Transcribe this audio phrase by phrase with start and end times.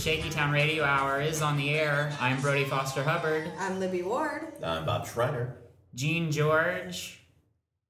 [0.00, 2.10] Shaky Town Radio Hour is on the air.
[2.20, 3.50] I'm Brody Foster Hubbard.
[3.58, 4.54] I'm Libby Ward.
[4.64, 5.58] I'm Bob Schreiner.
[5.94, 7.20] Gene George,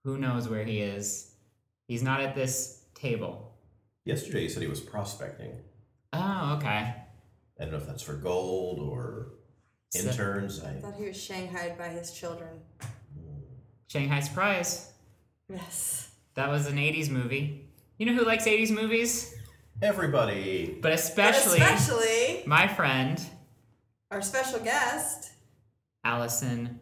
[0.02, 1.32] who knows where he is?
[1.86, 3.54] He's not at this table.
[4.04, 5.52] Yesterday he said he was prospecting.
[6.12, 6.94] Oh, okay.
[7.60, 9.34] I don't know if that's for gold or
[9.90, 10.60] So- interns.
[10.64, 12.60] I I, thought he was shanghaied by his children.
[13.86, 14.92] Shanghai Surprise.
[15.48, 16.10] Yes.
[16.34, 17.68] That was an 80s movie.
[17.98, 19.36] You know who likes 80s movies?
[19.82, 20.78] Everybody.
[20.80, 23.20] But especially, But especially my friend,
[24.10, 25.30] our special guest.
[26.04, 26.80] Allison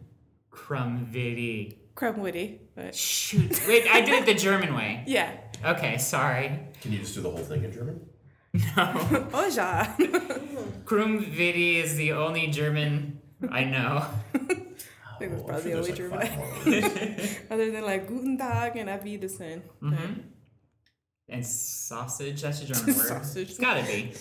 [0.51, 1.75] Crumvitty.
[1.95, 3.61] Crumwitty, but Shoot.
[3.67, 5.03] Wait, I did it the German way.
[5.07, 5.31] yeah.
[5.65, 6.59] Okay, sorry.
[6.81, 7.99] Can you just do the whole thing in German?
[8.53, 9.27] No.
[9.33, 9.83] Oh ja.
[10.85, 13.19] Krumvitty is the only German
[13.51, 14.05] I know.
[14.33, 14.37] I
[15.19, 16.19] think that's Oh, probably the only German.
[16.19, 17.35] like, five more words.
[17.51, 19.61] Other than like Guten Tag and Auf Wiedersehen.
[19.81, 19.95] hmm
[21.29, 23.07] And sausage, that's a German word.
[23.07, 23.49] Sausage.
[23.49, 24.13] It's gotta be.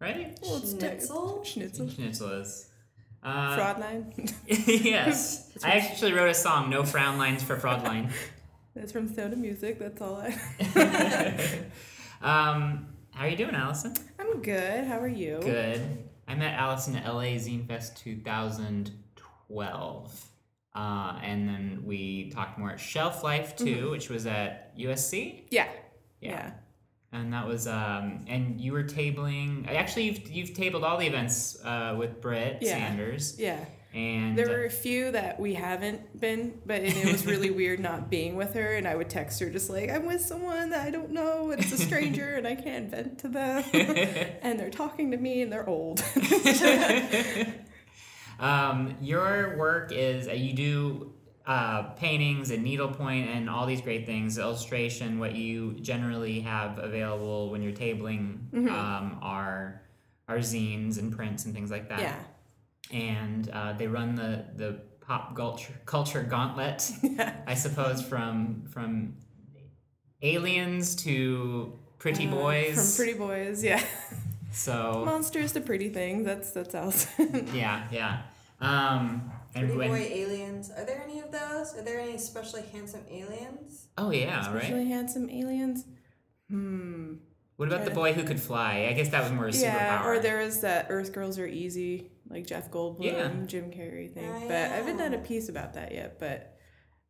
[0.00, 0.36] Right?
[0.42, 1.44] Well, it's Schnitzel?
[1.44, 1.88] Schnitzel.
[1.88, 2.66] Schnitzel is.
[3.22, 4.32] Uh, Fraudline.
[4.46, 5.50] yes.
[5.62, 8.10] I actually wrote a song, No Frown Lines for Fraudline.
[8.74, 9.78] That's from Soda Music.
[9.78, 10.28] That's all I.
[12.22, 13.92] um, how are you doing, Allison?
[14.18, 14.84] I'm good.
[14.84, 15.38] How are you?
[15.42, 15.82] Good.
[16.26, 20.26] I met Allison at LA Zine Fest 2012.
[20.74, 25.42] Uh, and then we talked more at Shelf Life too, which was at USC.
[25.50, 25.66] Yeah.
[26.20, 26.30] Yeah.
[26.30, 26.50] Yeah.
[27.12, 31.58] And that was um and you were tabling actually you've you've tabled all the events
[31.64, 32.78] uh with Britt Yeah.
[32.78, 33.38] Sanders.
[33.38, 33.64] Yeah.
[33.92, 37.80] And There were a few that we haven't been, but it, it was really weird
[37.80, 38.76] not being with her.
[38.76, 41.60] And I would text her just like, I'm with someone that I don't know, and
[41.60, 43.64] it's a stranger, and I can't vent to them.
[44.42, 46.04] and they're talking to me, and they're old.
[48.38, 51.12] um your work is uh, you do
[51.54, 57.50] uh, paintings and needlepoint and all these great things illustration what you generally have available
[57.52, 58.68] when you're tabling Mm-hmm.
[58.80, 59.06] um,
[59.36, 59.82] are
[60.28, 62.16] are zines and prints and things like that yeah.
[62.96, 64.70] and uh, they run the the
[65.06, 66.80] pop culture culture gauntlet
[67.52, 68.88] I suppose from from
[70.22, 73.82] aliens to pretty Uh, boys From Pretty Boys, yeah.
[74.52, 76.24] so Monsters to Pretty Things.
[76.24, 77.48] That's that's Allison.
[77.54, 78.22] yeah yeah
[78.60, 80.70] um and Pretty when boy aliens.
[80.70, 81.74] Are there any of those?
[81.74, 83.88] Are there any especially handsome aliens?
[83.98, 85.84] oh yeah right Especially handsome aliens.
[86.48, 87.14] Hmm.
[87.56, 88.86] What about the boy who could fly?
[88.88, 90.06] I guess that was more a Yeah, superpower.
[90.06, 93.30] or there was that Earth Girls Are Easy, like Jeff Goldblum, Yeah.
[93.46, 94.24] Jim Carrey thing.
[94.26, 96.18] Oh, but I haven't done a piece about that yet.
[96.18, 96.56] But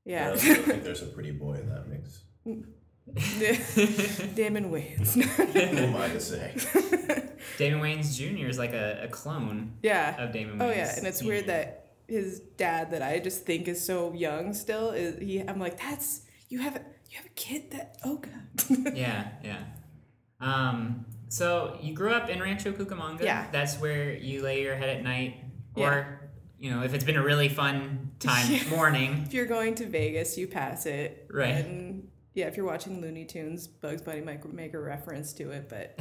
[0.06, 2.24] I yeah, also think there's a pretty boy in that mix.
[4.34, 5.14] Damon Wayans.
[5.14, 6.54] Who am I to say?
[7.58, 8.46] Damon Wayans Jr.
[8.48, 10.20] is like a, a clone yeah.
[10.22, 10.62] of Damon Wayans.
[10.62, 11.79] Oh yeah, and it's weird that
[12.10, 15.40] his dad, that I just think is so young still, is he?
[15.40, 18.94] I'm like, that's you have a you have a kid that oh god.
[18.96, 19.58] yeah, yeah.
[20.40, 23.22] Um, so you grew up in Rancho Cucamonga.
[23.22, 23.46] Yeah.
[23.52, 25.36] That's where you lay your head at night,
[25.76, 25.86] Yeah.
[25.86, 28.68] or you know, if it's been a really fun time Yeah.
[28.70, 29.22] morning.
[29.26, 31.26] if you're going to Vegas, you pass it.
[31.30, 31.54] Right.
[31.64, 35.68] And yeah, if you're watching Looney Tunes, Bugs Bunny might make a reference to it,
[35.68, 35.98] but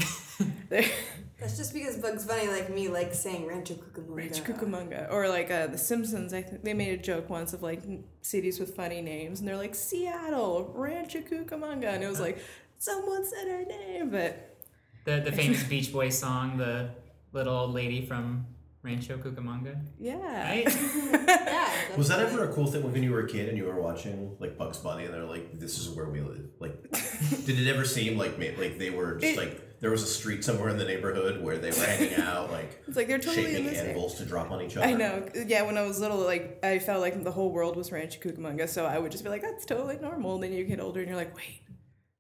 [0.70, 4.16] That's just because Bugs Bunny, like me, likes saying Rancho Cucamonga.
[4.16, 5.12] Rancho Cucamonga.
[5.12, 7.82] Or like uh, The Simpsons, I think they made a joke once of like
[8.22, 12.40] cities with funny names, and they're like Seattle, Rancho Cucamonga, and it was like
[12.78, 14.58] someone said our name, but
[15.06, 16.92] The the famous Beach Boys song, the
[17.32, 18.46] little old lady from
[18.82, 20.50] Rancho Cucamonga, yeah.
[20.50, 20.66] right?
[21.30, 21.70] Yeah.
[21.98, 24.36] Was that ever a cool thing when you were a kid and you were watching
[24.40, 26.46] like Bugs Bunny and they're like, "This is where we live"?
[26.60, 26.90] Like,
[27.46, 30.44] did it ever seem like like they were just It- like there was a street
[30.44, 33.52] somewhere in the neighborhood where they were hanging out, like It's like they're totally in
[33.52, 33.78] shaping this.
[33.80, 33.90] area.
[33.92, 34.86] anvils to drop on each other?
[34.88, 35.26] I know.
[35.48, 38.68] Yeah, when I was little, like I felt like the whole world was Rancho Cucamonga,
[38.70, 41.08] so I would just be like, "That's totally normal." And then you get older, and
[41.10, 41.62] you're like, "Wait,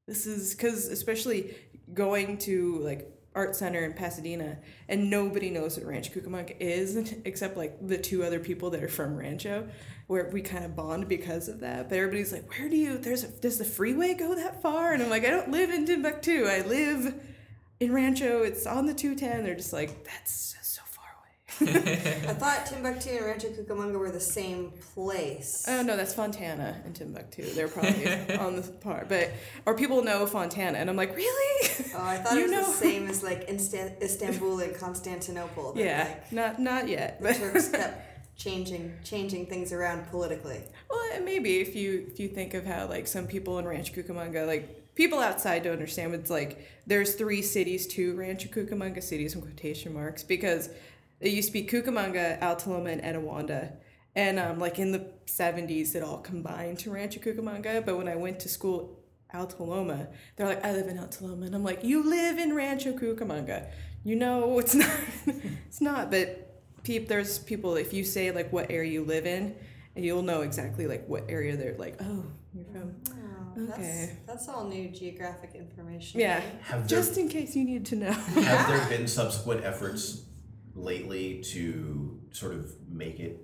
[0.08, 1.56] this is because especially
[1.94, 4.58] going to like art center in Pasadena,
[4.90, 8.90] and nobody knows what Rancho Cucamonga is except like the two other people that are
[8.90, 9.70] from Rancho,
[10.08, 11.88] where we kind of bond because of that.
[11.88, 12.98] But everybody's like, "Where do you?
[12.98, 15.86] There's a, does the freeway go that far?" And I'm like, "I don't live in
[15.86, 16.46] Timbuktu.
[16.46, 17.14] I live."
[17.80, 19.46] In Rancho, it's on the 210.
[19.46, 20.58] They're just like, that's.
[22.30, 25.66] I thought Timbuktu and Rancho Cucamonga were the same place.
[25.68, 27.44] Oh no, that's Fontana and Timbuktu.
[27.54, 28.06] They're probably
[28.38, 29.32] on the part, but
[29.66, 31.70] or people know Fontana, and I'm like, really?
[31.96, 35.74] Oh, I thought You it was know- the same as like Istanbul and Constantinople.
[35.76, 38.06] yeah, Like, not not yet, the Turks kept
[38.38, 40.62] changing changing things around politically.
[40.90, 44.48] well, maybe if you if you think of how like some people in Rancho Cucamonga,
[44.48, 49.36] like people outside don't understand, but it's like there's three cities to Rancho Cucamonga, cities
[49.36, 50.70] in quotation marks, because
[51.20, 53.74] it used to be Cucamonga, Alta Loma, and Etiwanda.
[54.16, 57.86] And um, like in the 70s, it all combined to Rancho Cucamonga.
[57.86, 59.00] But when I went to school
[59.34, 61.46] Alta Loma, they're like, I live in Alta Loma.
[61.46, 63.70] And I'm like, you live in Rancho Cucamonga.
[64.04, 64.90] you know it's not
[65.68, 66.28] it's not but
[66.84, 69.54] peep there's people if you say like what area you live in
[69.96, 72.24] and you'll know exactly like what area they're like oh
[72.54, 74.18] you're from Oh, that's, Okay.
[74.26, 76.22] that's all new geographic information.
[76.22, 80.24] yeah Have there, just in case you need to know have there been subsequent efforts
[80.84, 83.40] lately to sort of make it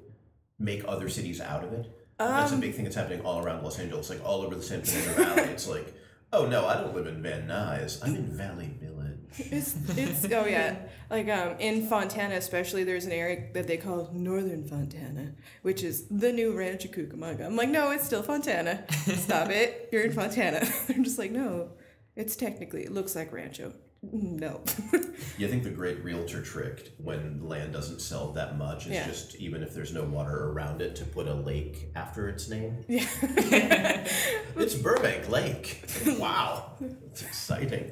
[0.59, 1.85] make other cities out of it?
[2.17, 4.63] that's a Um, big thing that's happening all around Los Angeles, like all over the
[4.63, 5.49] San Fernando Valley.
[5.51, 5.93] It's like,
[6.31, 7.99] oh no, I don't live in Van Nuys.
[8.05, 8.91] I'm in Valley Village.
[9.37, 10.77] It's it's oh yeah,
[11.09, 16.07] like um in Fontana especially, there's an area that they call Northern Fontana, which is
[16.09, 17.45] the new Rancho Cucamonga.
[17.45, 18.85] I'm like, no, it's still Fontana.
[19.17, 20.59] Stop it, you're in Fontana.
[20.87, 21.71] They're just like, no,
[22.15, 23.73] it's technically it looks like Rancho.
[24.01, 24.61] No.
[25.37, 29.05] You think the great realtor trick when land doesn't sell that much is Yeah.
[29.07, 32.85] just even if there's no water around it to put a lake after its name?
[32.87, 34.07] yeah.
[34.55, 35.83] It's Burbank Lake.
[36.19, 36.73] Wow,
[37.11, 37.91] it's exciting.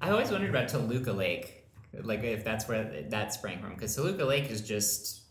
[0.00, 1.64] I always wondered about Toluca Lake,
[2.02, 5.22] like if that's where that sprang from, because Toluca Lake is just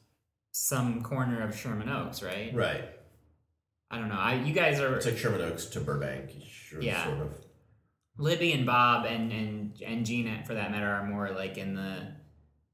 [0.53, 2.51] some corner of Sherman Oaks, right?
[2.55, 2.85] Right.
[3.91, 4.15] I don't know.
[4.15, 6.31] I you guys are It's like Sherman Oaks to Burbank.
[6.49, 7.03] Sure, Yeah.
[7.05, 7.42] Sort of.
[8.17, 12.07] Libby and Bob and and and Gina, for that matter, are more like in the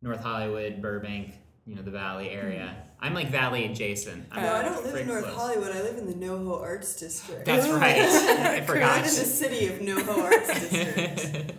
[0.02, 1.34] North Hollywood, Burbank,
[1.66, 2.76] you know, the Valley area.
[2.76, 2.86] Hmm.
[3.06, 4.26] I'm like Valley adjacent.
[4.32, 5.36] I'm No, I don't live in North close.
[5.36, 5.72] Hollywood.
[5.74, 7.46] I live in the NoHo Arts District.
[7.46, 7.96] That's right.
[8.02, 8.98] I I forgot.
[9.04, 11.54] live in the city of NoHo Arts District.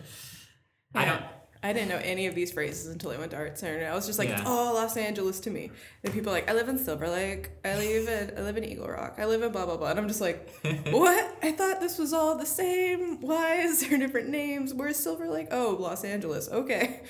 [0.93, 1.23] I don't.
[1.63, 3.87] I didn't know any of these phrases until I went to Art Center.
[3.87, 5.69] I was just like, it's all Los Angeles to me.
[6.03, 7.51] And people are like, I live in Silver Lake.
[7.63, 9.15] I live in I live in Eagle Rock.
[9.19, 9.91] I live in blah blah blah.
[9.91, 10.49] And I'm just like,
[10.89, 11.37] what?
[11.43, 13.21] I thought this was all the same.
[13.21, 14.73] Why is there different names?
[14.73, 15.49] Where's Silver Lake?
[15.51, 16.49] Oh, Los Angeles.
[16.49, 17.01] Okay.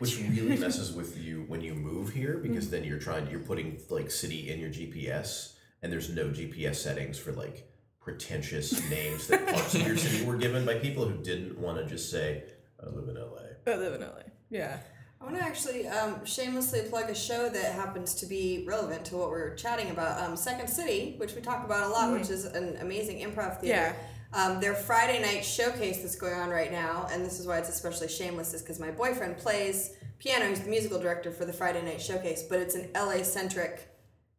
[0.00, 2.70] Which really messes with you when you move here because mm.
[2.72, 7.18] then you're trying you're putting like city in your GPS and there's no GPS settings
[7.18, 7.70] for like
[8.00, 11.86] pretentious names that parts of your city were given by people who didn't want to
[11.86, 12.44] just say
[12.82, 13.47] I live in LA.
[13.68, 14.22] I live in LA.
[14.50, 14.78] Yeah.
[15.20, 19.16] I want to actually um, shamelessly plug a show that happens to be relevant to
[19.16, 20.22] what we're chatting about.
[20.22, 23.96] Um, Second City, which we talk about a lot, which is an amazing improv theater.
[24.32, 27.68] Um, their Friday night showcase that's going on right now, and this is why it's
[27.68, 30.46] especially shameless, is because my boyfriend plays piano.
[30.48, 33.88] He's the musical director for the Friday night showcase, but it's an LA centric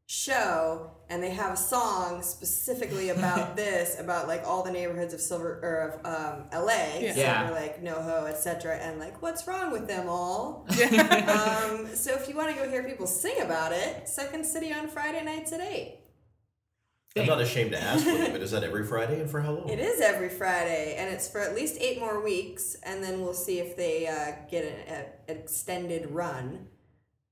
[0.10, 5.22] show, and they have a song specifically about this, about like all the neighborhoods of
[5.22, 7.14] Silver or of um, LA, Yeah.
[7.16, 7.48] Yeah.
[7.48, 10.68] Silver Lake, NoHo, etc., and like what's wrong with them all.
[11.30, 14.88] Um, so if you want to go hear people sing about it, Second City on
[14.88, 16.00] Friday nights at eight.
[17.16, 19.70] I'm not ashamed to ask William, but is that every Friday and for how long?
[19.70, 23.34] It is every Friday, and it's for at least eight more weeks, and then we'll
[23.34, 24.94] see if they uh, get an,
[25.28, 26.68] an extended run.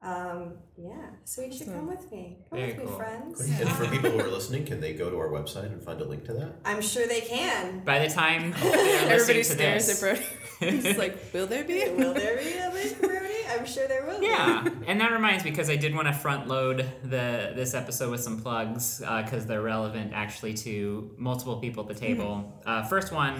[0.01, 2.38] Um, yeah, so you should come with me.
[2.49, 2.97] Come Very with me, cool.
[2.97, 3.49] friends.
[3.59, 6.05] And for people who are listening, can they go to our website and find a
[6.05, 6.53] link to that?
[6.65, 7.79] I'm sure they can.
[7.83, 10.21] By the time Everybody stares at Brody.
[10.59, 11.88] He's like, will there be?
[11.97, 13.35] Will there be a link, Brody?
[13.49, 14.19] I'm sure there will.
[14.19, 14.25] be.
[14.27, 18.11] Yeah, and that reminds me because I did want to front load the this episode
[18.11, 22.59] with some plugs because they're relevant actually to multiple people at the table.
[22.65, 23.35] Uh, first one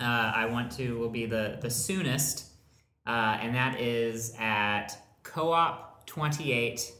[0.00, 2.46] uh, I want to will be the the soonest,
[3.06, 4.96] uh, and that is at
[5.30, 6.90] Co-op Twenty Eight,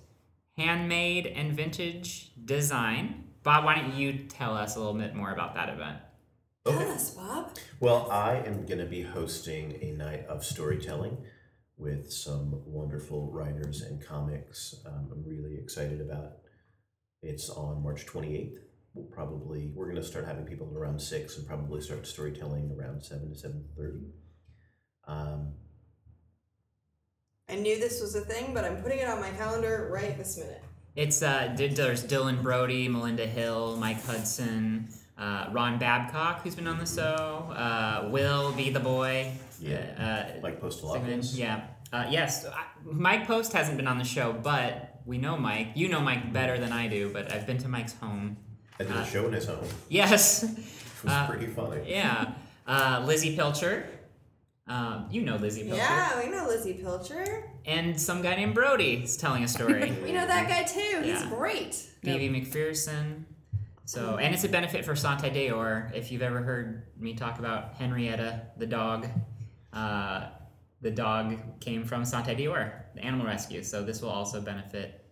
[0.56, 3.24] handmade and vintage design.
[3.42, 5.98] Bob, why don't you tell us a little bit more about that event?
[6.64, 7.56] Tell us, Bob.
[7.80, 11.16] Well, I am going to be hosting a night of storytelling
[11.76, 14.76] with some wonderful writers and comics.
[14.86, 16.24] Um, I'm really excited about.
[16.24, 17.30] It.
[17.30, 18.58] It's on March 28th.
[18.94, 23.02] We'll probably we're going to start having people around six and probably start storytelling around
[23.02, 24.06] seven to seven thirty.
[25.08, 25.54] Um,
[27.50, 30.38] I knew this was a thing, but I'm putting it on my calendar right this
[30.38, 30.62] minute.
[30.96, 34.88] It's uh, there's Dylan Brody, Melinda Hill, Mike Hudson,
[35.18, 39.32] uh, Ron Babcock, who's been on the show, uh, Will be the boy.
[39.60, 39.78] Yeah.
[40.36, 40.72] Uh, Mike Sigmund,
[41.22, 41.36] Postolopoulos.
[41.36, 41.66] yeah.
[41.92, 45.68] Uh, yes, I, Mike Post hasn't been on the show, but we know Mike.
[45.74, 48.36] You know Mike better than I do, but I've been to Mike's home.
[48.78, 49.64] I did a show in his home.
[49.88, 50.50] Yes, It
[51.04, 51.82] was Uh, pretty funny.
[51.86, 52.32] yeah.
[52.66, 53.86] Uh, Lizzie Pilcher.
[54.70, 55.76] Um, you know Lizzie Pilcher.
[55.82, 57.50] Yeah, we know Lizzie Pilcher.
[57.66, 59.90] And some guy named Brody is telling a story.
[60.02, 61.02] We know that guy too.
[61.02, 61.28] He's Yeah.
[61.28, 61.84] great.
[62.04, 63.24] Davey McPherson.
[63.84, 65.90] So, and it's a benefit for Sante D'Or.
[65.92, 69.08] If you've ever heard me talk about Henrietta, the dog,
[69.72, 70.28] uh,
[70.80, 73.64] the dog came from Sante D'Or, the animal rescue.
[73.64, 75.04] So this will also benefit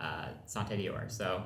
[0.00, 1.04] uh, Sante D'Or.
[1.08, 1.42] So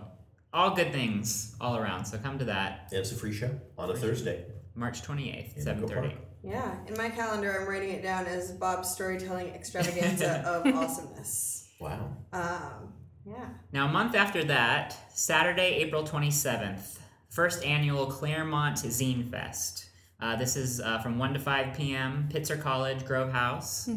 [0.53, 2.05] all good things all around.
[2.05, 4.45] So come to that And it's a free show on a Thursday.
[4.77, 6.15] March 28th, In Eagle 7.30.
[6.47, 11.69] Yeah, in my calendar, I'm writing it down as Bob's storytelling extravaganza of awesomeness.
[11.81, 12.17] Wow.
[12.33, 12.93] Um,
[13.27, 13.49] yeah.
[13.73, 16.99] Now, a month after that, Saturday, April 27th,
[17.31, 19.91] first annual Claremont Zine Fest.
[20.21, 23.91] Uh, this is uh, from 1 to 5 p.m., Pitzer College, Grove House.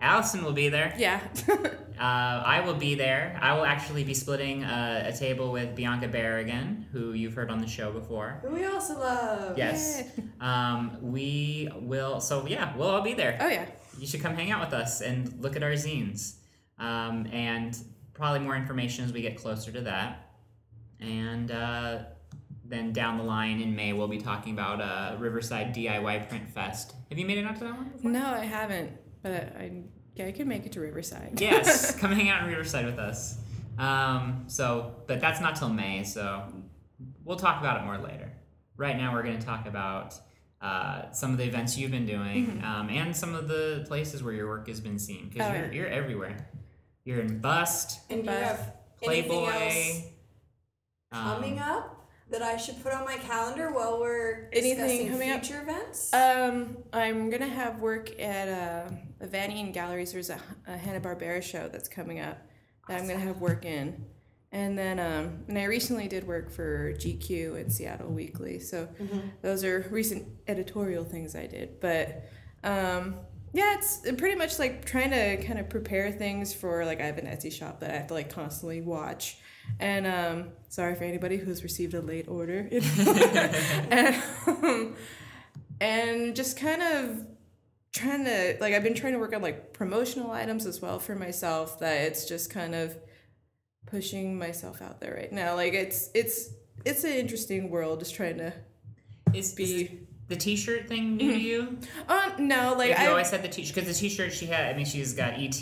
[0.00, 0.94] Allison will be there.
[0.98, 1.20] Yeah.
[1.96, 3.38] Uh, I will be there.
[3.40, 7.58] I will actually be splitting uh, a table with Bianca Berrigan, who you've heard on
[7.58, 8.38] the show before.
[8.42, 9.56] Who we also love.
[9.56, 10.02] Yes.
[10.38, 12.20] Um, we will.
[12.20, 13.38] So yeah, we'll all be there.
[13.40, 13.64] oh yeah.
[13.98, 16.34] You should come hang out with us and look at our zines.
[16.78, 17.74] Um, and
[18.12, 20.32] probably more information as we get closer to that.
[21.00, 22.00] And uh,
[22.62, 26.94] then down the line in May, we'll be talking about uh, Riverside DIY Print Fest.
[27.08, 27.88] Have you made it out to that one?
[27.88, 28.10] Before?
[28.10, 28.92] No, I haven't,
[29.22, 29.82] but I
[30.14, 31.34] yeah, I could make it to Riverside.
[31.40, 33.38] yes, come hang out in Riverside with us.
[33.78, 36.44] Um, so, but that's not till May, so
[37.24, 38.32] we'll talk about it more later.
[38.78, 40.14] Right now, we're going to talk about
[40.62, 44.32] uh, some of the events you've been doing um, and some of the places where
[44.32, 45.72] your work has been seen because Oh, you're, yeah.
[45.72, 46.48] you're everywhere.
[47.04, 50.02] You're in Bust, And do you have anything else Playboy.
[51.12, 55.30] coming um, up that I should put on my calendar while we're Anything discussing coming
[55.30, 55.44] up?
[55.44, 56.12] future events?
[56.14, 60.12] Um, I'm gonna have work at uh, Van Eaton Galleries.
[60.12, 62.38] There's a, a Hanna Barbera show that's coming up
[62.88, 64.04] that I'm gonna have work in,
[64.52, 68.58] and then um, and I recently did work for GQ and Seattle Weekly.
[68.60, 68.88] So
[69.42, 71.80] those are recent editorial things I did.
[71.80, 72.28] But
[72.62, 73.16] um,
[73.52, 77.18] yeah, it's pretty much like trying to kind of prepare things for like I have
[77.18, 79.38] an Etsy shop that I have to like constantly watch.
[79.80, 82.68] And um, sorry for anybody who's received a late order.
[83.90, 84.96] and, um,
[85.80, 87.26] and just kind of
[87.96, 91.14] trying to like I've been trying to work on like promotional items as well for
[91.14, 92.96] myself that it's just kind of
[93.86, 95.54] pushing myself out there right now.
[95.54, 96.50] Like it's it's
[96.84, 98.52] it's an interesting world just trying to
[99.32, 99.90] is, be- is
[100.28, 101.78] the T-shirt thing new to you?
[102.08, 104.72] um no like Like you I always had the T-shirt because the T-shirt she had.
[104.74, 105.56] I mean, she's got ET,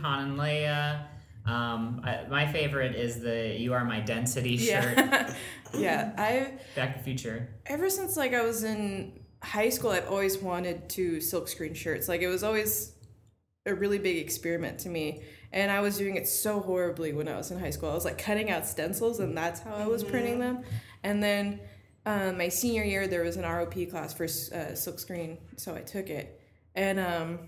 [0.00, 1.06] Han and Leia.
[1.46, 4.96] Um, I, my favorite is the "You Are My Density" shirt.
[4.96, 5.34] yeah
[5.76, 7.48] yeah I Back to the Future.
[7.66, 12.08] ever since like I was in high school, I've always wanted to silkscreen shirts.
[12.08, 12.92] Like it was always
[13.66, 15.22] a really big experiment to me,
[15.52, 17.90] and I was doing it so horribly when I was in high school.
[17.90, 20.64] I was like cutting out stencils, and that's how I was printing them.
[21.02, 21.60] And then
[22.06, 26.10] um, my senior year, there was an ROP class for uh, silkscreen, so I took
[26.10, 26.40] it.
[26.74, 27.38] And um,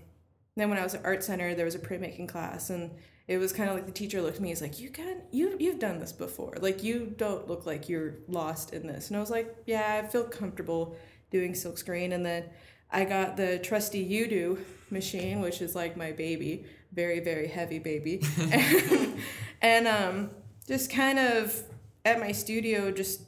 [0.55, 2.91] then when I was at art center, there was a printmaking class, and
[3.27, 4.49] it was kind of like the teacher looked at me.
[4.49, 6.55] He's like, "You can you you've done this before.
[6.61, 10.07] Like you don't look like you're lost in this." And I was like, "Yeah, I
[10.07, 10.95] feel comfortable
[11.31, 12.45] doing silkscreen." And then
[12.91, 18.21] I got the trusty Yudu machine, which is like my baby, very very heavy baby,
[18.51, 19.19] and,
[19.61, 20.29] and um,
[20.67, 21.63] just kind of
[22.05, 23.21] at my studio, just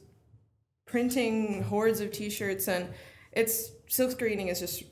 [0.90, 2.88] printing hordes of t-shirts and
[3.32, 4.82] it's silkscreening is just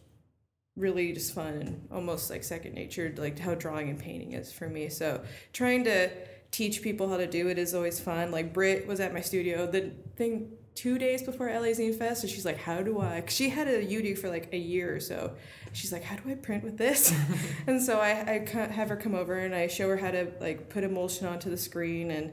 [0.76, 4.68] really just fun and almost like second nature like how drawing and painting is for
[4.68, 4.88] me.
[4.88, 5.22] So
[5.52, 6.08] trying to
[6.52, 8.30] teach people how to do it is always fun.
[8.30, 9.66] Like Britt was at my studio.
[9.66, 13.35] The thing two days before LA Zine Fest and she's like how do I 'cause
[13.35, 15.35] she had a Yudu for like a year or so.
[15.73, 17.12] She's like how do I print with this?
[17.66, 20.68] And so I, I have her come over and I show her how to like
[20.68, 22.26] put emulsion onto the screen and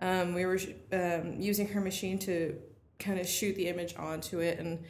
[0.00, 0.58] um, we were
[0.92, 2.56] um, using her machine to
[2.98, 4.84] kind of shoot the image onto it and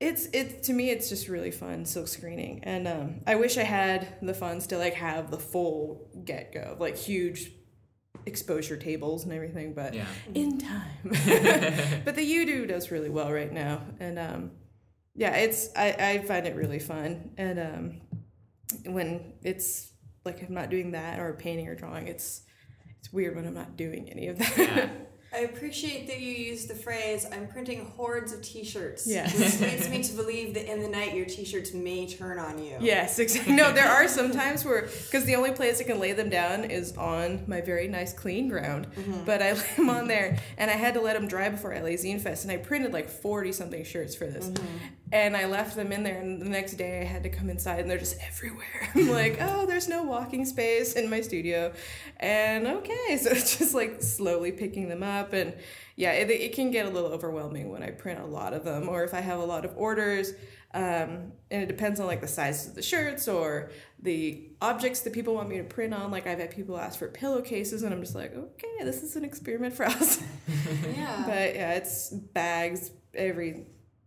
[0.00, 2.64] it's it to me it's just really fun silk screening.
[2.64, 6.96] And um, i wish i had the funds to like have the full get-go like
[6.96, 7.50] huge
[8.24, 10.06] exposure tables and everything but Yeah.
[10.34, 10.90] in time
[12.04, 14.50] but the Yudu does really well right now and um,
[15.14, 18.00] yeah it's I, I find it really fun and um,
[18.94, 19.92] when it's
[20.24, 22.42] like i'm not doing that or painting or drawing it's
[22.98, 24.88] it's weird when i'm not doing any of that Yeah.
[25.32, 29.24] I appreciate that you used the phrase "I'm printing hordes of T-shirts." Yeah.
[29.24, 32.76] which leads me to believe that in the night your T-shirts may turn on you.
[32.80, 33.52] Yes, exactly.
[33.56, 36.64] No, there are some times where, because the only place I can lay them down
[36.64, 39.24] is on my very nice clean ground, mm-hmm.
[39.24, 41.90] but I lay them on there, and I had to let them dry before LA
[41.90, 44.48] Zine Fest, and I printed like 40 something shirts for this.
[44.48, 44.76] Mm-hmm.
[45.12, 47.78] And I left them in there, and the next day I had to come inside,
[47.78, 48.90] and they're just everywhere.
[48.94, 51.72] I'm like, oh, there's no walking space in my studio.
[52.16, 55.32] And okay, so it's just like slowly picking them up.
[55.32, 55.54] And
[55.94, 58.88] yeah, it, it can get a little overwhelming when I print a lot of them,
[58.88, 60.32] or if I have a lot of orders.
[60.74, 63.70] Um, and it depends on like the size of the shirts or
[64.02, 66.10] the objects that people want me to print on.
[66.10, 69.24] Like I've had people ask for pillowcases, and I'm just like, okay, this is an
[69.24, 70.20] experiment for us.
[70.96, 71.22] Yeah.
[71.26, 73.66] but yeah, it's bags, every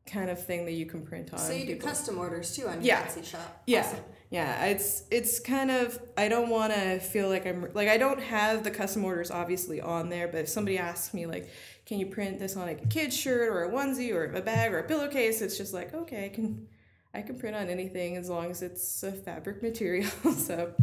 [0.09, 1.39] kind of thing that you can print on.
[1.39, 3.05] so you do people- custom orders too on your Yeah.
[3.05, 3.63] Etsy shop.
[3.65, 3.81] yeah.
[3.81, 3.99] Awesome.
[4.31, 8.21] Yeah, it's it's kind of I don't want to feel like I'm like I don't
[8.21, 11.49] have the custom orders obviously on there, but if somebody asks me like,
[11.87, 14.71] can you print this on like a kid's shirt or a onesie or a bag
[14.71, 16.67] or a pillowcase, it's just like okay, I can
[17.11, 20.07] I can print on anything as long as it's a fabric material.
[20.37, 20.73] so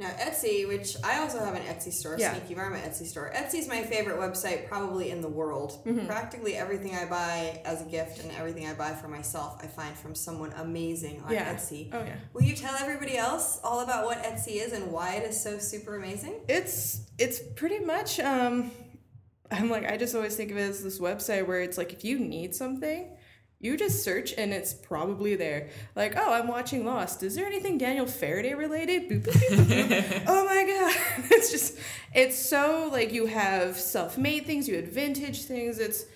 [0.00, 2.32] Now Etsy, which I also have an Etsy store, Yeah.
[2.34, 3.30] Sneaky Varmint Etsy store.
[3.34, 5.78] Etsy's my favorite website probably in the world.
[5.84, 6.06] Mm-hmm.
[6.06, 9.94] Practically everything I buy as a gift and everything I buy for myself, I find
[9.96, 11.54] from someone amazing on Yeah.
[11.54, 11.90] Etsy.
[11.92, 12.16] Oh yeah.
[12.32, 15.58] Will you tell everybody else all about what Etsy is and why it is so
[15.58, 16.40] super amazing?
[16.48, 18.70] It's it's pretty much um
[19.52, 22.04] I'm like I just always think of it as this website where it's like if
[22.04, 23.16] you need something,
[23.60, 25.68] you just search and it's probably there.
[25.94, 27.22] Like, oh, I'm watching Lost.
[27.22, 29.10] Is there anything Daniel Faraday related?
[29.10, 31.26] Boop, boop, boop, oh my god.
[31.30, 31.78] It's just
[32.14, 35.78] it's so like you have self-made things, you had vintage things.
[35.78, 36.06] It's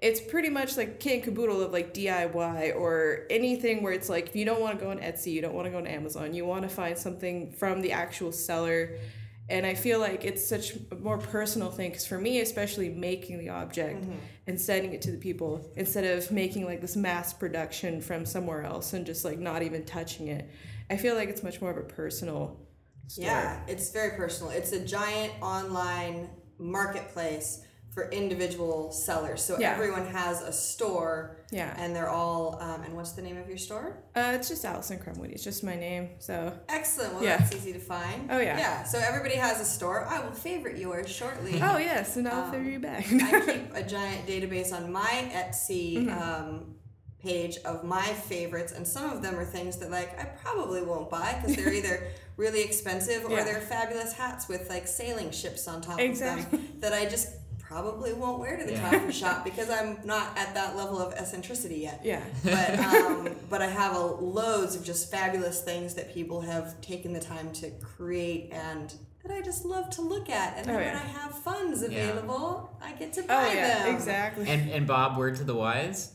[0.00, 4.28] it's pretty much like kit and caboodle of like DIY or anything where it's like
[4.28, 6.32] if you don't want to go on Etsy, you don't want to go on Amazon,
[6.32, 8.98] you want to find something from the actual seller.
[9.48, 13.38] And I feel like it's such a more personal thing because for me, especially making
[13.38, 14.18] the object mm-hmm.
[14.46, 18.62] and sending it to the people instead of making like this mass production from somewhere
[18.62, 20.48] else and just like not even touching it,
[20.88, 22.58] I feel like it's much more of a personal
[23.06, 23.26] store.
[23.26, 24.50] Yeah, it's very personal.
[24.50, 27.63] It's a giant online marketplace
[27.94, 29.42] for individual sellers.
[29.44, 29.72] So Yeah.
[29.72, 31.72] everyone has a store Yeah.
[31.78, 34.02] and they're all um, and what's the name of your store?
[34.16, 35.30] Uh, it's just Allison Crumwoody.
[35.32, 36.10] It's just my name.
[36.18, 37.14] So Excellent.
[37.14, 37.36] Well, Yeah.
[37.36, 38.28] that's easy to find.
[38.32, 38.58] Oh, yeah.
[38.58, 38.82] Yeah.
[38.82, 40.04] So everybody has a store.
[40.06, 41.52] I will favorite yours shortly.
[41.62, 43.06] oh yes, and I'll Um, favor you back.
[43.12, 46.22] I keep a giant database on my Etsy Mm-hmm.
[46.22, 46.74] um,
[47.22, 51.08] page of my favorites, and some of them are things that like I probably won't
[51.08, 53.44] buy because they're either really expensive or Yeah.
[53.44, 56.42] they're fabulous hats with like sailing ships on top Exactly.
[56.44, 57.28] of them that I just
[57.74, 58.90] probably won't wear to the Yeah.
[58.90, 62.00] coffee shop because I'm not at that level of eccentricity yet.
[62.04, 62.22] yeah.
[62.44, 67.12] But um, but I have a, loads of just fabulous things that people have taken
[67.12, 70.56] the time to create and that I just love to look at.
[70.56, 71.02] And then Oh, when yeah.
[71.02, 73.94] I have funds available, I get to Oh buy yeah, them.
[73.96, 74.46] exactly.
[74.48, 76.12] And and Bob, word to the wise,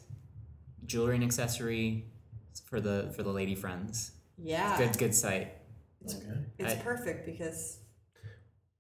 [0.86, 2.06] jewelry and accessory
[2.66, 4.12] for the for the lady friends.
[4.38, 5.52] Yeah, Good good site.
[6.06, 6.18] Okay.
[6.58, 7.80] it's I- perfect because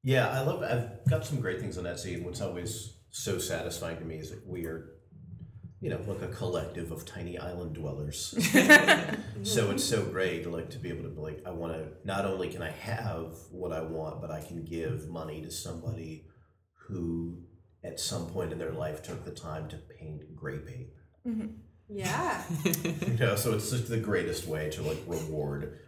[0.04, 0.64] Yeah, I love.
[0.64, 4.30] I've got some great things on Etsy, and what's always so satisfying to me is
[4.30, 4.92] that we are,
[5.82, 8.34] you know, like a collective of tiny island dwellers.
[9.44, 11.88] so it's so great, like to be able to be like, I want to.
[12.06, 16.28] Not only can I have what I want, but I can give money to somebody
[16.88, 17.42] who,
[17.84, 20.88] at some point in their life, took the time to paint gray paint.
[21.28, 21.48] Mm-hmm.
[21.90, 22.42] yeah,
[23.06, 25.80] You know, so it's just the greatest way to like reward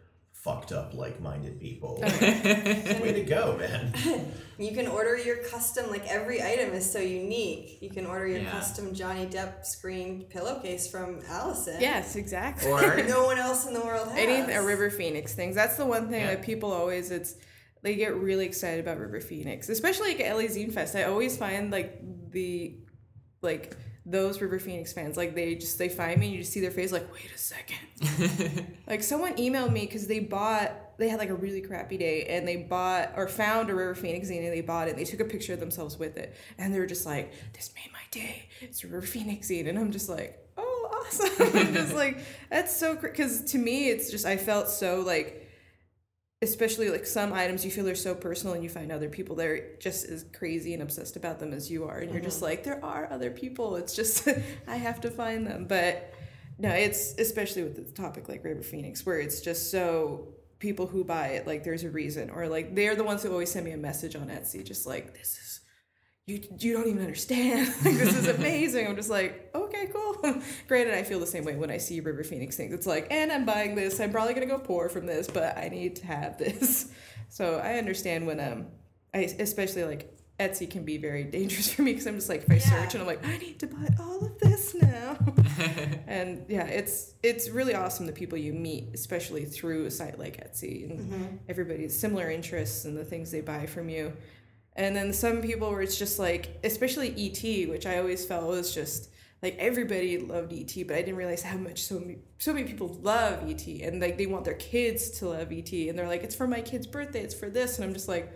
[0.43, 1.99] fucked up like-minded people.
[2.01, 3.93] Way to go, man!
[4.58, 5.89] you can order your custom.
[5.91, 7.77] Like every item is so unique.
[7.82, 8.51] You can order your Yeah.
[8.51, 11.80] custom Johnny Depp screened pillowcase from Allison.
[11.80, 12.71] yes, exactly.
[12.71, 14.17] Or no one else in the world has.
[14.17, 15.56] Anything a River Phoenix things.
[15.56, 16.36] That's the one thing Yeah.
[16.36, 17.36] that people always it's
[17.84, 20.95] they get really excited about River Phoenix, especially like at LA Zine Fest.
[20.95, 21.99] I always find like
[22.32, 22.77] the
[23.41, 23.75] like
[24.06, 26.72] those River Phoenix fans like they just they find me and you just see their
[26.72, 28.76] face like wait a second.
[28.88, 32.48] like someone emailed me because they bought they had like a really crappy day and
[32.48, 34.92] they bought or found a River Phoenix zine and they bought it.
[34.92, 37.72] And they took a picture of themselves with it and they were just like this
[37.76, 38.50] made my day.
[38.60, 41.30] It's a River Phoenix zine and I'm just like oh awesome.
[41.58, 42.18] I'm just like
[42.50, 45.40] that's so because to me it's just I felt so like
[46.41, 49.45] especially like some items you feel are so personal and you find other people that
[49.45, 52.49] are just as crazy and obsessed about them as you are and you're just uh-huh.
[52.49, 53.75] like there are other people.
[53.75, 54.27] It's just
[54.67, 55.65] i have to find them.
[55.67, 56.12] But
[56.62, 60.27] no it's especially with the topic like river phoenix where it's just so
[60.60, 63.51] people who buy it like there's a reason or like they're the ones who always
[63.51, 65.51] send me a message on etsy just like this is
[66.32, 67.67] you you don't even understand.
[67.86, 68.88] Like this is amazing.
[68.88, 70.15] I'm just like okay cool.
[70.67, 72.74] Granted i feel the same way when i see river phoenix things.
[72.74, 74.00] It's like and i'm buying this.
[74.00, 76.91] I'm probably going to go poor from this but i need to have this.
[77.30, 78.65] So i understand when um
[79.13, 80.04] i especially like
[80.38, 82.60] etsy can be very dangerous for me because i'm just like if i Yeah.
[82.60, 85.17] search and i'm like i need to buy all of this now.
[86.08, 90.38] And yeah it's it's really awesome the people you meet especially through a site like
[90.46, 90.89] etsy.
[90.89, 94.13] And everybody's similar interests and the things they buy from you
[94.75, 98.73] and then some people where it's just like especially et which i always felt was
[98.73, 99.10] just
[99.41, 102.88] like everybody loved et but i didn't realize how much so many, so many people
[103.01, 106.36] love et and like they want their kids to love et and they're like it's
[106.36, 108.31] for my kid's birthday it's for this and i'm just like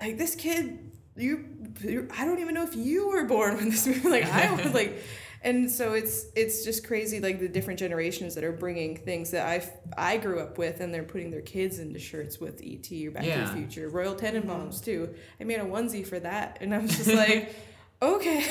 [0.00, 4.08] like this kid you, i don't even know if you were born when this movie
[4.08, 5.02] like i was like
[5.42, 9.46] and so it's it's just crazy like the different generations that are bringing things that
[9.46, 13.10] i i grew up with and they're putting their kids into shirts with et or
[13.10, 15.08] back to the future royal tenenbaums too
[15.40, 17.54] i made a onesie for that and i'm just like
[18.02, 18.44] okay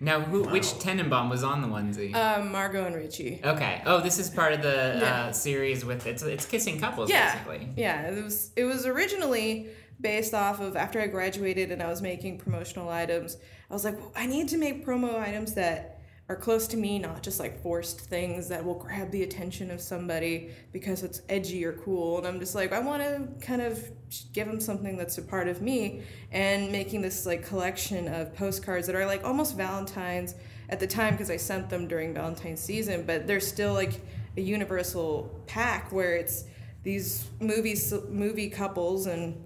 [0.00, 2.14] now, who, which Tenenbaum was on the onesie?
[2.14, 3.80] um margot and richie okay.
[3.86, 5.24] Oh, this is part of the Yeah.
[5.28, 7.68] uh, series with it's it's kissing couples yeah basically.
[7.76, 9.68] yeah it was it was originally
[10.00, 13.36] based off of after i graduated and i was making promotional items
[13.74, 15.94] i was like well, i need to make promo items that
[16.28, 19.78] are close to me, not just like forced things that will grab the attention of
[19.78, 22.16] somebody because it's edgy or cool.
[22.16, 23.90] And I'm just like, I want to kind of
[24.32, 28.86] give them something that's a part of me and making this like collection of postcards
[28.86, 30.34] that are like almost Valentine's
[30.70, 34.00] at the time because I sent them during Valentine's season, but they're still like
[34.38, 36.44] a universal pack where it's
[36.84, 39.43] these movies movie couples and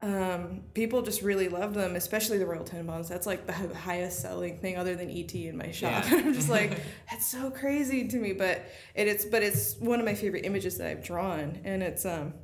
[0.00, 3.08] um, people just really love them, especially the Royal Tenenbaums.
[3.08, 6.04] That's like the highest selling thing other than ET in my shop.
[6.08, 6.18] Yeah.
[6.18, 6.80] I'm just like,
[7.10, 8.32] that's so crazy to me.
[8.32, 12.06] But it, it's but it's one of my favorite images that I've drawn, and it's
[12.06, 12.34] um,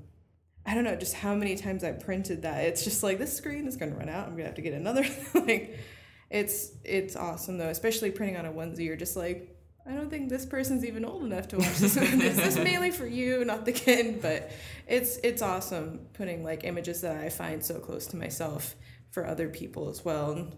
[0.67, 2.64] I don't know just how many times I printed that.
[2.64, 4.27] It's just like this screen is gonna run out.
[4.27, 5.07] I'm gonna have to get another.
[5.35, 5.79] like,
[6.31, 8.85] it's it's awesome though, especially printing on a onesie.
[8.85, 9.54] You're just like,
[9.87, 11.94] I don't think this person's even old enough to watch this.
[11.94, 14.23] this is mainly for you, not the kid.
[14.23, 14.51] But
[14.87, 18.77] it's it's awesome putting like images that I find so close to myself
[19.11, 20.33] for other people as well.
[20.33, 20.57] And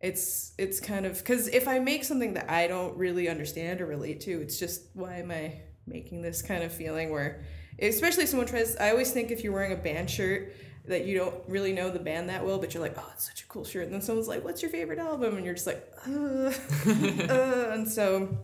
[0.00, 3.86] it's it's kind of because if I make something that I don't really understand or
[3.86, 7.44] relate to, it's just why am I making this kind of feeling where,
[7.78, 8.76] especially if someone tries.
[8.76, 10.52] I always think if you're wearing a band shirt
[10.86, 13.42] that you don't really know the band that well, but you're like, oh, it's such
[13.42, 13.84] a cool shirt.
[13.84, 15.36] And then someone's like, what's your favorite album?
[15.36, 16.52] And you're just like, uh,
[17.32, 17.70] uh.
[17.72, 18.36] and so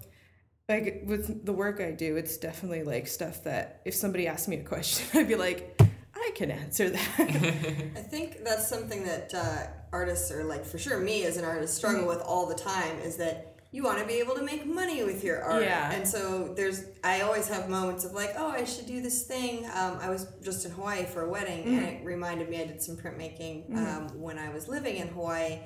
[0.72, 4.56] like with the work I do, it's definitely like stuff that if somebody asked me
[4.56, 5.80] a question, I'd be like,
[6.14, 7.08] I can answer that.
[7.18, 11.76] I think that's something that uh, artists are like, for sure, me as an artist
[11.76, 12.08] struggle mm-hmm.
[12.08, 15.24] with all the time is that you want to be able to make money with
[15.24, 15.62] your art.
[15.62, 15.92] Yeah.
[15.92, 19.64] And so there's, I always have moments of like, oh, I should do this thing.
[19.74, 21.78] Um, I was just in Hawaii for a wedding mm-hmm.
[21.78, 23.78] and it reminded me I did some printmaking mm-hmm.
[23.78, 25.58] um, when I was living in Hawaii.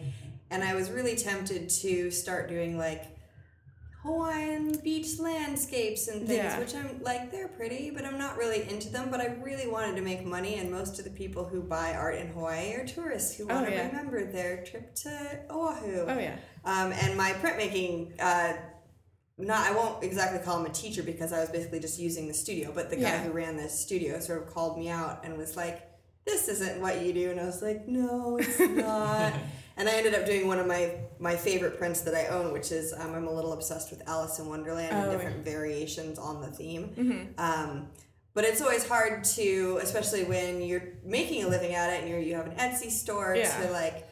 [0.51, 3.16] And I was really tempted to start doing like
[4.07, 6.59] Hawaiian beach landscapes and things, yeah.
[6.59, 9.09] which I'm like, they're pretty, but I'm not really into them.
[9.11, 12.15] But I really wanted to make money, and most of the people who buy art
[12.17, 16.05] in Hawaii are tourists who want oh, to remember their trip to Oahu.
[16.07, 16.37] Oh, yeah.
[16.65, 18.55] Um, and my printmaking, uh,
[19.39, 22.35] not I won't exactly call him a teacher because I was basically just using the
[22.35, 23.23] studio, but the guy yeah.
[23.25, 25.83] who ran the studio sort of called me out and was like,
[26.25, 29.35] "This isn't what you do," and I was like, "No, it's not."
[29.77, 32.73] And I ended up doing one of my my favorite prints that I own, which
[32.73, 35.53] is um, I'm a little obsessed with Alice in Wonderland oh, and different yeah.
[35.53, 36.89] variations on the theme.
[36.97, 37.39] Mm-hmm.
[37.39, 37.89] Um,
[38.35, 42.17] but it's always hard to, especially when you're making a living at it and you
[42.17, 43.55] you have an Etsy store, yeah.
[43.61, 44.09] to like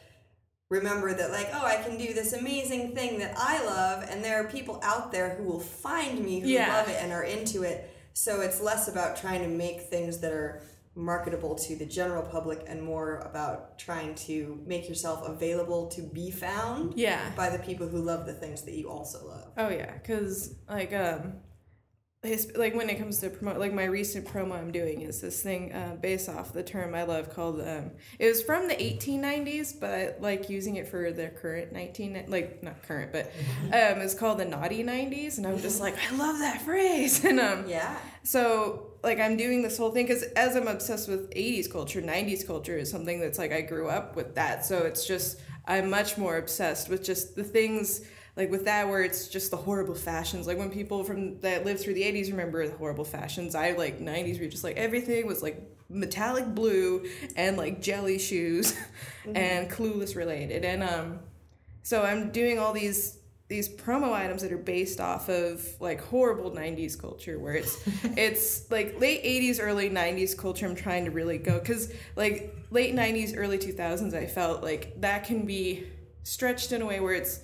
[0.69, 4.43] remember that like oh I can do this amazing thing that I love, and there
[4.43, 6.77] are people out there who will find me who yeah.
[6.77, 7.89] love it and are into it.
[8.13, 10.61] So it's less about trying to make things that are
[10.95, 16.31] marketable to the general public and more about trying to make yourself available to be
[16.31, 17.31] found yeah.
[17.35, 19.51] by the people who love the things that you also love.
[19.57, 19.91] Oh yeah.
[19.93, 21.33] Because like um
[22.25, 25.41] his, like when it comes to promote like my recent promo i'm doing is this
[25.41, 29.79] thing uh, based off the term i love called um it was from the 1890s
[29.79, 33.25] but I like using it for the current 19 like not current but
[33.65, 37.39] um it's called the naughty 90s and i'm just like i love that phrase and
[37.39, 41.71] um yeah so like I'm doing this whole thing because as I'm obsessed with 80s
[41.71, 44.65] culture, 90s culture is something that's like I grew up with that.
[44.65, 48.01] So it's just I'm much more obsessed with just the things
[48.35, 50.47] like with that where it's just the horrible fashions.
[50.47, 53.55] Like when people from that lived through the 80s remember the horrible fashions.
[53.55, 58.73] I like 90s were just like everything was like metallic blue and like jelly shoes
[59.25, 59.37] mm-hmm.
[59.37, 60.65] and clueless related.
[60.65, 61.19] And um
[61.83, 66.49] so I'm doing all these these promo items that are based off of like horrible
[66.49, 67.79] 90s culture where it's
[68.17, 72.95] it's like late 80s early 90s culture i'm trying to really go because like late
[72.95, 75.85] 90s early 2000s i felt like that can be
[76.23, 77.41] stretched in a way where it's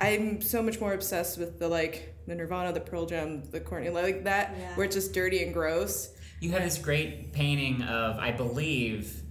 [0.00, 3.90] i'm so much more obsessed with the like the nirvana the pearl jam the courtney
[3.90, 4.74] like that yeah.
[4.74, 9.22] where it's just dirty and gross you have this great painting of i believe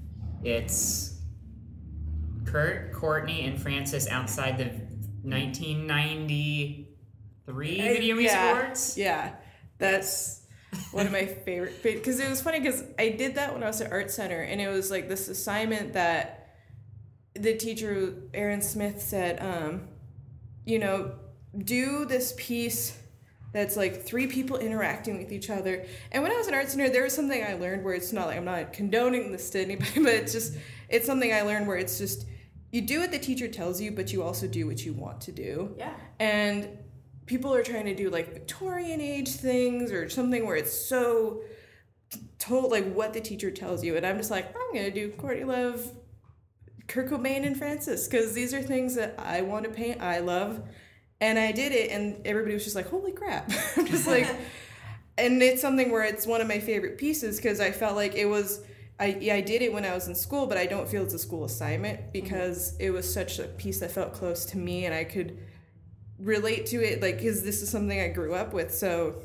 [0.43, 1.19] it's
[2.45, 4.65] kurt courtney and frances outside the
[5.23, 6.87] 1993
[7.47, 8.97] Video Music yeah, Awards.
[8.97, 9.35] Yeah,
[9.77, 10.41] that's
[10.91, 11.75] one of my favorite.
[11.83, 14.61] Because it was funny because I did that when I was at Art Center, and
[14.61, 16.55] it was like this assignment that
[17.33, 19.87] the teacher Aaron Smith said, um,
[20.67, 21.13] you know,
[21.57, 22.97] do this piece
[23.53, 25.85] that's like three people interacting with each other.
[26.11, 28.27] And when I was an art center, there was something I learned where it's not
[28.27, 30.55] like I'm not condoning this to anybody, but it's just
[30.89, 32.27] it's something I learned where it's just
[32.71, 35.31] you do what the teacher tells you, but you also do what you want to
[35.31, 35.73] do.
[35.77, 35.93] Yeah.
[36.19, 36.67] And
[37.25, 41.41] people are trying to do like Victorian age things or something where it's so
[42.39, 43.95] told like what the teacher tells you.
[43.95, 45.89] And I'm just like, I'm gonna do Courtney Love,
[46.87, 50.01] Kurt Cobain, and Frances because these are things that I want to paint.
[50.01, 50.61] I love,
[51.19, 54.27] and I did it, and everybody was just like, "Holy crap!" I'm just like,
[55.17, 58.25] and it's something where it's one of my favorite pieces because I felt like it
[58.25, 58.61] was
[58.99, 61.13] I yeah, I did it when I was in school, but I don't feel it's
[61.13, 62.83] a school assignment because mm-hmm.
[62.83, 65.37] it was such a piece that felt close to me and I could
[66.19, 68.73] relate to it like because this is something I grew up with.
[68.73, 69.21] So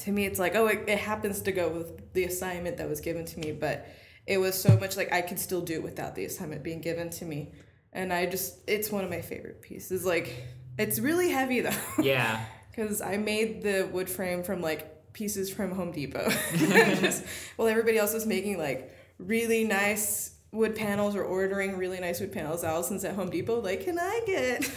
[0.00, 3.00] to me, it's like oh, it, it happens to go with the assignment that was
[3.00, 3.86] given to me, but
[4.26, 7.24] it was so much like I could still do without the assignment being given to
[7.24, 7.52] me,
[7.92, 10.04] and I just it's one of my favorite pieces.
[10.04, 10.32] Like
[10.78, 11.76] it's really heavy though.
[12.02, 12.44] Yeah.
[12.74, 16.28] Because I made the wood frame from like pieces from Home Depot.
[16.56, 17.24] Just,
[17.56, 22.32] while everybody else was making like really nice wood panels or ordering really nice wood
[22.32, 24.68] panels, Allison's at Home Depot, like, can I get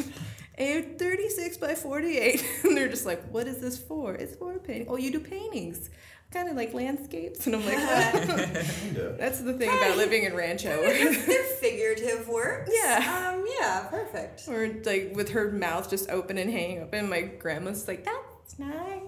[0.58, 2.46] a 36 by 48?
[2.64, 4.14] And they're just like, what is this for?
[4.14, 4.88] It's for a painting.
[4.90, 5.90] Oh, you do paintings.
[6.32, 7.46] Kind of like landscapes.
[7.48, 7.78] And I'm like,
[8.28, 9.16] Kinda.
[9.20, 10.70] that's the thing about living in Rancho.
[10.82, 12.70] they're, they're figurative works.
[12.74, 13.34] Yeah.
[13.34, 14.44] Um, yeah, perfect.
[14.50, 17.10] or like with her mouth just open and hanging open.
[17.10, 19.02] My grandma's like, that's nice.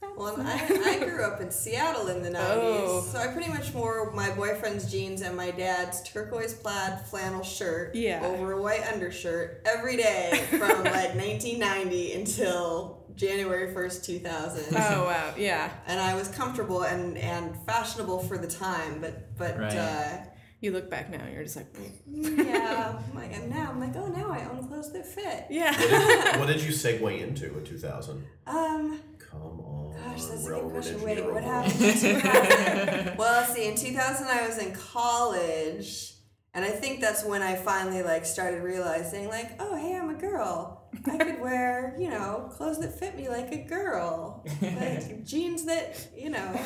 [0.00, 3.00] That's Well, nice." I, I grew up in Seattle in the 90s, Oh.
[3.10, 7.94] so I pretty much wore my boyfriend's jeans and my dad's turquoise plaid flannel shirt
[7.94, 8.20] Yeah.
[8.24, 14.76] over a white undershirt every day from like 1990 until January 1st, 2000.
[14.76, 15.34] oh, wow.
[15.36, 15.70] Yeah.
[15.86, 19.76] and I was comfortable and, and fashionable for the time, but but Right.
[19.76, 20.16] uh,
[20.60, 21.68] You look back now and you're just like,
[22.06, 25.46] yeah, I'm like and now I'm like oh now I own clothes that fit.
[25.50, 26.38] yeah.
[26.38, 28.24] what did you segue into in 2000?
[28.46, 29.00] Um,
[29.30, 31.02] Come on, Gosh, that's a good question.
[31.02, 33.16] Wait, what happened in 2000?
[33.18, 33.66] well, let's see.
[33.66, 36.14] In 2000, I was in college,
[36.52, 40.14] and I think that's when I finally like started realizing, like, oh, hey, I'm a
[40.14, 40.83] girl.
[41.06, 46.08] I could wear, you know, clothes that fit me like a girl, like jeans that,
[46.16, 46.60] you know,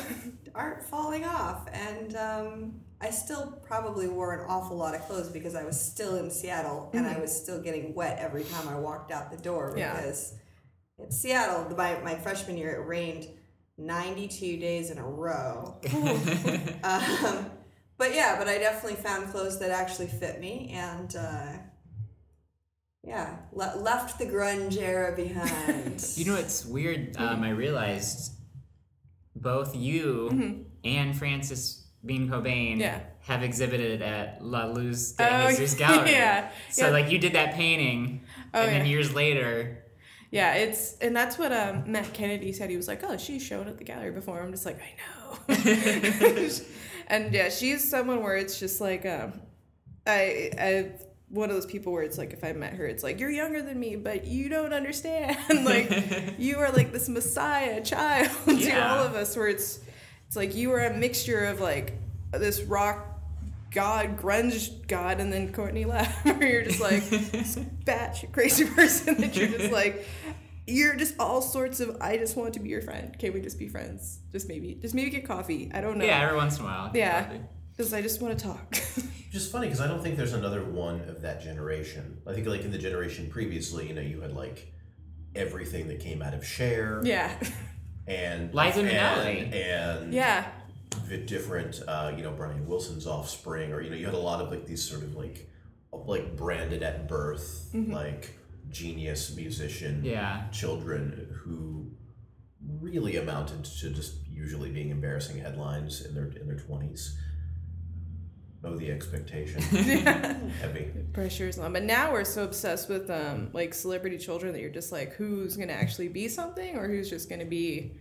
[0.55, 1.67] aren't falling off.
[1.71, 6.17] And um, I still probably wore an awful lot of clothes because I was still
[6.17, 9.73] in Seattle and I was still getting wet every time I walked out the door
[9.77, 9.95] Yeah.
[9.95, 10.33] because
[10.97, 13.27] in Seattle, my, my freshman year, it rained
[13.77, 15.79] 92 days in a row.
[16.83, 17.49] um,
[17.97, 21.53] but yeah, but I definitely found clothes that actually fit me and uh,
[23.03, 26.03] yeah, le- left the grunge era behind.
[26.15, 27.15] You know it's weird?
[27.17, 28.33] Um, I realized
[29.35, 32.99] both you and Frances Bean Cobain Yeah.
[33.21, 36.11] have exhibited at La Luz de Oh, Jesus Gallery.
[36.11, 36.49] yeah.
[36.71, 36.91] So Yeah.
[36.93, 38.21] like you did that painting,
[38.53, 38.91] Oh, and then yeah.
[38.91, 39.83] years later,
[40.31, 42.69] Yeah, it's and that's what um, Matt Kennedy said.
[42.69, 45.37] He was like, "Oh, she's shown at the gallery before." I'm just like, I know.
[47.07, 49.41] and yeah, she's someone where it's just like, um,
[50.05, 50.91] I, I,
[51.29, 53.61] one of those people where it's like, if I met her, it's like you're younger
[53.61, 55.37] than me, but you don't understand.
[55.65, 58.95] like you are like this messiah child to Yeah.
[58.97, 59.35] all of us.
[59.37, 59.79] Where it's,
[60.27, 61.93] it's like you are a mixture of like
[62.33, 63.05] this rock.
[63.71, 69.21] God, grunge God, and then Courtney Love, where you're just like this batch crazy person
[69.21, 70.07] that you're just like,
[70.65, 71.95] you're just all sorts of.
[72.01, 73.15] I just want to be your friend.
[73.19, 74.21] Can we just be friends?
[74.31, 75.69] Just maybe, just maybe get coffee.
[75.71, 76.05] I don't know.
[76.05, 76.89] yeah, every once in a while.
[76.95, 77.31] Yeah.
[77.79, 78.75] Because I just want to talk.
[78.95, 82.21] Which is funny because I don't think there's another one of that generation.
[82.27, 84.73] I think like in the generation previously, you know, you had like
[85.33, 87.39] everything that came out of Cher yeah.
[88.07, 89.53] and Liza and, Minnelli.
[89.53, 90.51] and Yeah.
[91.07, 94.41] the different, uh, you know, Brian Wilson's Offspring, or you know, you had a lot
[94.41, 95.49] of like these sort of like
[95.93, 98.37] like branded at birth, like
[98.69, 100.49] genius musician Yeah.
[100.51, 101.91] children who
[102.81, 107.17] really amounted to just usually being embarrassing headlines in their in their twenties.
[108.63, 109.61] Oh, the expectation.
[110.61, 110.91] Heavy.
[111.13, 111.71] Pressure is on.
[111.71, 115.55] But now we're so obsessed with um like celebrity children that you're just like, who's
[115.55, 117.93] gonna actually be something or who's just gonna be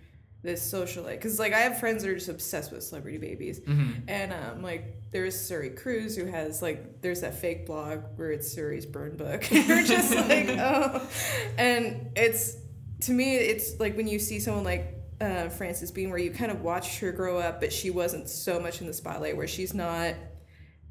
[0.43, 1.13] this socialite?
[1.13, 3.61] Because like I have friends that are just obsessed with celebrity babies,
[4.09, 8.53] and um like there's Suri Cruise who has like there's that fake blog where it's
[8.53, 9.49] Suri's burn book.
[9.53, 11.09] you're just like oh,
[11.57, 12.57] and it's
[13.03, 14.95] to me it's like when you see someone like.
[15.21, 18.61] Uh, Frances Bean, where you kind of watched her grow up, but she wasn't so
[18.61, 19.37] much in the spotlight.
[19.37, 20.15] Where she's not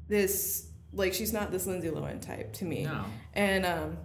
[0.08, 2.84] this like she's not this Lindsay Lohan type to me.
[2.84, 3.04] No.
[3.34, 3.98] And um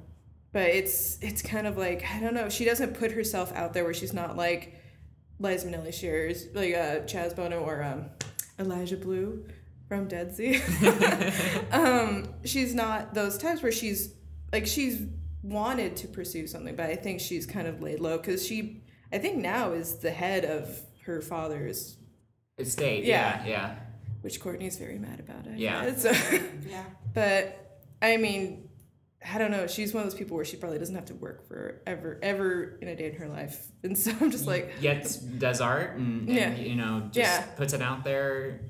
[0.51, 3.83] but it's it's kind of like I don't know, she doesn't put herself out there
[3.83, 4.79] where she's not like
[5.39, 8.05] Liza Minnelli Shears, like uh Chaz Bono or um
[8.59, 9.45] Elijah Blue
[9.87, 10.61] from Deadsy.
[11.73, 14.13] um she's not those types where she's
[14.51, 15.01] like she's
[15.41, 19.19] wanted to pursue something, but I think she's kind of laid low cuz she I
[19.19, 21.97] think now is the head of her father's
[22.59, 23.03] Estate.
[23.03, 23.43] Yeah.
[23.45, 23.49] Yeah.
[23.49, 23.75] Yeah.
[24.23, 25.57] Which Courtney's very mad about it.
[25.59, 25.95] Yeah.
[25.95, 26.11] So
[26.67, 26.83] yeah.
[27.13, 28.69] But I mean,
[29.33, 29.67] I don't know.
[29.67, 32.77] She's one of those people where she probably doesn't have to work for ever, ever
[32.81, 33.67] in a day in her life.
[33.83, 36.55] And so I'm just like, Yet does art and, and Yeah.
[36.55, 37.41] you know just Yeah.
[37.57, 38.61] puts it out there.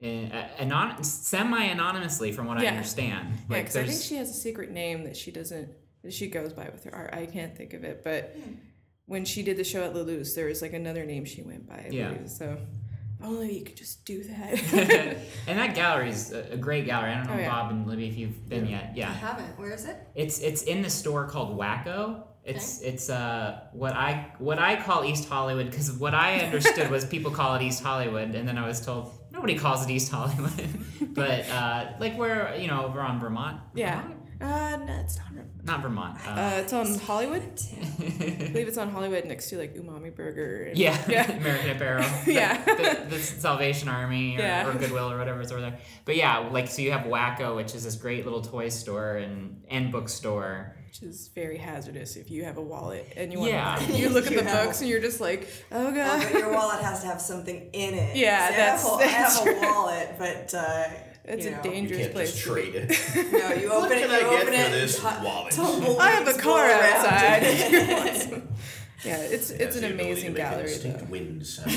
[0.00, 2.70] In, uh, anon- semi-anonymously, from what I Yeah.
[2.72, 3.28] understand.
[3.32, 5.68] yeah, Like, because I think she has a secret name that she doesn't,
[6.02, 7.10] that she goes by with her art.
[7.14, 8.02] I can't think of it.
[8.04, 8.36] But
[9.06, 11.76] when she did the show at Lulu's, there was like another name she went by.
[11.86, 12.12] I Yeah.
[12.12, 12.30] believe.
[12.30, 12.60] So if
[13.26, 14.60] only you could just do that.
[15.46, 17.10] and that gallery is a, a great gallery.
[17.10, 17.50] I don't know, Oh, yeah.
[17.50, 18.92] Bob and Libby, if you've been yet.
[18.96, 19.58] Yeah, I haven't.
[19.58, 19.96] Where is it?
[20.14, 25.04] it's it's in the store called Wacko, It's it's uh what I what I call
[25.04, 28.66] East Hollywood because what I understood was people call it East Hollywood, and then I
[28.66, 30.68] was told nobody calls it East Hollywood,
[31.14, 33.60] but uh, like we're you know over on Vermont.
[33.74, 34.00] Yeah.
[34.02, 34.15] Vermont?
[34.40, 35.26] Uh, no, it's not.
[35.64, 36.18] Not Vermont.
[36.26, 37.42] Uh, Uh, it's on Hollywood.
[38.00, 40.64] I believe it's on Hollywood next to like Umami Burger.
[40.68, 41.30] And, yeah, Yeah.
[41.32, 42.04] American Apparel.
[42.26, 42.62] Yeah.
[42.64, 44.66] the, the Salvation Army or, Yeah.
[44.68, 45.78] or Goodwill or whatever is over there.
[46.04, 49.62] But yeah, like so you have Wacko, which is this great little toy store and
[49.68, 50.76] and bookstore.
[50.86, 53.76] Which is very hazardous if you have a wallet and you want Yeah.
[53.76, 53.92] to.
[53.92, 56.28] You look at the have- books and you're just like, oh Well, god.
[56.32, 58.16] but your wallet has to have something in it.
[58.16, 60.84] Yeah, See, I that's- have a, that's I have a wallet, but uh,
[61.28, 62.32] It's you a know, You dangerous can't place.
[62.32, 62.62] just to be.
[62.62, 63.32] trade it.
[63.32, 64.00] No, you What open it.
[64.02, 65.58] can I you get open for it, this tu- wallet?
[66.00, 67.42] I have a car outside.
[67.42, 67.60] it.
[67.60, 68.48] if you want some.
[69.04, 71.06] yeah, it's It it's has an amazing to gallery distinct though.
[71.06, 71.70] wind sound.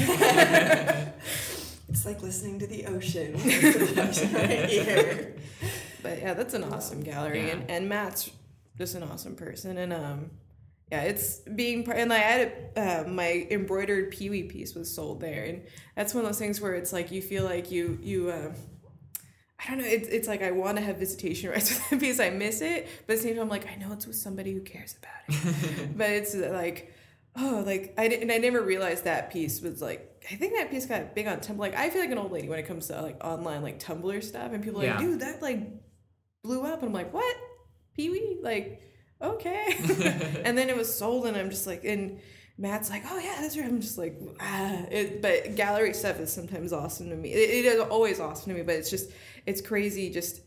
[1.90, 3.34] It's like listening to the ocean.
[3.34, 5.36] right here.
[6.04, 7.54] But yeah, that's an awesome gallery, Yeah.
[7.54, 8.30] and, and Matt's
[8.78, 10.30] just an awesome person, and um,
[10.92, 11.98] yeah, it's being part.
[11.98, 15.64] And I had uh, my embroidered Pee Wee piece was sold there, and
[15.96, 18.30] that's one of those things where it's like you feel like you you.
[18.30, 18.52] Uh,
[19.62, 19.86] I don't know.
[19.86, 22.20] It's, it's like I want to have visitation rights with that piece.
[22.20, 24.54] I miss it, but at the same time, I'm like I know it's with somebody
[24.54, 25.98] who cares about it.
[25.98, 26.94] but it's uh, like,
[27.36, 28.24] oh, like I didn't.
[28.24, 30.06] And I never realized that piece was like.
[30.32, 31.58] I think that piece got big on Tumblr.
[31.58, 34.24] Like I feel like an old lady when it comes to like online like Tumblr
[34.24, 35.62] stuff, and people are like, dude, that like
[36.44, 37.36] blew up, and I'm like, what?
[37.96, 38.38] Pee Wee?
[38.42, 38.82] Like,
[39.22, 39.76] okay.
[40.46, 42.20] and then it was sold, and I'm just like, and
[42.58, 43.66] Matt's like, oh yeah, that's right.
[43.66, 44.86] I'm just like, ah.
[44.92, 47.32] It, but gallery stuff is sometimes awesome to me.
[47.32, 49.12] It, it is always awesome to me, but it's just,
[49.50, 50.10] it's crazy.
[50.10, 50.42] Just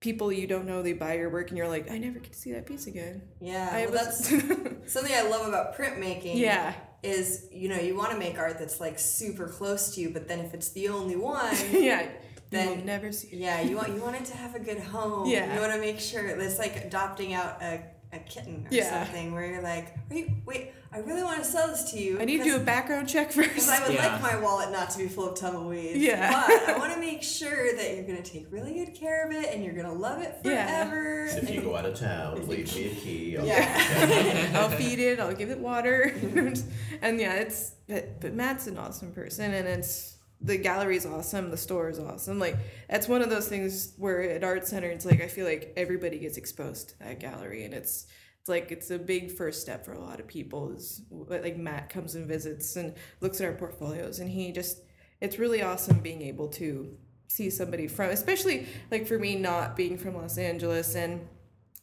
[0.00, 2.38] people you don't know, they buy your work, and you're like, I never get to
[2.38, 3.22] see that piece again.
[3.40, 4.28] Yeah, well, that's
[4.92, 6.36] something I love about printmaking.
[6.38, 6.74] Yeah.
[7.02, 10.28] is you know you want to make art that's like super close to you, but
[10.28, 12.08] then if it's the only one, yeah.
[12.50, 13.38] Then- you never see it.
[13.38, 15.26] yeah, you want you want it to have a good home.
[15.28, 15.54] Yeah.
[15.54, 17.80] you want to make sure it's like adopting out a,
[18.12, 19.04] a kitten or Yeah.
[19.04, 22.20] something where you're like, Are you, wait, I really want to sell this to you.
[22.20, 23.48] I need to do a background check first.
[23.48, 23.80] Because first.
[23.80, 24.12] I would Yeah.
[24.12, 25.96] like my wallet not to be full of tumbleweeds.
[25.98, 26.30] Yeah.
[26.46, 29.32] But I want to make sure that you're going to take really good care of
[29.32, 30.66] it and you're going to love it Yeah.
[30.90, 31.24] forever.
[31.32, 33.38] if you go out of town, leave me a key.
[33.38, 34.50] I'll Yeah.
[34.54, 35.18] I'll feed it.
[35.18, 36.68] I'll give it water, mm-hmm.
[37.00, 40.11] and yeah, it's but, but Matt's an awesome person, and it's
[40.42, 41.50] the gallery is awesome.
[41.50, 42.38] The store is awesome.
[42.38, 42.56] Like
[42.88, 46.18] that's one of those things where at art center, it's like I feel like everybody
[46.18, 48.06] gets exposed to that gallery, and it's
[48.40, 50.72] it's like it's a big first step for a lot of people.
[50.72, 54.78] Is like Matt comes and visits and looks at our portfolios, and he just
[55.20, 56.96] it's really awesome being able to
[57.28, 61.26] see somebody from, especially like for me not being from Los Angeles and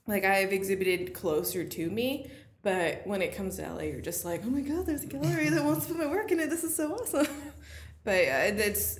[0.05, 2.29] like I've exhibited closer to me,
[2.61, 5.49] but when it comes to LA, you're just like, oh my god, there's a gallery
[5.49, 6.49] that wants to put my work in it.
[6.49, 7.27] This is so awesome.
[8.03, 8.99] but yeah, it's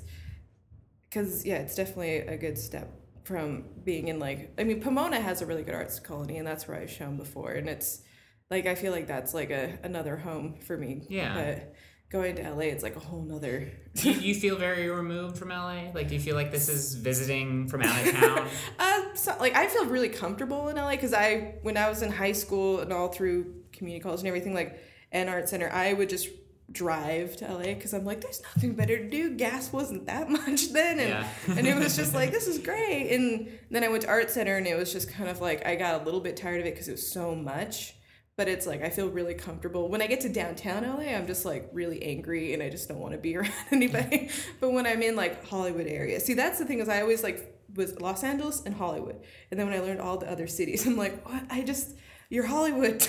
[1.09, 2.91] because yeah, it's definitely a good step
[3.23, 6.67] from being in like I mean, Pomona has a really good arts colony, and that's
[6.67, 8.01] where I've shown before, and it's
[8.49, 11.05] like I feel like that's like a another home for me.
[11.09, 11.33] Yeah.
[11.35, 11.75] But
[12.11, 13.71] going to LA, it's like a whole nother.
[13.95, 15.91] do you, you feel very removed from LA?
[15.93, 18.47] Like, do you feel like this is visiting from out of town?
[18.79, 22.11] Uh, so, like I feel really comfortable in LA because I, when I was in
[22.11, 24.81] high school and all through community college and everything, like
[25.11, 26.29] and art center, I would just
[26.71, 29.35] drive to LA because I'm like, there's nothing better to do.
[29.35, 31.27] Gas wasn't that much then, and Yeah.
[31.57, 33.11] and it was just like this is great.
[33.13, 35.75] And then I went to art center and it was just kind of like I
[35.75, 37.95] got a little bit tired of it because it was so much.
[38.37, 39.89] But it's like I feel really comfortable.
[39.89, 42.99] When I get to downtown LA, I'm just like really angry and I just don't
[42.99, 44.29] want to be around anybody.
[44.61, 47.55] but when I'm in like Hollywood area, see that's the thing is I always like
[47.75, 49.17] was Los Angeles and Hollywood.
[49.51, 51.43] And then when I learned all the other cities, I'm like, what?
[51.49, 51.95] I just
[52.29, 53.05] you're Hollywood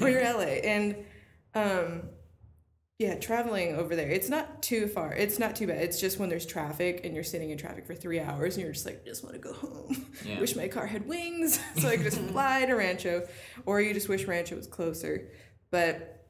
[0.00, 0.40] or you're LA.
[0.64, 0.96] And
[1.54, 2.02] um
[2.98, 5.12] yeah, traveling over there, it's not too far.
[5.12, 5.78] It's not too bad.
[5.82, 8.72] It's just when there's traffic and you're sitting in traffic for three hours and you're
[8.72, 10.06] just like, I just want to go home.
[10.24, 10.38] Yeah.
[10.38, 13.26] Wish my car had wings so I could just fly to Rancho,
[13.66, 15.30] or you just wish Rancho was closer.
[15.70, 16.26] But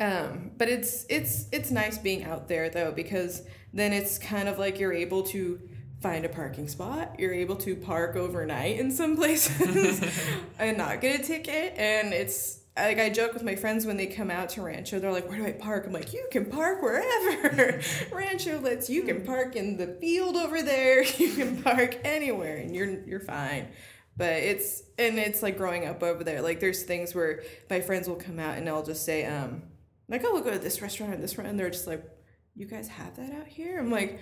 [0.00, 4.58] um, but it's it's it's nice being out there though because then it's kind of
[4.58, 5.60] like you're able to
[6.00, 7.16] find a parking spot.
[7.18, 10.00] You're able to park overnight in some places
[10.58, 11.74] and not get a ticket.
[11.76, 15.12] And it's like I joke with my friends when they come out to Rancho, they're
[15.12, 17.80] like, "Where do I park?" I'm like, "You can park wherever.
[18.12, 21.04] Rancho lets you can park in the field over there.
[21.18, 23.68] You can park anywhere, and you're you're fine."
[24.16, 26.42] But it's and it's like growing up over there.
[26.42, 29.62] Like there's things where my friends will come out and I'll just say, um,
[30.08, 32.04] like, "Oh, we'll go to this restaurant or this restaurant," and they're just like.
[32.54, 33.78] You guys have that out here?
[33.78, 34.18] I'm like,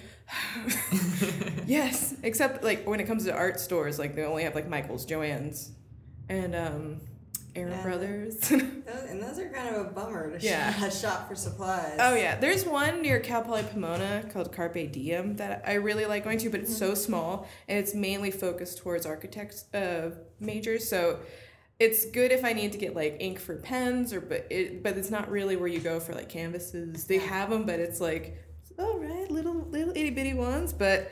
[1.67, 2.15] yes.
[2.23, 5.73] Except like when it comes to art stores, like they only have like Michael's, Joann's,
[6.29, 7.01] and um,
[7.57, 7.83] Aaron.
[7.83, 8.37] Brothers.
[8.39, 8.53] Those,
[9.09, 10.73] and those are kind of a bummer to Yeah.
[10.73, 11.97] shop, shop for supplies.
[12.01, 16.25] Oh yeah, there's one near Cal Poly Pomona called Carpe Diem that I really like
[16.25, 20.89] going to, but it's so small and it's mainly focused towards architects uh, majors.
[20.89, 21.21] So
[21.79, 24.97] it's good if I need to get like ink for pens or but it but
[24.97, 27.05] it's not really where you go for like canvases.
[27.07, 28.37] They have them, but it's like
[28.79, 31.11] all right, little little itty bitty ones, but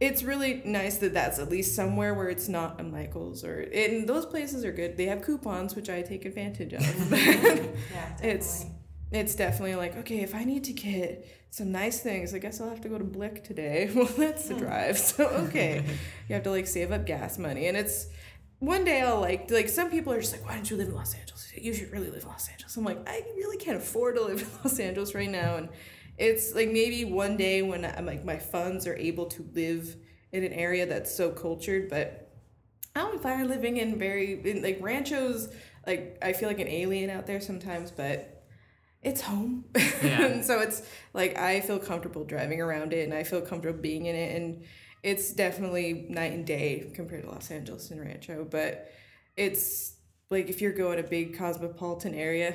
[0.00, 4.08] it's really nice that that's at least somewhere where it's not a Michaels or and
[4.08, 4.96] those places are good.
[4.96, 6.82] They have coupons which I take advantage of.
[7.18, 8.78] Yeah, it's definitely.
[9.12, 12.68] it's definitely like okay if i need to get some nice things i guess i'll
[12.68, 14.60] have to go to blick today well that's the hmm.
[14.60, 15.84] drive so okay
[16.28, 18.06] you have to like save up gas money and it's
[18.58, 20.94] one day i'll like like some people are just like why don't you live in
[20.94, 24.16] los angeles you should really live in los angeles i'm like i really can't afford
[24.16, 25.68] to live in los angeles right now and
[26.18, 29.96] it's like maybe one day when i'm like my funds are able to live
[30.32, 32.28] in an area that's so cultured but
[32.98, 35.48] I don't find living in very in like ranchos.
[35.86, 38.44] Like I feel like an alien out there sometimes, but
[39.02, 39.66] it's home.
[39.76, 39.82] Yeah.
[40.26, 40.82] and so it's
[41.14, 44.64] like I feel comfortable driving around it, and I feel comfortable being in it, and
[45.04, 48.46] it's definitely night and day compared to Los Angeles and Rancho.
[48.50, 48.90] But
[49.36, 49.94] it's
[50.28, 52.54] like if you're going a big cosmopolitan area.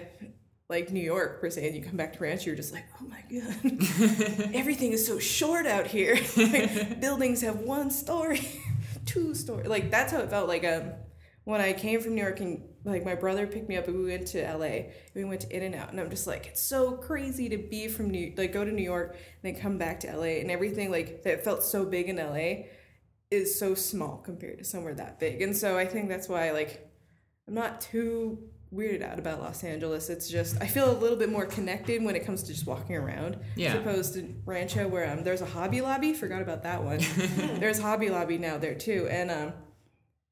[0.73, 3.05] Like New York, per se, and you come back to Rancho, you're just like, oh
[3.05, 6.17] my god, everything is so short out here.
[6.35, 8.41] like, buildings have one story
[9.05, 10.93] two story like that's how it felt like um
[11.43, 14.09] when I came from New York and like my brother picked me up and we
[14.09, 16.93] went to LA we went to In and Out and I'm just like it's so
[16.93, 20.17] crazy to be from New like go to New York and then come back to
[20.17, 22.65] LA and everything like that felt so big in LA
[23.29, 26.89] is so small compared to somewhere that big and so I think that's why like
[27.47, 28.39] I'm not too
[28.73, 30.09] weirded out about Los Angeles.
[30.09, 32.95] It's just I feel a little bit more connected when it comes to just walking
[32.95, 33.73] around Yeah.
[33.73, 36.13] as opposed to Rancho where um, there's a Hobby Lobby.
[36.13, 36.99] Forgot about that one.
[37.59, 39.53] There's Hobby Lobby now there too, and um,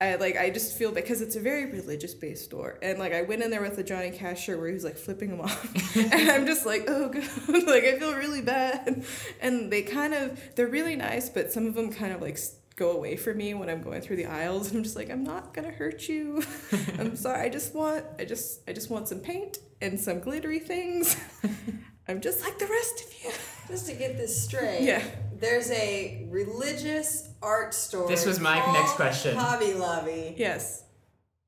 [0.01, 3.21] I like I just feel because it's a very religious based store, and like I
[3.21, 5.95] went in there with a Johnny Cash shirt where he was like flipping them off,
[5.95, 7.23] and I'm just like oh god,
[7.67, 9.05] like I feel really bad,
[9.41, 12.39] and they kind of they're really nice, but some of them kind of like
[12.75, 15.23] go away from me when I'm going through the aisles, and I'm just like I'm
[15.23, 16.41] not gonna hurt you,
[16.99, 20.59] I'm sorry, I just want I just I just want some paint and some glittery
[20.59, 21.15] things.
[22.07, 23.31] I'm just like the rest of you.
[23.67, 25.03] Just to get this straight, Yeah.
[25.39, 28.07] there's a religious art store.
[28.07, 29.35] This was my next question.
[29.37, 30.83] Hobby Lobby Yes.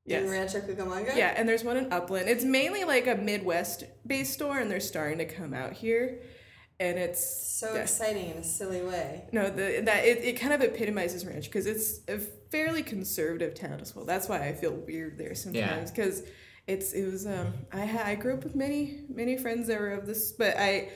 [0.06, 0.22] Yes.
[0.22, 1.16] in Rancho Cucamonga.
[1.16, 2.28] Yeah, and there's one in Upland.
[2.28, 6.20] It's mainly like a Midwest based store, and they're starting to come out here.
[6.80, 7.82] And it's So yeah.
[7.82, 9.24] exciting in a silly way.
[9.32, 13.78] no, the that it, it kind of epitomizes ranch because it's a fairly conservative town
[13.80, 14.04] as well.
[14.04, 16.22] That's why I feel weird there sometimes because
[16.66, 19.92] it's it was um I ha- I grew up with many many friends that were
[19.92, 20.90] of this, but I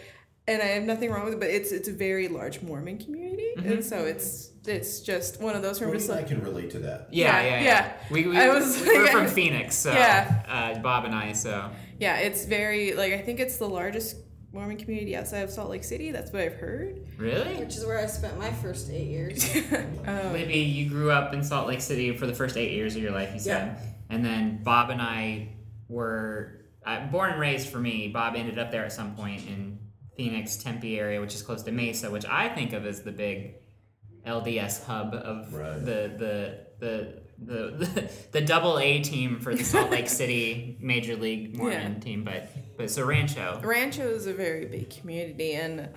[0.49, 3.51] and I have nothing wrong with it, but it's it's a very large Mormon community,
[3.59, 6.43] and so it's it's just one of those where I'm Brody just and I can
[6.43, 7.09] relate to that.
[7.13, 7.65] Yeah, Yeah, yeah, yeah.
[7.65, 7.93] yeah.
[8.11, 9.13] We, we, I was- we're yeah.
[9.13, 10.43] from Phoenix, so Yeah.
[10.77, 11.71] uh, Bob and I, so
[12.01, 14.17] yeah, it's very like I think it's the largest
[14.53, 16.11] Mormon community outside of Salt Lake City.
[16.11, 17.07] That's what I've heard.
[17.19, 17.57] really.
[17.57, 19.45] Which is where I spent my first eight years.
[20.07, 23.03] Um, Maybe you grew up in Salt Lake City for the first eight years of
[23.03, 23.79] your life, you said,
[24.09, 25.51] and then Bob and I
[25.89, 27.69] were uh, born and raised.
[27.69, 29.79] For me, Bob ended up there at some point in
[30.17, 33.55] Phoenix, Tempe area, which is close to Mesa, which I think of as the big
[34.27, 35.79] LDS hub of Right.
[35.85, 37.28] the the the.
[37.41, 41.99] The, the, the double A team for the Salt Lake City Major League Mormon Yeah.
[42.01, 43.61] team, but but so Rancho.
[43.63, 45.89] Rancho is a very big community and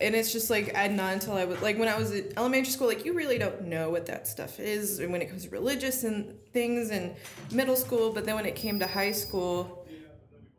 [0.00, 2.70] and it's just like I not until I was like when I was in elementary
[2.72, 5.50] school, like you really don't know what that stuff is and when it comes to
[5.50, 7.14] religious and things and
[7.52, 9.86] middle school, but then when it came to high school,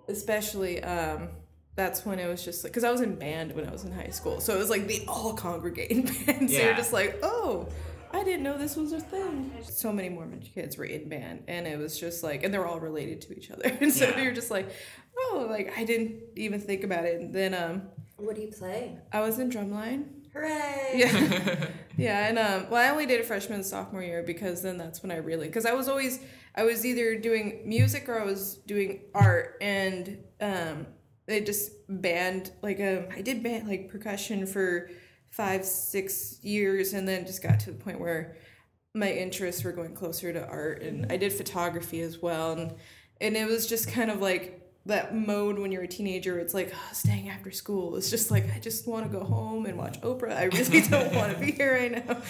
[0.07, 1.29] especially, um,
[1.75, 3.91] that's when it was just like because I was in band when I was in
[3.93, 6.49] high school, so it was like they all congregate in band.
[6.49, 7.67] So you're just like, oh,
[8.11, 9.51] I didn't know this was a thing.
[9.63, 12.79] So many Mormon kids were in band, and it was just like, and they're all
[12.79, 14.21] related to each other, and so Yeah.
[14.21, 14.69] you're just like,
[15.17, 17.19] oh, like I didn't even think about it.
[17.21, 17.83] And then um,
[18.17, 18.97] what do you play?
[19.11, 20.05] I was in drumline.
[20.33, 20.91] Hooray!
[20.95, 21.67] Yeah.
[21.97, 25.01] yeah, and um, well, I only did a freshman and sophomore year because then that's
[25.01, 26.19] when I really because I was always
[26.55, 30.85] I was either doing music or I was doing art, and um,
[31.25, 34.89] they just band like um, I did band like percussion for
[35.31, 38.35] five six years, and then just got to the point where
[38.93, 42.73] my interests were going closer to art, and I did photography as well, and
[43.21, 44.55] and it was just kind of like
[44.85, 47.95] that mode when you're a teenager it's like "Ah, staying after school.
[47.95, 50.35] It's just like i just want to go home and watch oprah.
[50.35, 52.21] I really don't want to be here right now.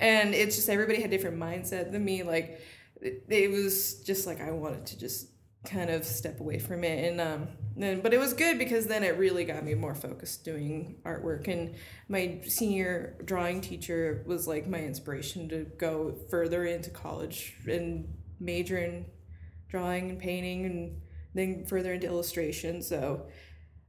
[0.00, 2.60] And it's just everybody had different mindset than me like
[3.00, 5.28] it, it was just like i wanted to just
[5.66, 9.02] kind of step away from it and um then but it was good because then
[9.02, 11.74] it really got me more focused doing artwork and
[12.08, 18.08] my senior drawing teacher was like my inspiration to go further into college and
[18.40, 19.04] major in
[19.68, 21.00] drawing and painting and
[21.34, 22.80] then further into illustration.
[22.82, 23.26] So,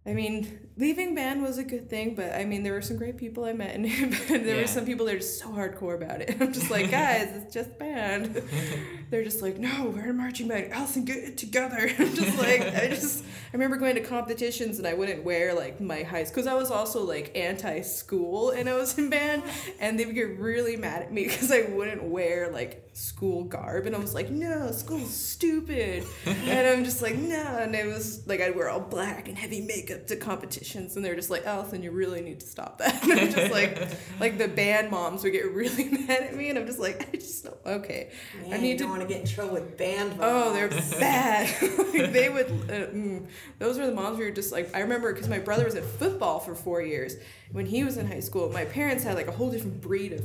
[0.05, 3.15] I mean, leaving band was a good thing, but I mean, there were some great
[3.17, 3.85] people I met, and
[4.27, 4.61] there Yeah.
[4.61, 6.35] were some people that are just so hardcore about it.
[6.41, 8.41] I'm just like, guys, it's just band.
[9.09, 10.71] they're just like, no, we're in marching band.
[10.71, 11.89] Allison, get it together.
[11.99, 15.81] I'm just like, I just, I remember going to competitions and I wouldn't wear like
[15.81, 19.43] my high school, because I was also like anti school and I was in band,
[19.79, 23.87] and they would get really mad at me because I wouldn't wear like school garb.
[23.87, 26.03] And I was like, no, school's stupid.
[26.25, 27.59] and I'm just like, no.
[27.59, 30.95] And it was like, I'd wear all black and heavy makeup to competitions.
[30.95, 33.01] And they're just like, Allison, you really need to stop that.
[33.03, 33.89] And I'm just like,
[34.19, 36.49] like the band moms would get really mad at me.
[36.49, 38.11] And I'm just like, I just okay.
[38.51, 40.21] I need to want to get in trouble with band moms.
[40.21, 40.69] Oh, they're
[40.99, 41.61] bad.
[41.93, 42.47] like they would.
[42.47, 43.27] Uh, mm,
[43.57, 44.75] those were the moms who were just like.
[44.75, 47.15] I remember because my brother was at football for four years.
[47.51, 50.23] When he was in high school, my parents had like a whole different breed of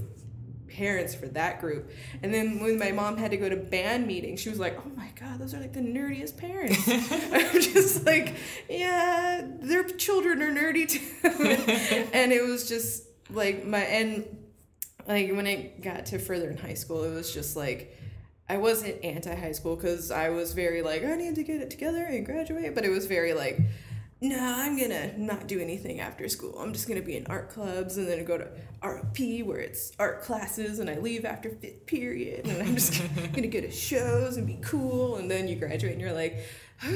[0.69, 1.91] parents for that group.
[2.23, 4.91] And then when my mom had to go to band meetings, she was like, "Oh
[4.97, 8.35] my god, those are like the nerdiest parents." I'm just like,
[8.69, 12.09] yeah, their children are nerdy too.
[12.13, 14.25] and it was just like my and
[15.07, 17.97] like when I got to further in high school, it was just like
[18.49, 21.71] I wasn't anti high school because I was very like I need to get it
[21.71, 23.59] together and graduate, but it was very like
[24.21, 26.59] no, I'm gonna not do anything after school.
[26.59, 28.49] I'm just gonna be in art clubs and then go to
[28.83, 33.49] RP where it's art classes and I leave after fifth period and I'm just gonna
[33.49, 36.39] go to shows and be cool and then you graduate and you're like,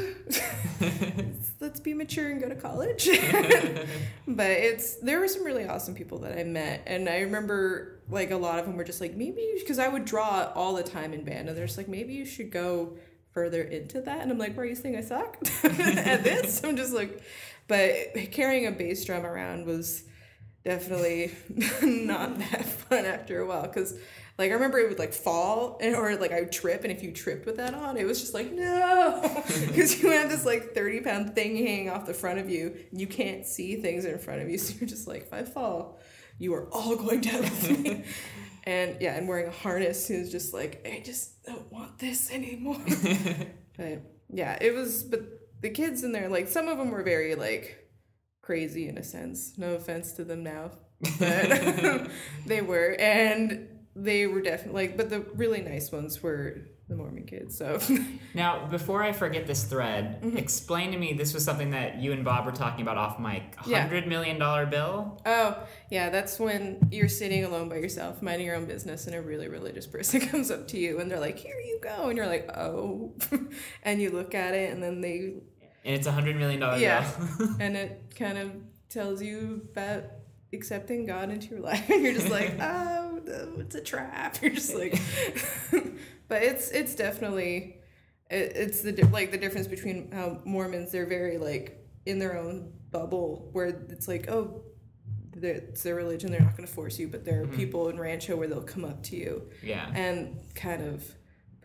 [1.60, 3.06] let's be mature and go to college.
[4.26, 8.30] but it's there were some really awesome people that I met and I remember like
[8.30, 11.12] a lot of them were just like maybe because I would draw all the time
[11.12, 12.96] in band and they're just like maybe you should go
[13.32, 14.20] further into that.
[14.22, 16.62] And i'm like where are you saying i suck at this?
[16.64, 17.22] I'm just like
[17.68, 17.92] but
[18.32, 20.04] carrying a bass drum around was
[20.64, 21.32] definitely
[21.82, 23.94] not that fun after a while because
[24.38, 27.02] like i remember it would like fall and or like i would trip and if
[27.02, 29.42] you tripped with that on it was just like no!
[29.66, 33.06] Because you have this like 30 pound thing hanging off the front of you you
[33.06, 35.98] can't see things in front of you so you're just like if i fall
[36.38, 38.04] you are all going down with me
[38.68, 42.76] and yeah, and wearing a harness is just like I just don't want this anymore.
[43.76, 45.04] but yeah, it was.
[45.04, 45.22] But
[45.62, 47.88] the kids in there, like some of them were very like
[48.42, 49.56] crazy in a sense.
[49.56, 50.72] No offense to them now,
[51.18, 52.10] but
[52.46, 54.96] they were, and they were definitely like.
[54.98, 56.58] But the really nice ones were
[56.88, 57.56] the Mormon kids.
[57.56, 57.78] So
[58.34, 60.36] now, before I forget this thread, mm-hmm.
[60.38, 61.12] explain to me.
[61.12, 63.54] This was something that you and Bob were talking about off mic.
[63.56, 64.08] Hundred yeah.
[64.08, 65.20] million dollar bill.
[65.26, 69.20] Oh yeah, that's when you're sitting alone by yourself, minding your own business, and a
[69.20, 72.26] really religious person comes up to you and they're like, "Here you go," and you're
[72.26, 73.12] like, "Oh,"
[73.82, 75.34] and you look at it, and then they.
[75.84, 77.10] And it's a hundred million dollar yeah.
[77.38, 77.56] bill.
[77.60, 78.52] and it kind of
[78.88, 80.04] tells you about
[80.54, 83.20] accepting God into your life, and you're just like, "Oh,
[83.58, 84.98] it's a trap." You're just like
[86.28, 87.80] but it's it's definitely
[88.30, 92.72] it, it's the like the difference between how Mormons they're very like in their own
[92.90, 94.62] bubble where it's like oh
[95.40, 97.56] it's their religion they're not going to force you but there are mm-hmm.
[97.56, 101.04] people in Rancho where they'll come up to you yeah and kind of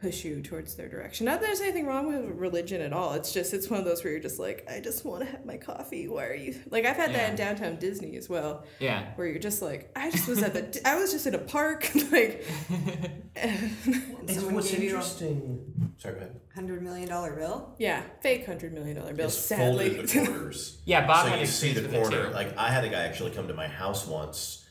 [0.03, 1.25] push you towards their direction.
[1.25, 3.13] Not that there's anything wrong with religion at all.
[3.13, 5.45] It's just it's one of those where you're just like, I just want to have
[5.45, 6.09] my coffee.
[6.09, 7.17] Why are you like I've had yeah.
[7.17, 8.65] that in downtown Disney as well.
[8.79, 9.13] Yeah.
[9.15, 11.89] Where you're just like, I just was at the I was just in a park
[12.11, 12.45] like
[13.35, 15.93] it's what's interesting.
[15.97, 16.39] Sorry, go ahead.
[16.53, 17.73] Hundred million dollar bill.
[17.79, 19.27] Yeah, fake hundred million dollar bill.
[19.27, 20.81] It's sadly, folded into corners.
[20.85, 21.29] yeah, Bob.
[21.29, 22.29] So you see the corner.
[22.29, 24.62] Like I had a guy actually come to my house once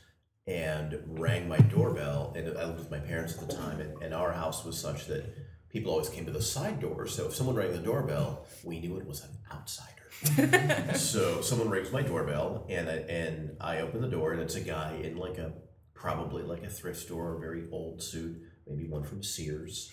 [0.47, 2.33] and rang my doorbell.
[2.35, 5.07] And I lived with my parents at the time, and, and our house was such
[5.07, 5.25] that
[5.69, 7.07] people always came to the side door.
[7.07, 10.95] So if someone rang the doorbell, we knew it was an outsider.
[10.97, 14.61] so someone rings my doorbell, and I, and I open the door, and it's a
[14.61, 15.53] guy in like a
[15.93, 19.91] probably like a thrift store, a very old suit, maybe one from Sears,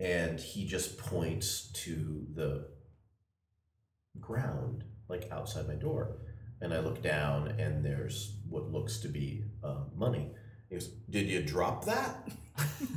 [0.00, 2.68] and he just points to the
[4.20, 6.16] ground like outside my door
[6.60, 10.30] and I look down and there's what looks to be uh, money.
[10.68, 12.28] He goes, "Did you drop that?"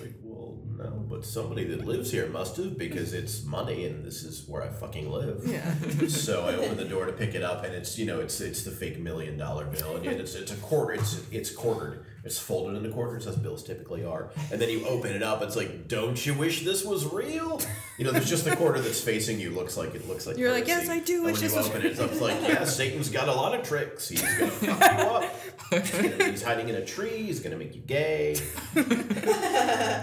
[0.00, 4.22] like, well, no, but somebody that lives here must have because it's money and this
[4.22, 5.42] is where I fucking live.
[5.46, 5.74] Yeah.
[6.08, 8.64] so I open the door to pick it up and it's you know it's it's
[8.64, 12.76] the fake million dollar bill and it's it's a quarter it's it's quartered it's folded
[12.76, 14.30] into quarters as bills typically are.
[14.50, 17.60] And then you open it up it's like don't you wish this was real?
[17.98, 20.50] You know there's just the quarter that's facing you looks like it looks like you're
[20.52, 23.28] like yes I do and wish this was open it it's like yeah Satan's got
[23.28, 24.08] a lot of tricks.
[24.08, 26.24] He's gonna fuck you up.
[26.30, 27.22] He's hiding in a tree.
[27.22, 28.36] He's gonna make you gay.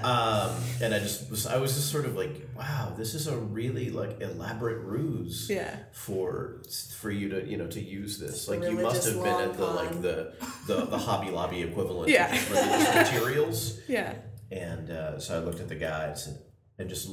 [0.04, 0.52] Um,
[0.82, 3.90] and I just was, I was just sort of like, wow, this is a really
[3.92, 5.50] like elaborate ruse.
[5.50, 5.76] Yeah.
[5.92, 6.62] For
[6.98, 9.66] for you to you know to use this, like you must have been at the
[9.66, 9.76] con.
[9.76, 10.34] like the
[10.68, 12.32] the, the Hobby Lobby equivalent yeah.
[12.50, 13.80] religious materials.
[13.88, 14.14] Yeah.
[14.52, 16.38] And uh, so I looked at the guys and,
[16.78, 17.10] and just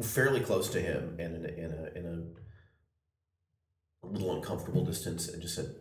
[0.00, 2.34] fairly close to him and in a, in a, in
[4.02, 5.74] a little uncomfortable distance and just said,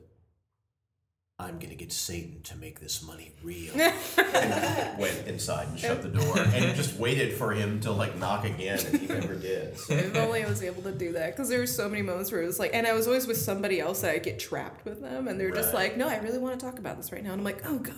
[1.41, 3.71] I'm gonna get Satan to make this money real.
[3.73, 8.43] and went inside and shut the door and just waited for him to like knock
[8.43, 9.77] again, and he never did.
[9.79, 9.93] So.
[10.09, 12.41] If only I was able to do that, because there were so many moments where
[12.41, 14.99] it was like, and I was always with somebody else that I get trapped with
[15.01, 17.31] them, and they're just like, "No, I really want to talk about this right now,"
[17.31, 17.95] and I'm like, "Oh God,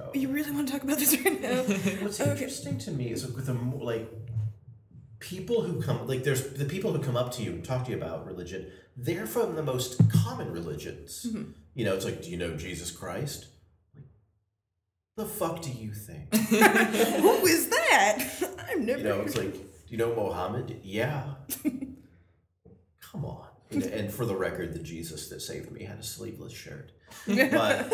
[0.00, 0.10] oh.
[0.14, 1.62] you really want to talk about this right now?"
[2.02, 2.30] What's Okay.
[2.30, 4.10] interesting to me is with the more like
[5.18, 7.90] people who come like there's the people who come up to you and talk to
[7.90, 8.66] you about religion.
[8.96, 11.26] They're from the most common religions.
[11.28, 11.52] Mm-hmm.
[11.74, 13.46] You know, it's like, do you know Jesus Christ?
[13.94, 14.04] Like,
[15.16, 16.34] the fuck do you think?
[16.34, 18.24] Who is that?
[18.70, 18.98] I've never.
[18.98, 20.80] You know, it's like, do you know Mohammed?
[20.82, 21.34] Yeah.
[23.00, 23.46] Come on.
[23.70, 26.92] And, and for the record, the Jesus that saved me had a sleeveless shirt.
[27.26, 27.90] But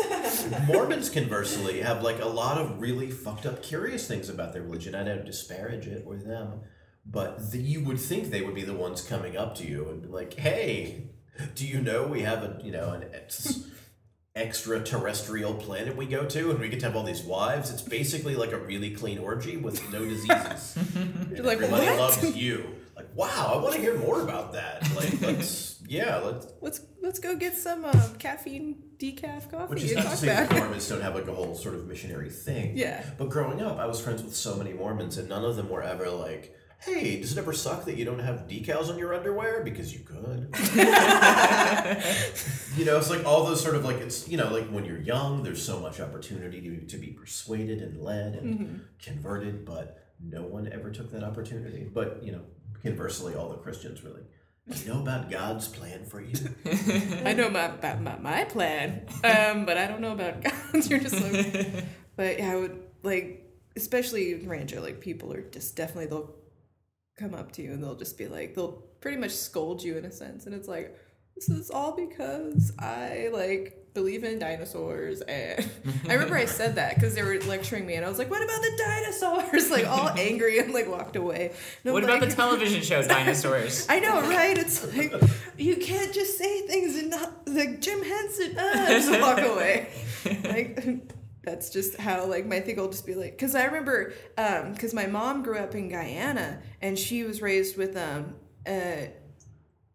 [0.67, 4.95] Mormons, conversely, have like a lot of really fucked up, curious things about their religion.
[4.95, 6.61] I don't disparage it or them,
[7.05, 10.01] but the, you would think they would be the ones coming up to you and
[10.01, 11.09] be like, "Hey,
[11.55, 13.63] do you know we have a you know an ex-
[14.35, 17.69] extraterrestrial planet we go to, and we get to have all these wives?
[17.71, 20.77] It's basically like a really clean orgy with no diseases.
[21.31, 22.75] You're like, everybody "What?" loves you.
[22.95, 24.83] Like, wow, I want to hear more about that.
[24.95, 29.95] Like, let's yeah, let's Let's let's go get some um, caffeine decaf coffee Which is
[29.95, 30.51] not to say that.
[30.51, 32.77] Mormons don't have like a whole sort of missionary thing.
[32.77, 33.03] Yeah.
[33.17, 35.81] But growing up, I was friends with so many Mormons, and none of them were
[35.81, 39.63] ever like, "Hey, does it ever suck that you don't have decals on your underwear
[39.63, 40.49] because you could?"
[42.77, 44.99] you know, it's like all those sort of like it's you know like when you're
[44.99, 50.41] young, there's so much opportunity to, to be persuaded and led and converted, but no
[50.43, 51.83] one ever took that opportunity.
[51.83, 52.41] But you know,
[52.83, 54.25] conversely, all the Christians were like.
[54.69, 56.35] "Do You know about God's plan for you?
[57.25, 60.87] I know my, about my, my plan, um, but I don't know about God's.
[60.89, 65.75] You're just like, but yeah, I would like, especially in Rancho, like people are just
[65.75, 66.35] definitely they'll
[67.19, 70.05] come up to you and they'll just be like, they'll pretty much scold you in
[70.05, 70.97] a sense, and it's like,
[71.35, 75.69] this is all because I like believe in dinosaurs, and
[76.09, 78.43] I remember I said that because they were lecturing me, and I was like, what
[78.43, 79.69] about the dinosaurs?
[79.79, 81.53] Like all angry and like walked away.
[81.83, 83.85] What about the television show Dinosaurs?
[83.87, 84.57] I know, right?
[84.57, 85.13] It's like
[85.57, 88.57] you can't just say things and not like Jim Henson.
[88.57, 89.89] Uh, just walk away.
[90.43, 93.31] Like that's just how like my thing will just be like.
[93.31, 97.77] Because I remember, um, because my mom grew up in Guyana and she was raised
[97.77, 98.35] with um
[98.67, 99.11] a,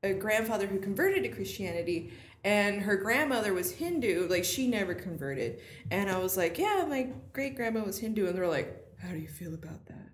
[0.03, 2.13] a grandfather who converted to Christianity.
[2.43, 5.61] And her grandmother was Hindu, like she never converted.
[5.91, 8.27] And I was like, Yeah, my great grandma was Hindu.
[8.27, 10.05] And they're like, How do you feel about that?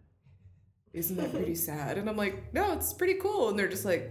[0.92, 1.98] isn't that pretty sad?
[1.98, 3.48] And I'm like, no, it's pretty cool.
[3.48, 4.10] And they're just like,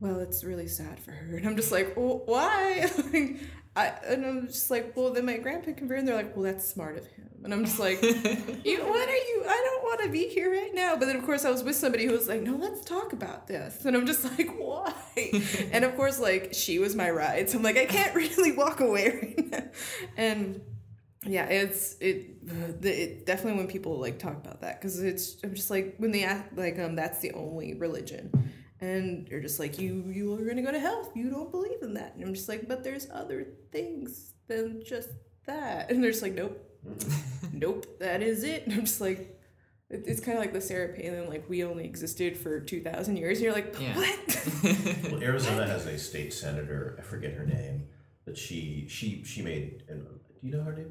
[0.00, 1.36] well, it's really sad for her.
[1.36, 2.90] And I'm just like, well, why?
[3.12, 3.38] Like,
[3.76, 6.00] I, and I'm just like, well, then my grandpa converted.
[6.00, 7.30] And they're like, well, that's smart of him.
[7.44, 9.44] And I'm just like, you, what are you?
[9.48, 10.96] I don't want to be here right now.
[10.96, 13.46] But then, of course, I was with somebody who was like, no, let's talk about
[13.46, 13.84] this.
[13.84, 14.92] And I'm just like, why?
[15.70, 17.48] and of course, like, she was my ride.
[17.48, 19.70] So I'm like, I can't really walk away right now.
[20.16, 20.60] And
[21.26, 22.30] yeah it's it,
[22.82, 26.24] it definitely when people like talk about that because it's i'm just like when they
[26.24, 28.32] ask like um that's the only religion
[28.80, 31.94] and they're just like you you are gonna go to hell you don't believe in
[31.94, 35.10] that and i'm just like but there's other things than just
[35.46, 37.52] that and they're just like nope mm.
[37.52, 39.36] nope that is it and i'm just like
[39.90, 43.16] it- it's kind of like the Sarah Palin, like we only existed for two thousand
[43.16, 43.38] years.
[43.38, 43.96] And you're like, Yeah.
[43.96, 44.46] what?
[45.10, 46.94] Well, Arizona has a state senator.
[46.96, 47.88] I forget her name,
[48.24, 49.82] but she she she made.
[49.88, 50.90] And, do you know her name?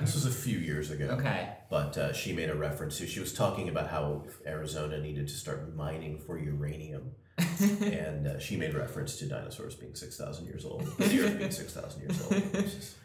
[0.00, 1.06] This was a few years ago.
[1.18, 1.48] Okay.
[1.70, 3.06] But uh, she made a reference to.
[3.06, 7.12] She was talking about how Arizona needed to start mining for uranium,
[7.82, 11.38] and uh, she made reference to dinosaurs being six thousand years old, and the Earth
[11.38, 12.52] being six thousand years old.
[12.52, 12.96] Just-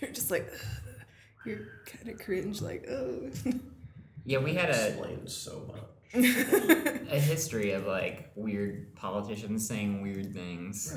[0.00, 0.52] you're just like,
[1.46, 3.30] you're kind of cringe, like, oh.
[4.26, 5.84] Yeah, we had a, explains so much.
[6.14, 10.94] a history of like weird politicians saying weird things.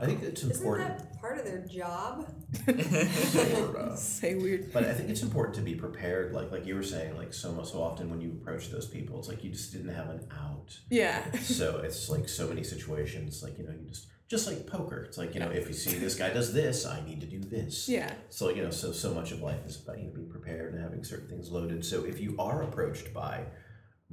[0.00, 0.98] I think it's Isn't important.
[0.98, 2.26] that part of their job?
[2.64, 4.72] for, Say weird.
[4.72, 7.62] But I think it's important to be prepared, like like you were saying, like so
[7.62, 10.78] so often when you approach those people, it's like you just didn't have an out.
[10.90, 11.24] Yeah.
[11.40, 15.02] So it's like so many situations, like you know, you just just like poker.
[15.02, 17.40] It's like you know, if you see this guy does this, I need to do
[17.40, 17.88] this.
[17.88, 18.12] Yeah.
[18.30, 20.82] So you know, so so much of life is about you know being prepared and
[20.82, 21.84] having certain things loaded.
[21.84, 23.44] So if you are approached by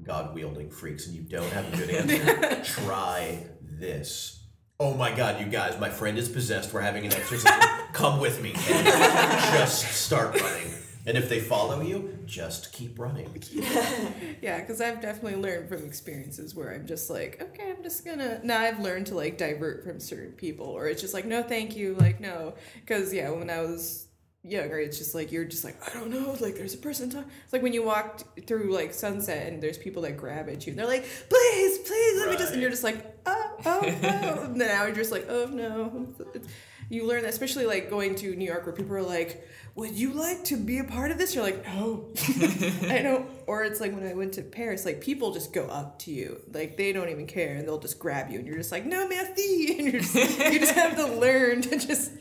[0.04, 4.41] God wielding freaks and you don't have a good answer, try this.
[4.84, 5.80] Oh my God, you guys!
[5.80, 6.74] My friend is possessed.
[6.74, 7.52] We're having an exorcism.
[7.94, 8.52] Come with me.
[8.68, 8.88] And
[9.54, 10.74] just start running.
[11.06, 13.30] And if they follow you, just keep running.
[14.42, 18.42] Yeah, because I've definitely learned from experiences where I'm just like, okay, I'm just gonna.
[18.44, 21.76] Now I've learned to like divert from certain people, or it's just like, no, thank
[21.76, 24.08] you, like no, because yeah, when I was
[24.44, 27.30] younger, it's just like you're just like, I don't know, like there's a person talking.
[27.44, 30.72] It's like when you walk through like sunset and there's people that grab at you,
[30.72, 33.82] and they're like, please, please, let me just, and you're just like, uh, oh, oh,
[34.04, 34.44] oh.
[34.46, 36.08] and now you're just like, oh no,
[36.92, 40.12] you learn that, especially like going to New York, where people are like, "Would you
[40.12, 42.10] like to be a part of this?" You're like, "No,
[42.89, 43.30] I don't.
[43.48, 46.42] Or it's like when I went to Paris, like people just go up to you,
[46.54, 49.08] like they don't even care, and they'll just grab you, and you're just like, "No,
[49.08, 52.12] merci," and you're just, you just have to learn to just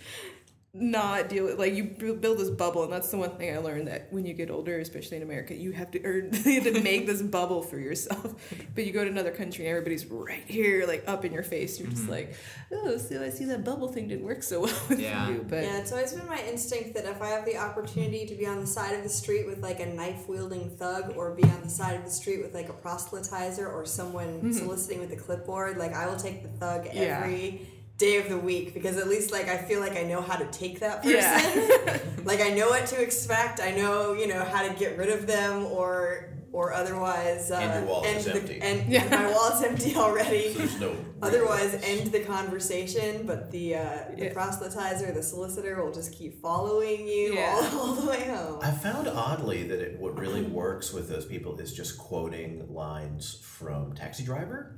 [0.73, 3.89] not deal with like you build this bubble and that's the one thing i learned
[3.89, 6.81] that when you get older especially in america you have to earn you have to
[6.81, 8.35] make this bubble for yourself
[8.77, 11.81] but you go to another country and everybody's right here like up in your face
[11.81, 12.35] you're just like
[12.71, 15.29] oh so i see that bubble thing didn't work so well with Yeah.
[15.29, 18.35] you but Yeah, it's always been my instinct that if I have the opportunity to
[18.37, 21.43] be on the side of the street with like a knife wielding thug or be
[21.43, 25.17] on the side of the street with like a proselytizer or someone soliciting with a
[25.17, 26.97] clipboard, like I will take the thug Mm-hmm.
[26.97, 27.21] Yeah.
[27.25, 27.67] every
[28.01, 30.47] day of the week because at least like I feel like I know how to
[30.47, 31.21] take that person.
[31.21, 31.99] Yeah.
[32.25, 33.61] like I know what to expect.
[33.61, 37.85] I know, you know, how to get rid of them or or otherwise uh, And
[37.85, 38.61] your wallet end is the, empty.
[38.61, 39.03] And, Yeah.
[39.03, 40.53] and my wallet's empty already.
[40.53, 40.97] There's no.
[41.23, 44.33] Otherwise, end the conversation, but the uh, the Yeah.
[44.33, 47.55] proselytizer, the solicitor, will just keep following you Yeah.
[47.73, 48.59] all, all the way home.
[48.63, 53.39] I found oddly that it, what really works with those people is just quoting lines
[53.43, 54.75] from Taxi Driver,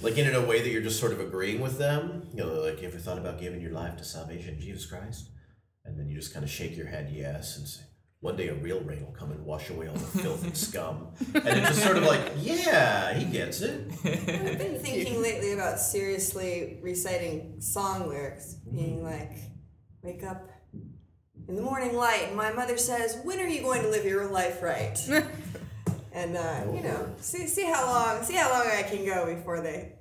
[0.00, 2.26] like in a way that you're just sort of agreeing with them.
[2.32, 5.28] You know, like you ever thought about giving your life to salvation, Jesus Christ,
[5.84, 7.82] and then you just kind of shake your head yes and say.
[8.20, 11.08] One day a real rain will come and wash away all the filth and scum.
[11.34, 13.88] And it's just sort of like, yeah, he gets it.
[14.04, 19.32] I've been thinking lately about seriously reciting song lyrics, being like,
[20.02, 20.48] "Wake up
[21.48, 24.26] in the morning light." and My mother says, "When are you going to live your
[24.26, 24.98] life right?"
[26.12, 29.60] and uh, you know, see see how long see how long I can go before
[29.60, 29.92] they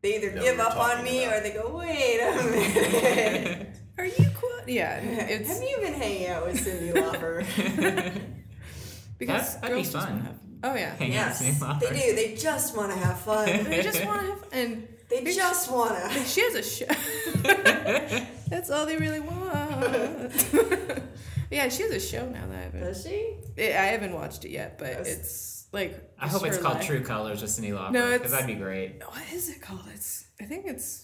[0.00, 1.36] they either Know give up on me about.
[1.38, 3.68] or they go, "Wait a minute."
[3.98, 4.33] are you cool
[4.66, 7.44] yeah it's Have you been hanging out with Cyndi Lauper?
[9.18, 10.20] because That- that'd be girls fun.
[10.20, 10.34] have,
[10.64, 12.14] oh yeah Hang out yes, with they do.
[12.16, 13.46] They just want to have fun.
[13.64, 14.48] they just want to have fun.
[14.52, 16.24] and They just want to.
[16.24, 16.86] she has a show
[18.48, 20.32] that's all they really want
[21.50, 23.36] yeah she has a show now that i haven't Does she?
[23.56, 25.06] It, I haven't watched it yet, but Yes.
[25.08, 26.12] it's like.
[26.18, 26.86] I hope it's called life.
[26.86, 27.92] True Colors with Cyndi Lauper.
[27.92, 29.00] No, because it's- that'd be great.
[29.06, 29.82] What is it called?
[29.94, 30.24] It's.
[30.40, 31.03] I think it's.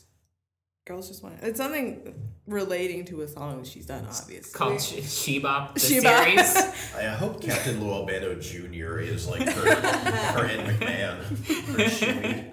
[0.90, 1.36] Girls just want.
[1.42, 2.12] It's something
[2.48, 4.52] relating to a song she's done, obviously.
[4.52, 6.24] Called Sh- Shebop, the Shebop.
[6.24, 6.56] series.
[6.96, 8.98] I hope Captain Lou Albano Jr.
[8.98, 11.18] is like her, her Ed McMahon.
[11.22, 12.50] Her Chewie.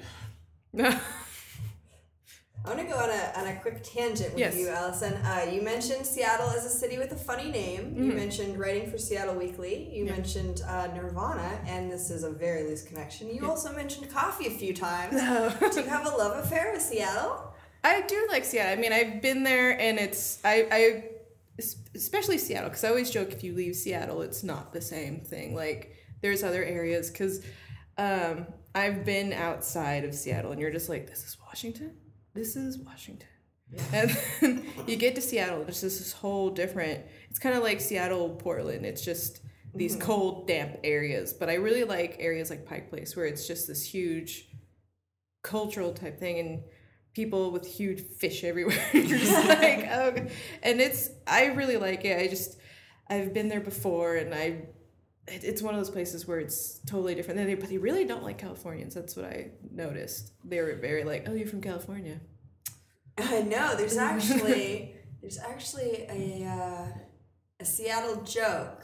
[0.72, 1.00] No.
[2.66, 4.56] I want to go on a, on a quick tangent with Yes.
[4.58, 5.14] you, Allison.
[5.14, 7.96] Uh, you mentioned Seattle as a city with a funny name.
[7.98, 9.90] You mentioned writing for Seattle Weekly.
[9.96, 10.08] You Mm-hmm.
[10.10, 10.12] Yeah.
[10.14, 13.34] mentioned uh, Nirvana, and this is a very loose connection.
[13.34, 15.14] You also mentioned coffee a few times.
[15.74, 17.47] Do you have a love affair with Seattle?
[17.88, 18.74] I do like Seattle.
[18.74, 21.04] I mean, I've been there, and it's I I
[21.96, 25.56] especially Seattle because I always joke if you leave Seattle, it's not the same thing.
[25.56, 27.44] Like there's other areas because
[27.98, 31.96] um, I've been outside of Seattle, and you're just like, this is Washington.
[32.34, 33.30] This is Washington.
[33.94, 37.06] And then you get to Seattle, and it's just this whole different.
[37.30, 38.86] It's kind of like Seattle, Portland.
[38.86, 39.40] It's just
[39.74, 41.34] these cold, damp areas.
[41.34, 44.50] But I really like areas like Pike Place, where it's just this huge
[45.42, 46.64] cultural type thing, and
[47.18, 48.78] people with huge fish everywhere.
[48.94, 50.14] Like, oh,
[50.62, 52.22] and it's I really like it.
[52.22, 52.60] I just
[53.10, 54.68] I've been there before, and I
[55.28, 57.40] it's one of those places where it's totally different.
[57.40, 58.94] They, but they really don't like Californians.
[58.94, 60.32] That's what I noticed.
[60.46, 62.20] They were very like, oh, you're from California.
[63.18, 66.88] Uh, no, there's actually there's actually a uh,
[67.60, 68.84] a Seattle joke.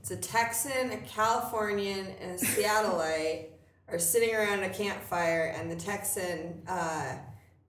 [0.00, 3.46] It's a Texan, a Californian, and a Seattleite
[3.86, 7.18] are sitting around a campfire, and the Texan uh,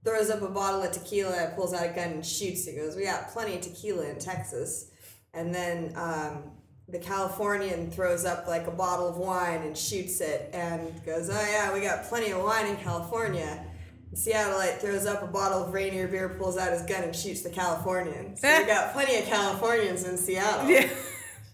[0.04, 2.66] throws up a bottle of tequila, pulls out a gun, and shoots.
[2.66, 4.92] He goes, "We got plenty of tequila in Texas,"
[5.34, 5.94] and then.
[5.96, 6.52] Um,
[6.92, 11.48] the Californian throws up like a bottle of wine and shoots it and goes, Oh,
[11.52, 13.64] yeah, we got plenty of wine in California.
[14.12, 17.44] The Seattleite throws up a bottle of Rainier beer, pulls out his gun, and shoots
[17.44, 18.36] the Californian.
[18.38, 20.68] So we got plenty of Californians in Seattle.
[20.68, 20.90] Yeah.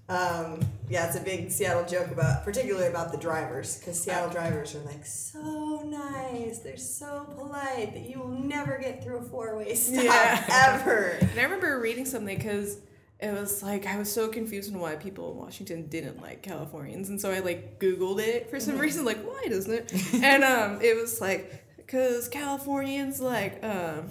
[0.07, 4.75] Um, yeah, it's a big Seattle joke about, particularly about the drivers, because Seattle drivers
[4.75, 6.59] are like so nice.
[6.59, 10.69] They're so polite that you will never get through a four-way stop Yeah.
[10.75, 11.17] ever.
[11.19, 12.77] And I remember reading something because
[13.19, 17.09] it was like I was so confused on why people in Washington didn't like Californians,
[17.09, 20.13] and so I like Googled it for some reason, like why doesn't it?
[20.21, 24.09] and um, it was like because Californians like um.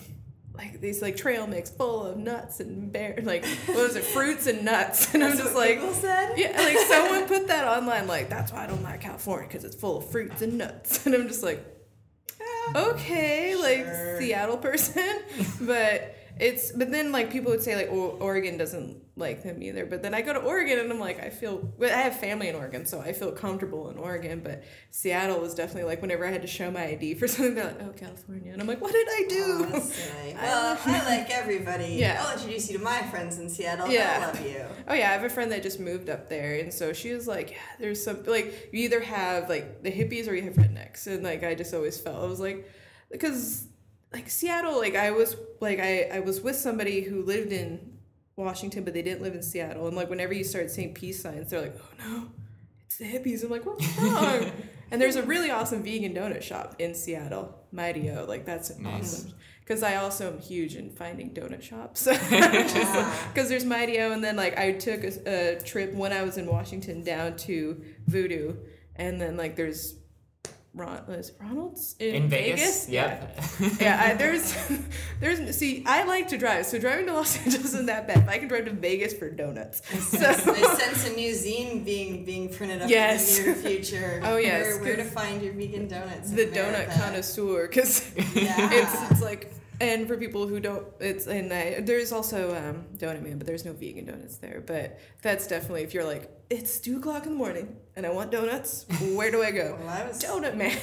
[0.56, 4.46] Like these like trail mix full of nuts and bear like what was it fruits
[4.46, 5.12] and nuts.
[5.12, 5.80] And I'm just like
[6.36, 9.74] yeah like someone put that online like that's why I don't like California because it's
[9.74, 11.04] full of fruits and nuts.
[11.06, 11.64] And I'm just like
[12.40, 13.86] ah, okay like
[14.20, 15.20] Seattle person.
[15.60, 19.86] But it's but then like people would say like oh, Oregon doesn't like them either.
[19.86, 22.56] But then I go to Oregon and I'm like I feel I have family in
[22.56, 24.40] Oregon, so I feel comfortable in Oregon.
[24.40, 27.66] But Seattle was definitely like whenever I had to show my ID for something, they're
[27.66, 29.70] like oh California, and I'm like what did I do?
[29.74, 29.90] Oh.
[30.34, 31.94] Well, I like everybody.
[31.94, 32.22] Yeah.
[32.24, 33.88] I'll introduce you to my friends in Seattle.
[33.88, 34.18] Yeah.
[34.18, 34.64] They'll love you.
[34.88, 37.26] Oh yeah, I have a friend that just moved up there, and so she was
[37.26, 41.06] like, yeah, "There's some like you either have like the hippies or you have rednecks,"
[41.06, 42.68] and like I just always felt I was like,
[43.10, 43.66] because
[44.14, 47.98] like Seattle, like I was like I I was with somebody who lived in
[48.36, 51.50] Washington, but they didn't live in Seattle, and like whenever you start seeing peace signs,
[51.50, 52.28] they're like, "Oh no,
[52.86, 54.50] it's the hippies." I'm like, "What's wrong?"
[54.90, 58.24] and there's a really awesome vegan donut shop in Seattle, Mighty-O.
[58.28, 59.14] Like that's Nice.
[59.14, 59.32] awesome.
[59.60, 62.06] Because I also am huge in finding donut shops.
[63.32, 66.46] Because there's Mighty-O, and then like I took a, a trip when I was in
[66.46, 68.54] Washington down to Voodoo,
[68.96, 69.94] and then like there's
[70.74, 72.88] Ron, was Ronald's in, In Vegas?
[72.88, 73.24] Yeah,
[73.60, 73.72] Yep.
[73.80, 74.02] yeah.
[74.04, 74.54] I, there's,
[75.20, 75.56] there's.
[75.56, 78.26] See, I like to drive, so driving to Los Angeles isn't that bad.
[78.26, 79.82] But I can drive to Vegas for donuts.
[80.08, 83.38] So I sense a new zine being being printed up Yes.
[83.38, 84.20] in the near future.
[84.24, 86.30] Oh, yes, Where, where to 'cause find your vegan donuts?
[86.30, 88.68] in the donut connoisseur, because Yeah.
[88.72, 93.22] it's it's like and for people who don't it's and I, there's also um, donut
[93.22, 96.98] man but there's no vegan donuts there but that's definitely if you're like it's two
[96.98, 100.22] o'clock in the morning and i want donuts where do i go Well, I was
[100.22, 100.76] donut man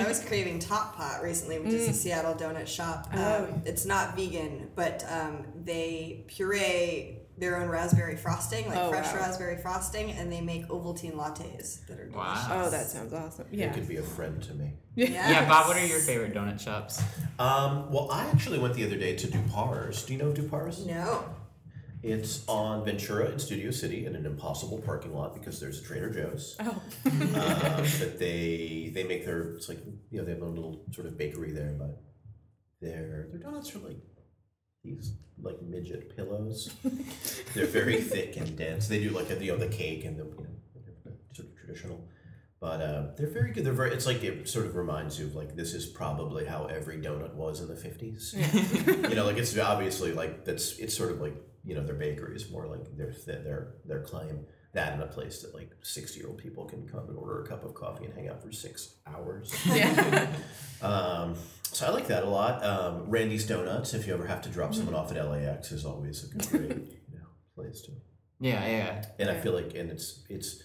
[0.04, 3.08] I was craving Top Pot recently, which is a Seattle donut shop.
[3.12, 3.22] Um, Mm.
[3.52, 3.62] Oh.
[3.64, 9.20] It's not vegan, but um, they puree their own raspberry frosting, like Oh, fresh wow.
[9.20, 12.14] raspberry frosting, and they make Ovaltine lattes that are delicious.
[12.48, 12.62] Wow.
[12.66, 14.72] oh that sounds awesome It yeah could be a friend to me.
[14.94, 17.02] Yeah, Yeah, Bob, what are your favorite donut shops?
[17.38, 20.04] Um, well, I actually went the other day to Dupar's.
[20.04, 20.86] Do you know Dupar's?
[20.86, 21.24] No.
[22.02, 26.08] It's on Ventura in Studio City in an impossible parking lot because there's a Trader
[26.10, 26.56] Joe's.
[26.60, 29.78] oh um, but they they make their it's like
[30.10, 32.00] you know they have a little sort of bakery there, but
[32.80, 33.96] their their donuts are like
[34.86, 35.12] these
[35.42, 36.74] like midget pillows.
[37.54, 38.88] they're very thick and dense.
[38.88, 40.46] They do like you know the cake and the you
[41.04, 42.00] know sort of traditional.
[42.58, 43.64] But uh, they're very good.
[43.64, 43.92] They're very.
[43.92, 47.34] It's like it sort of reminds you of like this is probably how every donut
[47.34, 48.34] was in the fifties.
[48.86, 50.78] you know, like it's obviously like that's.
[50.78, 51.34] It's sort of like
[51.64, 54.46] you know their bakery is more like their their their claim
[54.76, 57.46] that in a place that like sixty year old people can come and order a
[57.46, 59.52] cup of coffee and hang out for six hours.
[59.66, 60.26] yeah
[60.82, 61.34] Um,
[61.72, 62.62] so I like that a lot.
[62.64, 66.24] Um, Randy's Donuts, if you ever have to drop someone off at LAX, is always
[66.24, 66.70] a good great
[67.10, 67.92] you know, place to.
[68.40, 69.04] Yeah, yeah.
[69.18, 70.62] And I feel like, and it's it's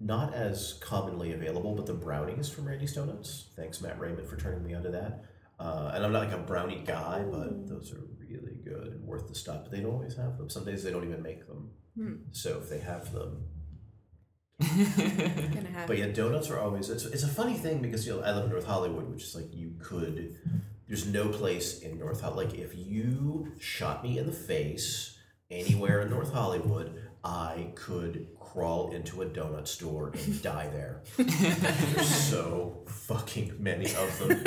[0.00, 3.48] not as commonly available, but the brownies from Randy's Donuts.
[3.56, 5.24] Thanks, Matt Raymond, for turning me onto that.
[5.58, 9.28] Uh, and I'm not like a brownie guy, but those are really good and worth
[9.28, 9.64] the stop.
[9.64, 10.48] But they don't always have them.
[10.48, 11.70] Some days they don't even make them.
[11.98, 12.14] Hmm.
[12.30, 13.44] So if they have them,
[15.86, 16.90] but yeah, donuts are always.
[16.90, 19.34] It's, it's a funny thing because you know I live in North Hollywood, which is
[19.34, 20.36] like you could.
[20.86, 22.52] There's no place in North Hollywood.
[22.52, 25.18] Like if you shot me in the face
[25.50, 31.02] anywhere in North Hollywood, I could crawl into a donut store and die there.
[31.16, 34.44] There's so fucking many of them.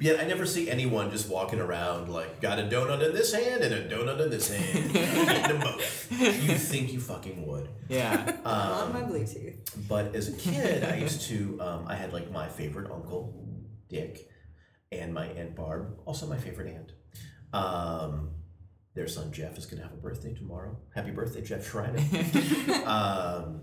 [0.00, 3.62] Yet I never see anyone just walking around like got a donut in this hand
[3.62, 4.90] and a donut in this hand.
[4.90, 6.12] Eating them both.
[6.12, 7.68] You think you fucking would.
[7.88, 8.36] Yeah.
[8.44, 9.56] on my Bluetooth.
[9.88, 13.34] But as a kid, I used to, um, I had like my favorite uncle,
[13.88, 14.28] Dick,
[14.92, 16.92] and my Aunt Barb, also my favorite aunt.
[17.52, 18.30] Um,
[18.98, 20.76] their son Jeff is going to have a birthday tomorrow.
[20.92, 22.00] Happy birthday, Jeff Schreiner.
[22.84, 23.60] um,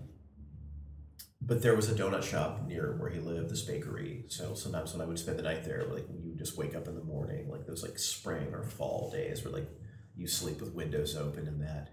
[1.42, 4.24] but there was a donut shop near where he lived, this bakery.
[4.30, 6.88] So sometimes when I would spend the night there, like you would just wake up
[6.88, 9.68] in the morning, like those like spring or fall days where like
[10.16, 11.90] you sleep with windows open and that.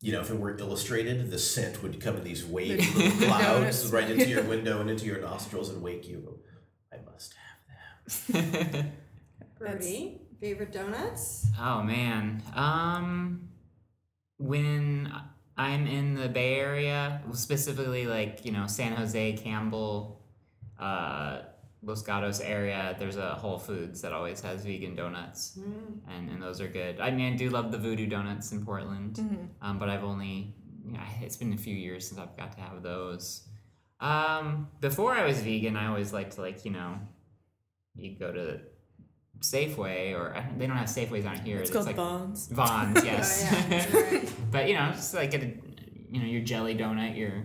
[0.00, 3.92] You know, if it were illustrated, the scent would come in these wavy little clouds
[3.92, 6.38] right into your window and into your nostrils and wake you.
[6.90, 8.92] I must have them.
[9.58, 11.46] Birdie, favorite donuts?
[11.60, 12.42] oh man.
[12.54, 13.48] Um
[14.38, 15.12] when
[15.56, 20.22] I'm in the Bay Area, specifically like, you know, San Jose, Campbell,
[20.78, 21.40] uh
[21.82, 25.98] Los Gatos area, there's a Whole Foods that always has vegan donuts, Mm.
[26.08, 26.98] and, and those are good.
[27.00, 29.44] I mean, I do love the Voodoo donuts in Portland, Mm-hmm.
[29.62, 30.54] um, but I've only,
[31.20, 33.46] it's been a few years since I've got to have those.
[34.00, 36.98] Um, before I was vegan, I always liked to like, you know,
[37.94, 38.60] you go to
[39.40, 41.58] Safeway or don't- they don't have Safeways on here.
[41.58, 43.48] it's called like bonds Vons, yes.
[43.52, 44.32] Oh, yeah, right.
[44.50, 45.46] but you know, just like get a,
[46.10, 47.44] you know, your jelly donut, your,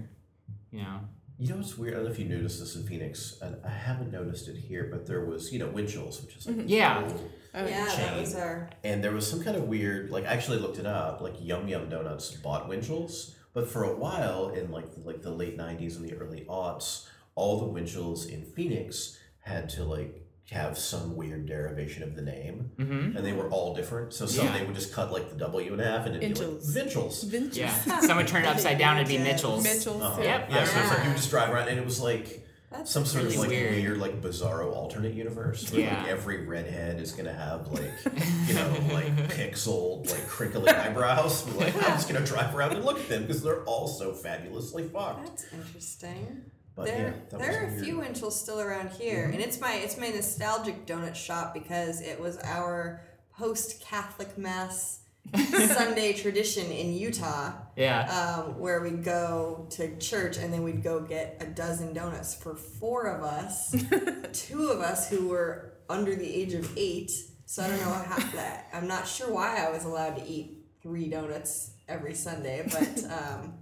[0.71, 0.99] you know,
[1.37, 1.93] You know what's weird?
[1.93, 4.87] I don't know if you noticed this in Phoenix, and I haven't noticed it here,
[4.91, 6.67] but there was, you know, Winchell's, which is like Mm-hmm.
[6.67, 7.07] Yeah.
[7.55, 8.19] Oh, yeah, that chain.
[8.21, 8.69] was our.
[8.83, 11.67] And there was some kind of weird, like I actually looked it up, like Yum
[11.67, 16.09] Yum Donuts bought Winchell's, but for a while in like like the late '90s and
[16.09, 22.03] the early aughts, all the Winchell's in Phoenix had to like have some weird derivation
[22.03, 23.17] of the name, Mm-hmm.
[23.17, 24.13] and they were all different.
[24.13, 24.57] So some Yeah.
[24.57, 26.75] they would just cut like the W in half, and it'd be like Inchels.
[26.75, 27.23] Vinchels.
[27.25, 27.57] Vintage.
[27.57, 27.99] Yeah.
[28.01, 29.63] Someone turned it upside down, it'd be Mitchell's.
[29.63, 30.01] Mitchell's.
[30.03, 30.21] Uh-huh.
[30.21, 32.45] Yep, Yeah, I so it's like you would just drive around, and it was like
[32.71, 33.71] That's some sort really of like weird.
[33.73, 33.97] weird.
[33.99, 36.01] like bizarro alternate universe where Yeah.
[36.01, 37.91] like every redhead is gonna have like
[38.47, 41.47] you know like pixeled like crinkly eyebrows.
[41.55, 44.87] Like I'm just gonna drive around and look at them because they're all so fabulously
[44.89, 45.25] fucked.
[45.25, 46.43] That's interesting.
[46.75, 47.83] But there, yeah, there are a weird.
[47.83, 52.19] few Winchell's still around here, and it's my it's my nostalgic donut shop because it
[52.19, 53.01] was our
[53.37, 55.01] post Catholic Mass
[55.35, 58.01] Sunday tradition in Utah, Yeah.
[58.45, 62.55] um, where we'd go to church and then we'd go get a dozen donuts for
[62.55, 63.71] four of us,
[64.33, 67.11] two of us who were under the age of eight.
[67.45, 68.67] So I don't know how that.
[68.73, 73.53] I'm not sure why I was allowed to eat three donuts every Sunday, but um,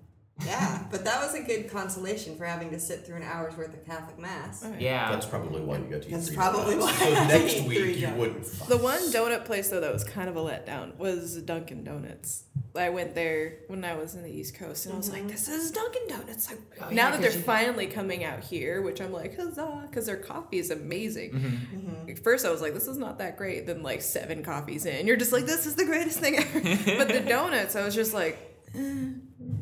[0.45, 0.86] yeah.
[0.89, 3.86] But that was a good consolation for having to sit through an hour's worth of
[3.86, 4.65] Catholic mass.
[4.79, 5.11] yeah.
[5.11, 6.99] That's probably why you got to eat That's three probably donuts.
[6.99, 8.19] why So I next ate week you donuts.
[8.19, 8.45] wouldn't.
[8.47, 8.67] Fuck.
[8.69, 12.45] The one donut place though that was kind of a letdown was Dunkin' Donuts.
[12.73, 15.49] I went there when I was in the East Coast, and I was like, "This
[15.49, 18.82] is Dunkin' Donuts." Like Oh, now yeah, that 'cause they're you- finally coming out here,
[18.82, 21.32] which I'm like, huzzah, because their coffee is amazing.
[21.34, 22.09] Mm-hmm.
[22.11, 25.05] At first, I was like, "This is not that great." Then like seven coffees in,
[25.05, 26.59] you're just like, "This is the greatest thing ever."
[26.97, 29.19] but the donuts, I was just like, Mm,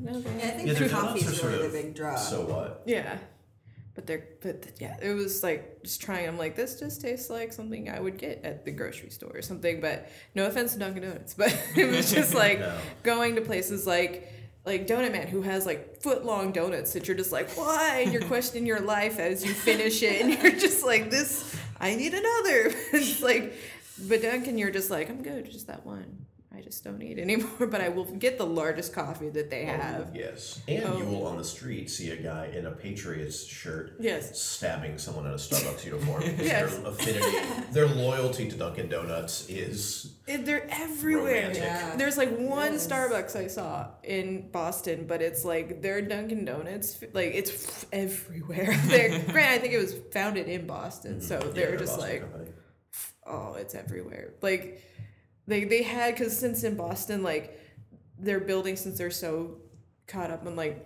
[0.08, 0.38] okay.
[0.40, 2.16] Yeah, I think Yeah, the their donuts coffee's are sort really of the big draw.
[2.16, 2.84] So what?
[2.86, 3.18] Yeah.
[3.96, 6.28] But they're but yeah, it was like just trying.
[6.28, 9.42] I'm like, this just tastes like something I would get at the grocery store or
[9.42, 9.82] something.
[9.82, 12.78] But no offense to Dunkin' Donuts, but it was just like No.
[13.04, 14.32] going to places like
[14.66, 18.02] like Donut Man who has like foot long donuts that you're just like, why?
[18.04, 21.56] And you're questioning your life as you finish it, and you're just like, this.
[21.82, 22.74] I need another.
[22.94, 23.54] it's like,
[24.08, 26.26] but Dunkin', you're just like, I'm good, just that one.
[26.60, 29.82] I just don't need anymore, but I will get the largest coffee that they oh,
[29.82, 30.12] have.
[30.14, 30.98] Yes, and Oh.
[30.98, 34.40] you will on the street see a guy in a Patriots shirt Yes.
[34.42, 36.22] stabbing someone in a Starbucks uniform.
[36.26, 36.76] because Yes.
[36.78, 41.48] Their affinity, their loyalty to Dunkin' Donuts is It, they're everywhere.
[41.48, 41.64] Romantic.
[41.64, 41.96] Yeah.
[41.96, 42.88] There's like one Yes.
[42.88, 48.78] Starbucks I saw in Boston, but it's like their Dunkin' Donuts, like it's everywhere.
[48.88, 51.22] they're, granted, I think it was founded in Boston, mm-hmm.
[51.22, 52.52] so yeah, they're a just Boston like, company.
[53.26, 54.34] oh, it's everywhere.
[54.42, 54.84] Like
[55.50, 57.60] they they had because since in Boston, like
[58.18, 59.58] their buildings, since they're so
[60.08, 60.86] caught up in like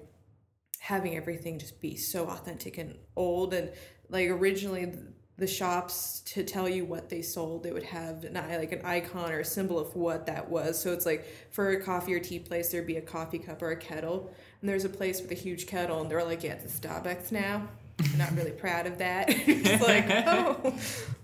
[0.79, 3.71] having everything just be so authentic and old and
[4.09, 4.93] like originally
[5.37, 8.81] the shops to tell you what they sold they would have an, i- like an
[8.85, 10.79] icon or a symbol of what that was.
[10.79, 13.71] So it's like for a coffee or tea place there'd be a coffee cup or
[13.71, 16.77] a kettle and there's a place with a huge kettle and they're like yeah it's
[16.77, 17.67] a starbucks now
[17.99, 20.73] I'm not really proud of that it's like oh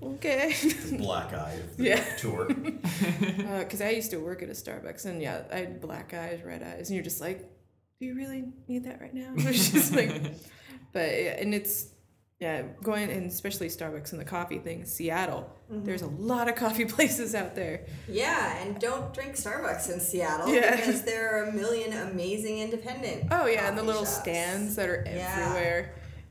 [0.04, 0.56] okay
[0.98, 2.04] black eye of the Yeah.
[2.18, 2.46] tour.
[2.46, 6.42] because Uh, I used to work at a Starbucks, and yeah, I had black eyes,
[6.44, 7.40] red eyes, and you're just like,
[8.00, 9.34] do you really need that right now?
[9.38, 10.10] It's just like,
[10.94, 11.88] but yeah, and it's
[12.40, 15.50] yeah, going and especially Starbucks and the coffee thing, Seattle.
[15.70, 17.86] There's a lot of coffee places out there.
[18.08, 20.76] Yeah, and don't drink Starbucks in Seattle Yeah.
[20.78, 23.26] because there are a million amazing independent.
[23.32, 24.22] Oh yeah, and the little shops.
[24.22, 25.52] stands that are Yeah.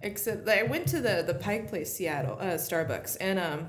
[0.01, 3.69] Except like, I went to the the Pike Place Seattle uh, Starbucks, and um,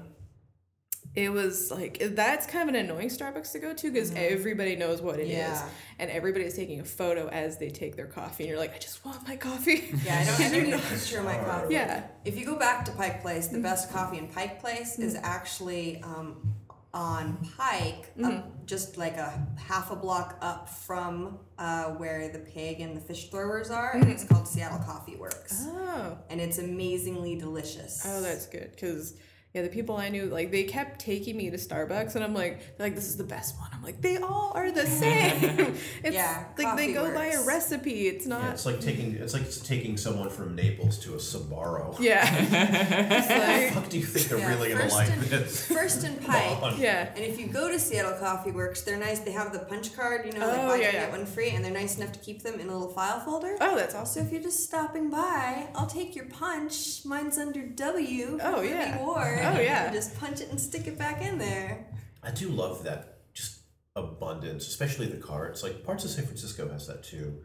[1.16, 5.02] it was like that's kind of an annoying Starbucks to go to because everybody knows
[5.02, 5.38] what it is, Mm-hmm.
[5.66, 5.70] Yeah.
[5.98, 9.04] and everybody's taking a photo as they take their coffee, and you're like, I just
[9.04, 9.90] want my coffee.
[10.06, 11.74] Yeah, I don't, I don't need a picture of my coffee.
[11.74, 12.04] Yeah.
[12.26, 16.02] If you go back to Pike Place, the best coffee in Pike Place is actually
[16.04, 16.54] um,
[17.00, 22.82] on Pike, up just like a half a block up from uh, where the pig
[22.82, 23.96] and the fish throwers are.
[23.96, 24.34] And it's mm-hmm.
[24.34, 25.66] called Seattle Coffee Works.
[25.70, 26.18] Oh.
[26.30, 28.04] And it's amazingly delicious.
[28.06, 28.72] Oh, that's good.
[28.72, 29.14] Because
[29.54, 32.78] yeah, the people I knew, like they kept taking me to Starbucks, and I'm like,
[32.78, 33.70] they're like, this is the best one.
[33.74, 35.76] I'm like, they all are the same.
[36.04, 38.08] it's Yeah, like they coffee go by a recipe.
[38.08, 38.52] It's Yeah, not.
[38.54, 41.98] it's like taking it's like taking someone from Naples to a Sbarro.
[42.00, 42.24] Yeah.
[42.42, 45.66] it's the like, fuck do you think they're Yeah, really gonna first like and- this?
[45.66, 46.78] First and Come Pike.
[46.78, 47.10] yeah.
[47.16, 49.20] And if you go to Seattle Coffee Works, they're nice.
[49.20, 51.02] They have the punch card, you know, like Oh, buy yeah, one, yeah.
[51.06, 53.58] get one free, and they're nice enough to keep them in a little file folder.
[53.62, 54.26] Oh, that's So awesome.
[54.28, 57.04] if you're just stopping by, I'll take your punch.
[57.06, 58.38] Mine's under W.
[58.42, 58.98] Oh, Ruby yeah.
[59.44, 59.56] Ward.
[59.58, 59.92] Oh, yeah.
[59.92, 61.86] Just punch it and stick it back in there.
[62.24, 63.60] I do love that just
[63.96, 65.64] abundance, especially the cards.
[65.64, 67.40] Like parts of San Francisco has that too.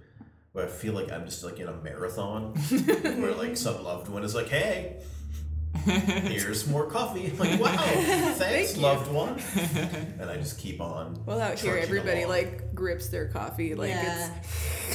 [0.53, 2.55] Where I feel like I'm just like in a marathon
[3.21, 5.01] where like some loved one is like, Hey,
[5.85, 7.27] here's more coffee.
[7.27, 8.83] I'm like, wow, thanks, you.
[8.83, 9.41] loved one.
[10.21, 11.21] And I just keep on.
[11.27, 12.31] Well, out here, everybody along.
[12.31, 13.75] like grips their coffee.
[13.75, 14.31] Like yeah.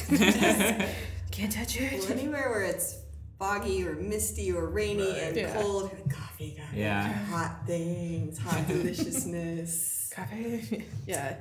[0.08, 0.90] it's
[1.30, 2.10] can't touch Well, it.
[2.10, 2.98] anywhere where it's
[3.44, 5.22] foggy or misty or rainy Right.
[5.22, 5.54] and Yeah.
[5.54, 6.76] cold, coffee, coffee.
[6.78, 7.10] Yeah.
[7.30, 10.10] Hot things, hot deliciousness.
[10.14, 10.84] Coffee.
[11.06, 11.36] yeah.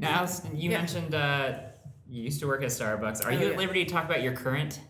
[0.00, 0.78] Now, Allison, you Yeah.
[0.78, 1.52] mentioned uh,
[2.08, 3.24] you used to work at Starbucks.
[3.24, 3.58] Are Oh, you at yeah.
[3.58, 4.80] liberty to talk about your current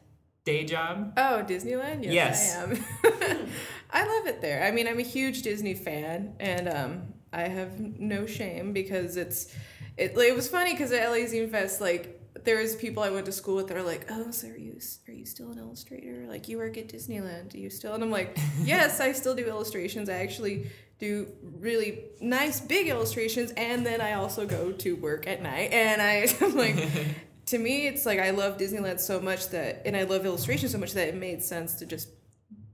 [0.45, 1.13] day job?
[1.19, 2.05] Oh, Disneyland?
[2.05, 2.57] Yes, Yes.
[2.57, 3.49] I am.
[3.93, 4.65] I love it there.
[4.65, 9.53] I mean, I'm a huge Disney fan, and um, I have no shame because it's
[9.99, 10.17] it.
[10.17, 13.33] It was funny because at LA Zine Fest, like there was people I went to
[13.33, 14.79] school with that are like, "Oh, so are you
[15.09, 16.27] are you still an illustrator?
[16.29, 17.51] Like you work at Disneyland?
[17.51, 20.09] Do you still?" And I'm like, "Yes, I still do illustrations.
[20.09, 20.71] I actually."
[21.01, 21.27] do
[21.59, 26.29] really nice big illustrations and then I also go to work at night and I,
[26.43, 26.77] I'm like
[27.47, 30.77] to me it's like I love Disneyland so much that and I love illustration so
[30.77, 32.11] much that it made sense to just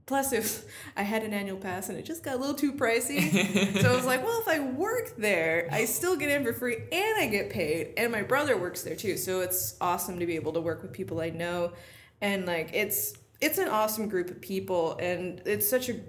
[0.07, 3.79] plus if I had an annual pass and it just got a little too pricey
[3.81, 6.77] so I was like well if I work there I still get in for free
[6.91, 10.35] and I get paid and my brother works there too so it's awesome to be
[10.35, 11.73] able to work with people I know
[12.21, 15.99] and like it's it's an awesome group of people and it's such a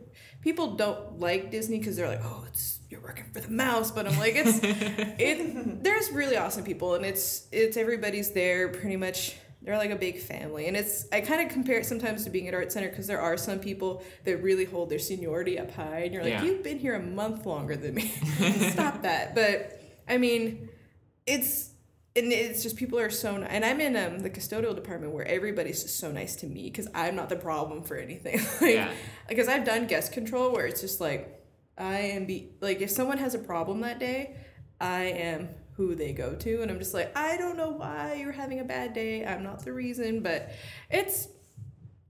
[0.40, 4.06] people don't like Disney because they're like, oh, it's you're working for the mouse, but
[4.06, 5.82] I'm like, it's it.
[5.84, 9.36] There's really awesome people, and it's it's everybody's there pretty much.
[9.60, 12.46] They're like a big family, and it's I kind of compare it sometimes to being
[12.46, 16.00] at Art Center because there are some people that really hold their seniority up high,
[16.04, 16.44] and you're like, Yeah.
[16.44, 18.06] you've been here a month longer than me.
[18.70, 19.34] Stop that.
[19.34, 20.68] But I mean,
[21.26, 21.70] it's
[22.14, 23.48] and it's just people are so nice.
[23.50, 26.88] And I'm in um, the custodial department where everybody's just so nice to me because
[26.94, 28.38] I'm not the problem for anything.
[28.60, 28.92] like, Yeah.
[29.28, 31.34] Because I've done guest control where it's just like
[31.76, 34.36] I am be like if someone has a problem that day,
[34.80, 35.48] I am
[35.78, 38.64] who they go to, and I'm just like I don't know why you're having a
[38.64, 39.24] bad day.
[39.24, 40.50] I'm not the reason, but
[40.90, 41.28] it's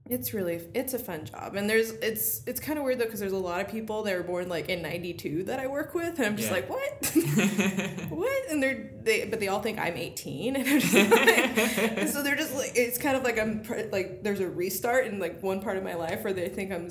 [0.09, 1.53] it's really it's a fun job.
[1.55, 4.17] And there's it's it's kind of weird though because there's a lot of people that
[4.17, 6.55] were born like in 92 that i work with and i'm just Yeah.
[6.55, 8.09] like what?
[8.09, 8.49] What?
[8.49, 11.57] And they're they but they all think i'm 18 and i'm just like
[11.99, 13.61] and so they're just like it's kind of like i'm
[13.91, 16.89] like there's a restart in like one part of my life where they think i'm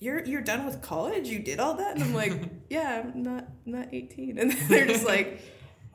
[0.00, 1.26] you're you're done with college?
[1.28, 1.94] You did all that?
[1.94, 2.34] And i'm like
[2.68, 5.40] yeah i'm not not 18 and they're just like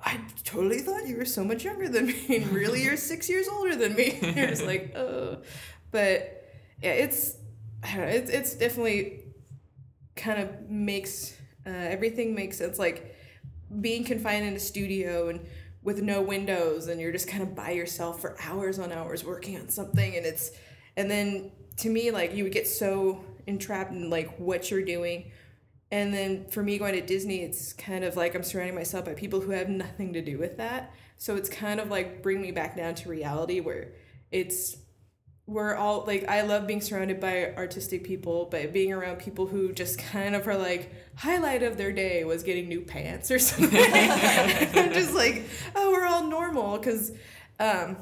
[0.04, 3.47] I totally thought you were so much younger than me, and really you're six years
[3.47, 4.20] older than me.
[4.36, 5.41] you're just like, oh,
[5.91, 6.51] but
[6.82, 7.38] yeah, it's
[7.84, 9.24] I don't know, it's it's definitely
[10.16, 11.36] kind of makes
[11.66, 12.78] uh, everything makes sense.
[12.78, 13.16] Like
[13.82, 15.45] being confined in a studio and
[15.84, 19.58] with no windows, and you're just kind of by yourself for hours on hours working
[19.60, 20.51] on something, and it's
[20.97, 25.32] and then to me like you would get so entrapped in like what you're doing.
[25.93, 29.13] And then for me going to Disney, it's kind of like I'm surrounding myself by
[29.13, 30.91] people who have nothing to do with that.
[31.17, 33.89] So it's kind of like bring me back down to reality where
[34.31, 34.75] it's
[35.45, 39.71] we're all like I love being surrounded by artistic people, but being around people who
[39.71, 43.79] just kind of are like highlight of their day was getting new pants or something.
[43.79, 45.43] I'm just like,
[45.75, 47.11] oh, we're all normal because
[47.59, 47.97] um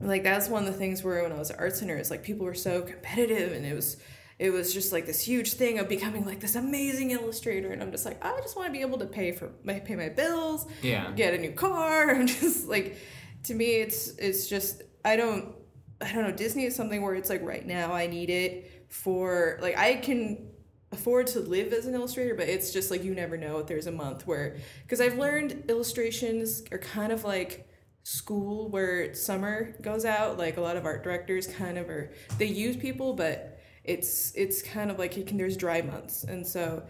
[0.00, 2.22] like that's one of the things where when I was at art center is like
[2.22, 3.98] people were so competitive and it was
[4.38, 7.90] it was just like this huge thing of becoming like this amazing illustrator and I'm
[7.90, 10.66] just like I just want to be able to pay for my pay my bills
[10.82, 11.10] Yeah.
[11.12, 12.96] get a new car I'm just like
[13.44, 15.54] to me it's it's just I don't
[16.00, 19.58] I don't know Disney is something where it's like right now I need it for
[19.60, 20.48] like I can
[20.92, 23.86] afford to live as an illustrator but it's just like you never know if there's
[23.88, 27.68] a month where because I've learned illustrations are kind of like
[28.04, 32.46] school where summer goes out like a lot of art directors kind of are they
[32.46, 33.57] use people but
[33.88, 36.82] it's it's kind of like you can there's dry months and so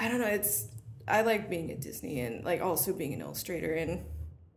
[0.00, 0.66] i don't know it's
[1.06, 4.04] i like being at disney and like also being an illustrator and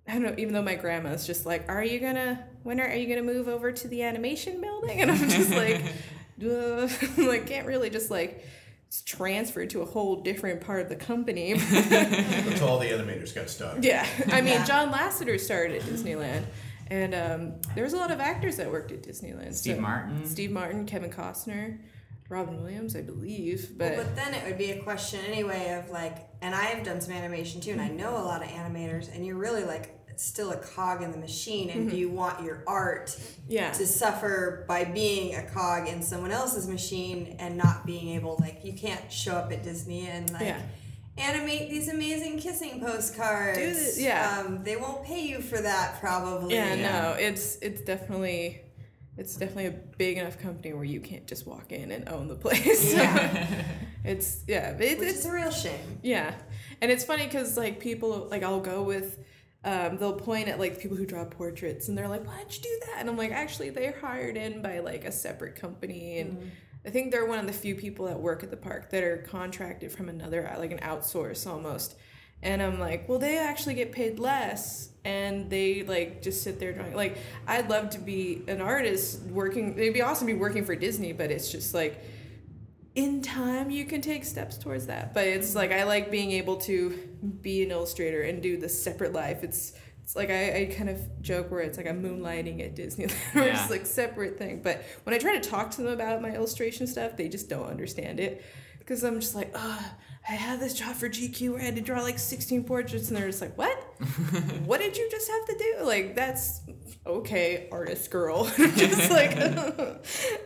[0.08, 2.96] i don't know even though my grandma's just like are you gonna when are, are
[2.96, 5.82] you gonna move over to the animation building and i'm just like
[6.40, 6.88] Duh.
[7.18, 8.46] like can't really just like
[8.88, 13.48] it's transferred to a whole different part of the company Until all the animators got
[13.50, 13.78] stuck.
[13.82, 14.66] yeah, I mean, Yeah.
[14.66, 16.46] John Lasseter started at Disneyland,
[16.90, 19.54] and um, there was a lot of actors that worked at Disneyland.
[19.54, 20.26] Steve So- Martin.
[20.26, 21.80] Steve Martin, Kevin Costner,
[22.30, 23.78] Robin Williams, I believe.
[23.78, 27.02] But, Well, but then it would be a question anyway of like, and I've done
[27.02, 30.52] some animation too, and I know a lot of animators, and you're really like still
[30.52, 33.18] a cog in the machine, and do you want your art
[33.48, 38.36] yeah, to suffer by being a cog in someone else's machine and not being able,
[38.42, 40.42] like, you can't show up at Disney and like.
[40.42, 40.60] Yeah.
[41.20, 43.58] Animate these amazing kissing postcards.
[43.58, 44.44] Do the- yeah.
[44.46, 46.56] Um, they won't pay you for that, probably.
[46.56, 48.62] yeah, no, it's it's definitely
[49.18, 52.36] it's definitely a big enough company where you can't just walk in and own the
[52.36, 52.94] place.
[52.94, 53.48] Yeah.
[54.06, 56.00] it's yeah, it, Which it's is a real shame.
[56.02, 56.34] Yeah,
[56.82, 59.20] and it's funny because like people like I'll go with.
[59.62, 62.80] Um, they'll point at like people who draw portraits and they're like, why'd you do
[62.86, 63.02] that?
[63.02, 66.20] And I'm like, actually, they're hired in by like a separate company.
[66.20, 66.52] And
[66.86, 69.18] I think they're one of the few people that work at the park that are
[69.18, 71.96] contracted from another, like an outsource almost.
[72.42, 76.72] And I'm like, well, they actually get paid less and they like just sit there
[76.72, 76.96] drawing.
[76.96, 80.76] Like, I'd love to be an artist working, it'd be awesome to be working for
[80.76, 82.02] Disney, but it's just like,
[82.96, 86.58] in time you can take steps towards that but it's like i like being able
[86.58, 86.90] to
[87.42, 89.74] be an illustrator and do the separate life it's
[90.10, 93.46] it's like I, I kind of joke where it's like I'm moonlighting at Disneyland, or
[93.46, 93.62] Yeah.
[93.62, 94.60] it's like separate thing.
[94.64, 97.68] But when I try to talk to them about my illustration stuff, they just don't
[97.68, 98.44] understand it
[98.80, 99.92] because I'm just like, oh,
[100.28, 103.18] I had this job for GQ where I had to draw like 16 portraits, and
[103.18, 103.78] they're just like, what?
[104.66, 105.86] what did you just have to do?
[105.86, 106.62] Like that's
[107.06, 108.46] okay, artist girl.
[108.58, 109.38] just like,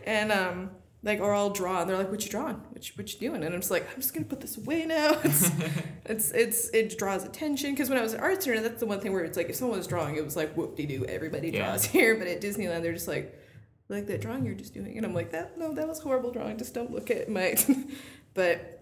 [0.04, 0.70] and um.
[1.04, 2.56] Like or I'll draw and they're like, "What you drawing?
[2.70, 4.86] What you, what you doing?" And I'm just like, "I'm just gonna put this away
[4.86, 5.50] now." It's
[6.06, 9.00] it's it's it draws attention because when I was an art center, that's the one
[9.00, 11.50] thing where it's like if someone was drawing, it was like whoop de doo, everybody
[11.50, 11.66] Yeah.
[11.66, 12.16] draws here.
[12.16, 13.38] But at Disneyland, they're just like,
[13.90, 16.30] "I like that drawing you're just doing, and I'm like, that no, that was horrible
[16.32, 16.56] drawing.
[16.56, 17.54] Just don't look at my.
[18.32, 18.80] but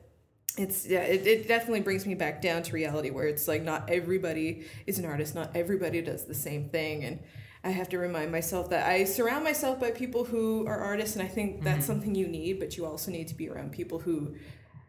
[0.58, 3.88] it's yeah, it, it definitely brings me back down to reality where it's like not
[3.90, 7.18] everybody is an artist, not everybody does the same thing, and
[7.64, 11.24] I have to remind myself that I surround myself by people who are artists, and
[11.24, 11.86] I think that's mm-hmm.
[11.86, 14.34] something you need, but you also need to be around people who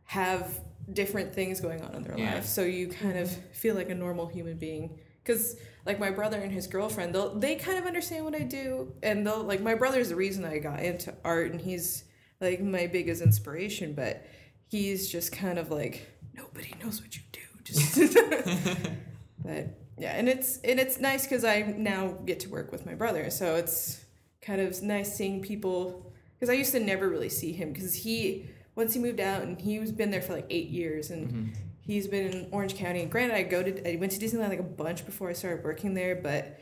[0.05, 0.59] have
[0.91, 2.35] different things going on in their Yeah.
[2.35, 4.99] life, so you kind of feel like a normal human being.
[5.23, 5.55] Because
[5.85, 9.25] like my brother and his girlfriend, they'll they kind of understand what I do, and
[9.25, 12.03] they'll like my brother's the reason I got into art, and he's
[12.41, 14.25] like my biggest inspiration, but
[14.67, 17.95] he's just kind of like nobody knows what you do, just.
[19.45, 22.95] but yeah, and it's and it's nice because I now get to work with my
[22.95, 24.03] brother, so it's
[24.41, 28.45] kind of nice seeing people because I used to never really see him because he
[28.75, 31.49] once he moved out and he was been there for like eight years and mm-hmm.
[31.81, 33.01] he's been in Orange County.
[33.01, 35.63] And granted, I go to I went to Disneyland like a bunch before I started
[35.63, 36.59] working there, but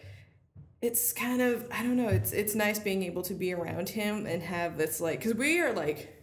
[0.81, 2.09] it's kind of I don't know.
[2.09, 5.59] It's it's nice being able to be around him and have this like because we
[5.59, 6.17] are like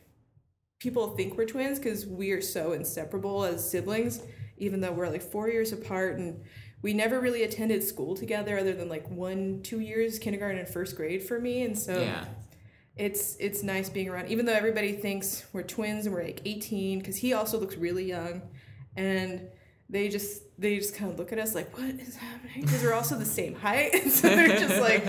[0.79, 4.21] people think we're twins because we are so inseparable as siblings,
[4.59, 6.43] even though we're like four years apart and
[6.83, 10.97] we never really attended school together other than like one two years kindergarten and first
[10.97, 12.25] grade for me and so yeah.
[12.97, 16.99] it's it's nice being around even though everybody thinks we're twins and we're like 18
[16.99, 18.43] because he also looks really young
[18.97, 19.41] and
[19.91, 22.63] they just they just kind of look at us like what is happening?
[22.63, 25.05] Because we're also the same height and so they're just like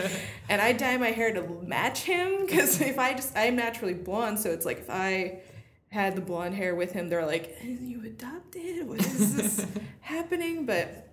[0.47, 4.39] and i dye my hair to match him because if i just i'm naturally blonde
[4.39, 5.39] so it's like if i
[5.91, 8.87] had the blonde hair with him they're like you adopted?
[8.87, 9.65] What is this
[10.01, 10.65] happening?
[10.65, 11.08] But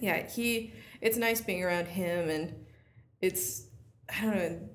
[0.00, 2.54] yeah he it's nice being around him and
[3.20, 3.66] it's
[4.08, 4.68] i don't know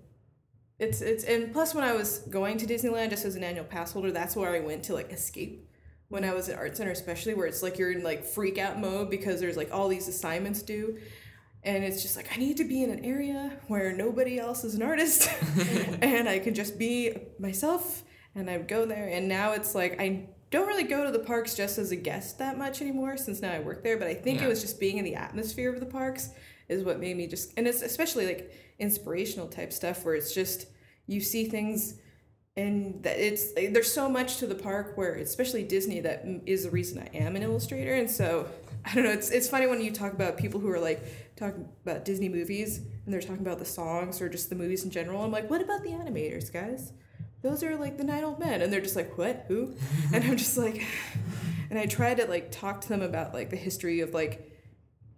[0.78, 3.94] it's it's and plus when I was going to Disneyland just as an annual pass
[3.94, 5.70] holder, that's where I went to like escape.
[6.10, 8.80] When I was at Art Center, especially where it's like you're in like freak out
[8.80, 11.00] mode because there's like all these assignments due,
[11.64, 14.76] and it's just like I need to be in an area where nobody else is
[14.76, 15.30] an artist,
[16.02, 18.04] and I can just be myself.
[18.38, 21.20] And I would go there, and now it's like I don't really go to the
[21.20, 23.98] parks just as a guest that much anymore since now I work there.
[23.98, 24.46] But I think Yeah.
[24.46, 26.30] it was just being in the atmosphere of the parks
[26.70, 30.68] is what made me just and it's especially like inspirational type stuff where it's just
[31.08, 32.00] you see things
[32.58, 36.72] and that it's there's so much to the park where especially Disney that is the
[36.72, 38.48] reason I am an illustrator and so
[38.86, 41.04] I don't know it's it's funny when you talk about people who are like
[41.36, 44.90] talking about Disney movies and they're talking about the songs or just the movies in
[44.92, 46.94] general I'm like what about the animators guys
[47.46, 49.76] those are like the nine old men and they're just like what who
[50.14, 50.84] and I'm just like
[51.70, 54.52] and I try to like talk to them about like the history of like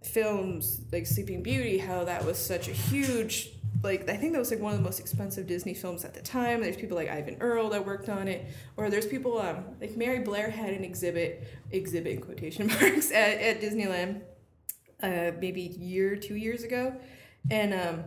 [0.02, 3.50] films like Sleeping Beauty, how that was such a huge
[3.82, 6.20] like I think that was like one of the most expensive Disney films at the
[6.20, 6.60] time.
[6.60, 8.46] There's people like Eyvind Earle that worked on it,
[8.76, 13.38] or there's people um like Mary Blair had an exhibit exhibit in quotation marks at,
[13.38, 14.22] at Disneyland,
[15.02, 16.94] uh maybe a year two years ago,
[17.50, 18.04] and um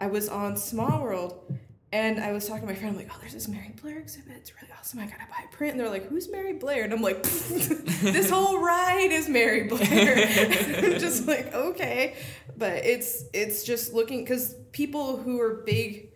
[0.00, 1.58] I was on Small World.
[1.90, 4.36] And I was talking to my friend, I'm like, oh, there's this Mary Blair exhibit.
[4.36, 5.00] It's really awesome.
[5.00, 5.72] I gotta buy a print.
[5.72, 6.84] And they're like, who's Mary Blair?
[6.84, 10.16] And I'm like, this whole ride is Mary Blair.
[10.84, 12.16] I'm just like, okay.
[12.58, 16.10] But it's it's just looking because people who are big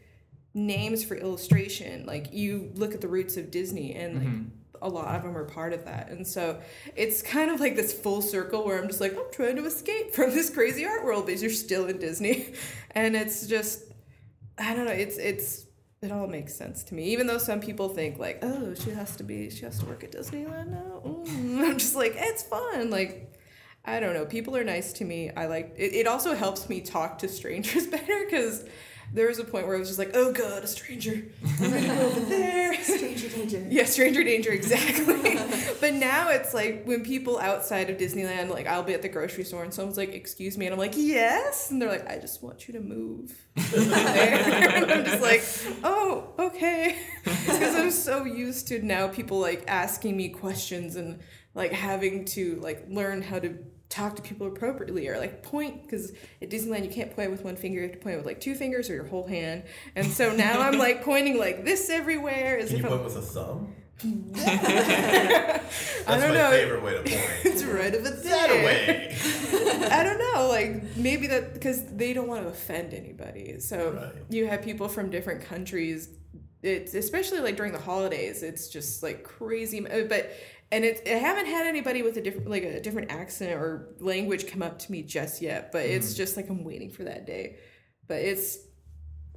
[0.52, 4.48] names for illustration, like you look at the roots of Disney and like mm-hmm.
[4.82, 6.10] a lot of them are part of that.
[6.10, 6.60] And so
[6.94, 10.14] it's kind of like this full circle where I'm just like, I'm trying to escape
[10.14, 12.52] from this crazy art world because you're still in Disney.
[12.94, 13.91] And it's just
[14.62, 14.92] I don't know.
[14.92, 15.66] It's it's
[16.02, 17.04] it all makes sense to me.
[17.04, 20.02] Even though some people think like, oh, she has to be, she has to work
[20.02, 21.02] at Disneyland now.
[21.04, 21.58] Mm.
[21.64, 22.90] I'm just like, it's fun.
[22.90, 23.32] Like,
[23.84, 24.26] I don't know.
[24.26, 25.30] People are nice to me.
[25.30, 25.94] I like it.
[25.94, 28.64] It also helps me talk to strangers better because
[29.12, 31.22] there was a point where I was just like, oh god, a stranger.
[31.60, 32.74] I'm gonna go over there.
[32.82, 33.66] Stranger danger.
[33.68, 35.38] Yeah, stranger danger, exactly.
[35.80, 39.44] but now it's like when people outside of Disneyland, like I'll be at the grocery
[39.44, 42.42] store and someone's like, "Excuse me," and I'm like, "Yes," and they're like, "I just
[42.42, 45.44] want you to move." and I'm just like,
[45.84, 51.20] "Oh, okay," because I'm so used to now people like asking me questions and
[51.54, 53.58] like having to like learn how to
[53.92, 57.56] talk to people appropriately or like point because at Disneyland you can't point with one
[57.56, 59.64] finger you have to point with like two fingers or your whole hand
[59.96, 63.04] and so now I'm like pointing like this everywhere as Can if you I'm point
[63.04, 63.74] with a thumb?
[64.02, 66.50] That's I don't my know.
[66.50, 67.20] favorite way to point.
[67.44, 68.62] It's right over that there.
[68.62, 69.88] away.
[69.90, 73.58] I don't know, like maybe that because they don't want to offend anybody.
[73.60, 74.12] So Right.
[74.30, 76.08] you have people from different countries.
[76.62, 78.42] It's especially like during the holidays.
[78.42, 79.86] It's just like crazy.
[79.86, 80.30] uh, But
[80.72, 84.50] and it's I haven't had anybody with a different like a different accent or language
[84.50, 85.70] come up to me just yet.
[85.70, 87.56] But it's just like I'm waiting for that day.
[88.08, 88.58] But it's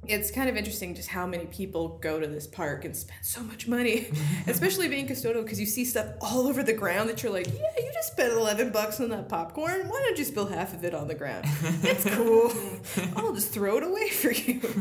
[0.08, 3.42] it's kind of interesting just how many people go to this park and spend so
[3.42, 4.08] much money,
[4.46, 7.72] especially being custodial because you see stuff all over the ground that you're like, yeah,
[7.76, 9.88] you just spent 11 bucks on that popcorn.
[9.88, 11.44] Why don't you spill half of it on the ground?
[11.82, 12.52] It's cool.
[13.16, 14.60] I'll just throw it away for you.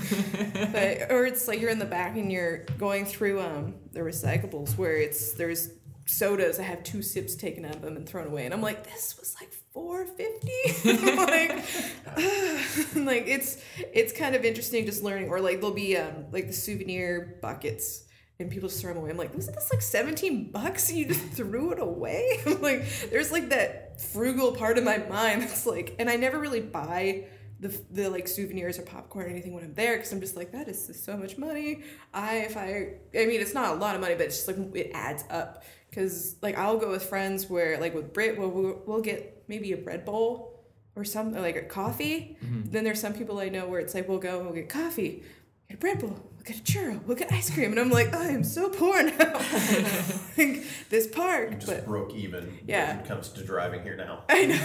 [0.76, 4.77] But, or it's like you're in the back and you're going through um, the recyclables
[4.77, 5.69] where it's there's
[6.06, 8.45] sodas I have two sips taken out of them and thrown away.
[8.45, 11.15] And I'm like, this was like 450
[12.95, 13.61] like like it's
[13.94, 18.06] it's kind of interesting just learning or like there'll be um like the souvenir buckets
[18.40, 19.11] and people just throw them away.
[19.11, 22.40] I'm like, wasn't this like 17 bucks and you just threw it away?
[22.45, 26.40] I'm like, there's like that frugal part of my mind that's like, and I never
[26.40, 27.26] really buy
[27.61, 30.52] the, the like souvenirs or popcorn or anything when I'm there because I'm just like,
[30.52, 31.84] that is so much money.
[32.14, 34.76] I, if I, I mean, it's not a lot of money, but it's just like,
[34.76, 35.64] it adds up.
[35.95, 39.72] Cause like I'll go with friends where like with Brit, we'll, we'll, we'll get maybe
[39.72, 40.59] a bread bowl
[40.95, 42.38] or some like a coffee.
[42.41, 45.23] Then there's some people I know where it's like we'll go and we'll get coffee,
[45.69, 48.13] get a bread bowl, we'll get a churro, we'll get ice cream, and I'm like,
[48.13, 49.34] I am so poor now.
[50.38, 52.95] like this park, Just but broke even Yeah.
[52.95, 54.23] when it comes to driving here now.
[54.30, 54.55] I know.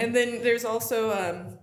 [0.00, 1.58] and then there's also um,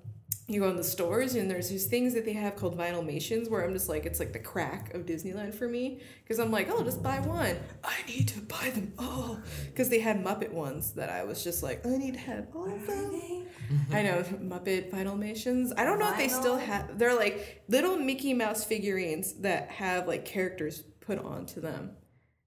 [0.48, 3.64] you go in the stores and there's these things that they have called vinylmations where
[3.64, 6.84] I'm just like it's like the crack of Disneyland for me because I'm like oh
[6.84, 11.10] just buy one I need to buy them all because they had Muppet ones that
[11.10, 13.46] I was just like I need to have all of them.
[13.92, 15.72] I know Muppet vinylmations.
[15.78, 16.98] I don't know if they still have.
[16.98, 21.92] They're like little Mickey Mouse figurines that have like characters put onto them,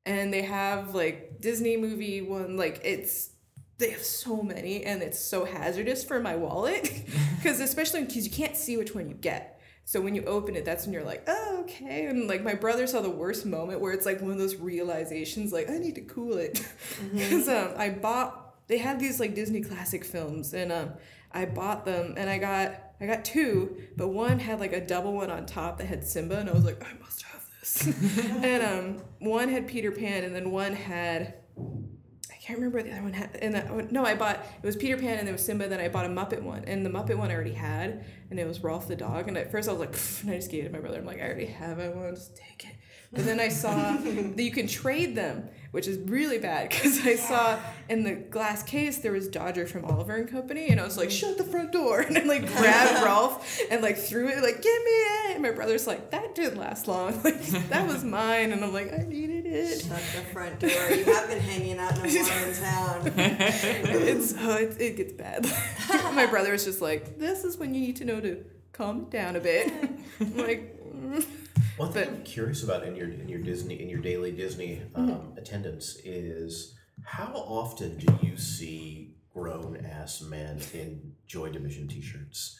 [0.05, 2.56] and they have like Disney movie one.
[2.56, 3.31] Like it's
[3.78, 6.90] they have so many, and it's so hazardous for my wallet
[7.36, 9.60] because especially because you can't see which one you get.
[9.84, 12.06] So when you open it, that's when you're like, oh, okay.
[12.06, 15.52] And like my brother saw the worst moment where it's like one of those realizations,
[15.52, 16.60] like I need to cool it,
[17.12, 18.42] because um, I bought.
[18.68, 20.90] They had these like Disney classic films, and um,
[21.30, 25.12] I bought them, and I got I got two, but one had like a double
[25.12, 27.86] one on top that had Simba, and I was like, I must have this.
[28.42, 31.34] and um, one had Peter Pan, and then one had
[32.47, 33.36] can't remember what the other one had.
[33.43, 35.68] And that, no, I bought it was Peter Pan and there was Simba.
[35.68, 38.47] Then I bought a Muppet one, and the Muppet one I already had, and it
[38.47, 39.27] was Rowlf the dog.
[39.27, 40.98] And at first I was like, and I just gave it to my brother.
[40.98, 41.94] I'm like, I already have it.
[41.94, 42.77] One, just take it.
[43.12, 47.16] But then I saw that you can trade them, which is really bad because I
[47.16, 50.97] saw in the glass case there was Dodger from Oliver and Company, and I was
[50.97, 51.28] like, mm-hmm.
[51.28, 54.84] shut the front door, and I like grabbed Rowlf and like threw it, like, give
[54.84, 55.34] me it.
[55.34, 57.22] And my brother's like, that didn't last long.
[57.22, 57.40] Like
[57.70, 59.82] that was mine, and I'm like, I needed it.
[59.82, 60.70] Shut the front door.
[60.70, 63.12] You have been hanging out no more in town.
[63.16, 65.47] it's uh, oh, it, it gets bad.
[66.14, 69.36] My brother was just like, "This is when you need to know to calm down
[69.36, 69.72] a bit."
[70.20, 70.75] I'm like.
[71.77, 75.35] One thing I'm curious about in your in your Disney in your daily Disney um,
[75.36, 76.74] attendance is
[77.05, 82.59] how often do you see grown ass men in Joy Division T-shirts?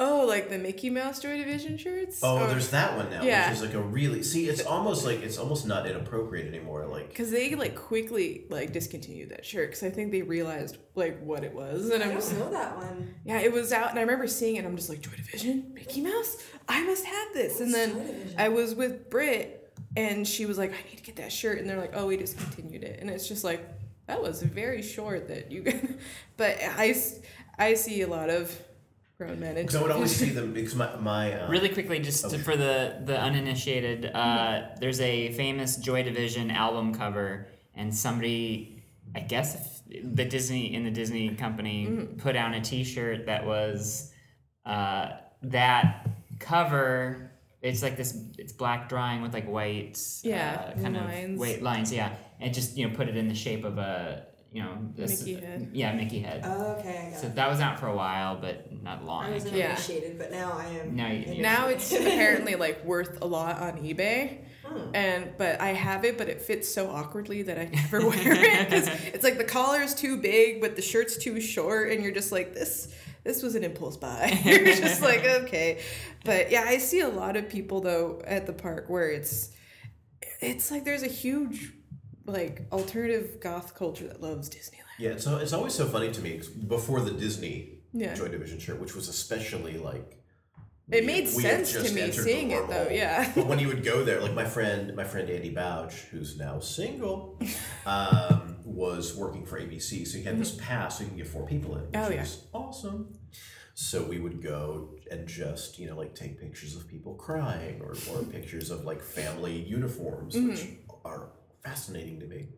[0.00, 3.48] "Oh, like the Mickey Mouse Joy Division shirts." Oh, there's that one now, Yeah.
[3.50, 4.48] which is like a really see.
[4.48, 6.86] It's almost like it's almost not inappropriate anymore.
[6.86, 11.20] Like because they like quickly like discontinued that shirt because I think they realized like
[11.22, 13.14] what it was, and I I'm just don't know that one.
[13.24, 14.64] yeah, it was out, and I remember seeing it.
[14.64, 16.38] I'm just like Joy Division, Mickey Mouse.
[16.68, 20.72] I must have this, and then Joy I was with Britt, and she was like,
[20.72, 23.28] I need to get that shirt, and they're like, oh, we discontinued it, and it's
[23.28, 23.66] just like
[24.06, 25.62] that was very short that you,
[26.36, 26.94] but I
[27.58, 28.56] I see a lot of
[29.20, 29.54] grown men.
[29.54, 32.56] because I would always see them because my my um, Really quickly, just to, for
[32.56, 38.82] the the uninitiated, uh, there's a famous Joy Division album cover, and somebody,
[39.14, 39.54] I guess,
[39.90, 44.10] if the Disney in the Disney company put on a T-shirt that was
[44.64, 45.10] uh,
[45.42, 47.26] that cover.
[47.62, 48.16] It's like this.
[48.38, 51.34] It's black drawing with like white, Yeah, uh, kind lines.
[51.34, 51.92] of white lines.
[51.92, 55.20] Yeah, and just you know put it in the shape of a you know this,
[55.20, 55.70] Mickey head.
[55.72, 56.42] Yeah, Mickey head.
[56.44, 57.34] Oh, okay, I got so it.
[57.36, 59.24] that was out for a while, but not long.
[59.24, 59.70] I I wasn't Yeah.
[59.72, 60.96] initiated, but now I am.
[60.96, 64.44] Now you- now it's apparently like worth a lot on eBay.
[64.64, 64.94] Hmm.
[64.94, 68.68] And but I have it, but it fits so awkwardly that I never wear it
[68.68, 72.12] because it's like the collar is too big, but the shirt's too short, and you're
[72.12, 72.92] just like this.
[73.24, 74.40] This was an impulse buy.
[74.44, 75.80] you're just like okay,
[76.24, 79.50] but yeah, I see a lot of people though at the park where it's
[80.40, 81.72] it's like there's a huge
[82.26, 84.98] like alternative goth culture that loves Disneyland.
[84.98, 85.16] yeah.
[85.16, 88.14] So it's always so funny to me 'cause before the Disney Yeah.
[88.14, 90.16] Joy Division shirt, which was especially like
[90.92, 93.32] It made we sense to me seeing it, though, yeah.
[93.36, 96.58] but when you would go there, like my friend, my friend Andy Bouch, who's now
[96.60, 97.38] single,
[97.86, 101.46] um, was working for ABC, so he had this pass so you can get four
[101.46, 102.04] people in, which Mm-hmm.
[102.12, 102.20] Oh, yeah.
[102.22, 103.18] was awesome.
[103.74, 107.92] So we would go and just you know like take pictures of people crying or,
[108.12, 110.90] or pictures of like family uniforms, which Mm-hmm.
[111.06, 111.30] are
[111.62, 112.48] fascinating to me.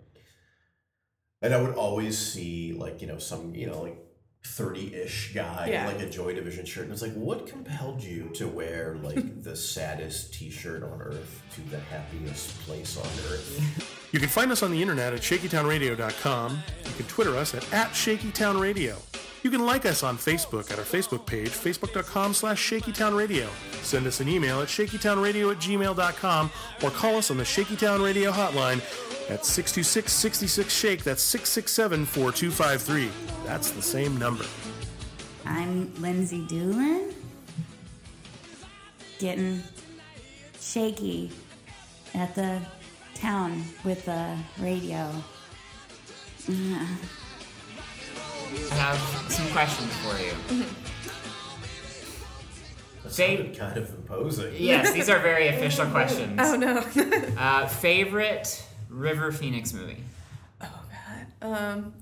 [1.40, 3.98] And I would always see like you know some you know like.
[4.44, 5.88] 30-ish guy Yeah.
[5.88, 9.40] in like a Joy Division shirt and it's like what compelled you to wear like
[9.44, 14.64] the saddest t-shirt on earth to the happiest place on earth You can find us
[14.64, 16.58] on the internet at shakytownradio.com.
[16.84, 18.96] You can Twitter us at, at shakytownradio.
[19.42, 23.48] You can like us on Facebook at our Facebook page, facebook.com slash shakytownradio.
[23.82, 26.50] Send us an email at shakytownradio at gmail.com
[26.82, 28.78] or call us on the Shakytown Radio hotline
[29.28, 31.02] at 626-66-SHAKE.
[31.02, 33.10] That's 667-4253.
[33.44, 34.44] That's the same number.
[35.44, 37.12] I'm Lindsay Doolin.
[39.18, 39.60] Getting
[40.60, 41.32] shaky
[42.14, 42.60] at the
[43.14, 45.10] town with the radio.
[46.48, 46.96] I
[48.70, 48.98] have
[49.30, 50.64] some questions for you.
[53.02, 56.38] that They- sounded kind of imposing Yes, these are very official questions.
[56.42, 56.84] Oh no.
[57.36, 60.02] Uh, favorite River Phoenix movie?
[60.60, 61.26] Oh god.
[61.46, 61.92] Um,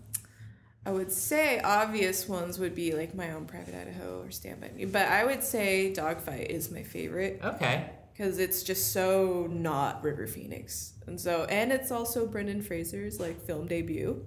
[0.85, 4.69] I would say obvious ones would be like My Own Private Idaho or Stand By
[4.71, 7.91] Me, but I would say Dogfight is my favorite Okay.
[8.13, 13.41] because it's just so not River Phoenix, and so and it's also Brendan Fraser's like
[13.47, 14.23] film debut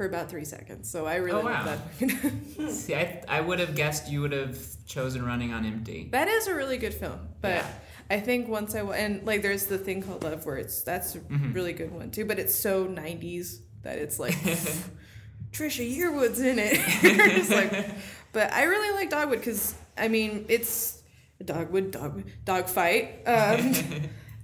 [0.00, 0.90] for about three seconds.
[0.90, 1.66] So I really Oh, wow.
[1.66, 2.70] love that.
[2.72, 6.08] See, I, I would have guessed you would have chosen Running on Empty.
[6.12, 7.48] that is a really good film, but.
[7.56, 7.66] Yeah.
[8.12, 10.82] I think once I and like there's the thing called Love Words.
[10.82, 11.52] That's a Mm-hmm.
[11.52, 14.34] really good one too, but it's so 90s that it's like
[15.52, 17.48] Trisha Yearwood's in it.
[17.50, 17.90] Like,
[18.32, 21.00] but I really like Dogwood because I mean it's
[21.44, 23.22] Dogwood dog dog fight.
[23.26, 23.74] Um,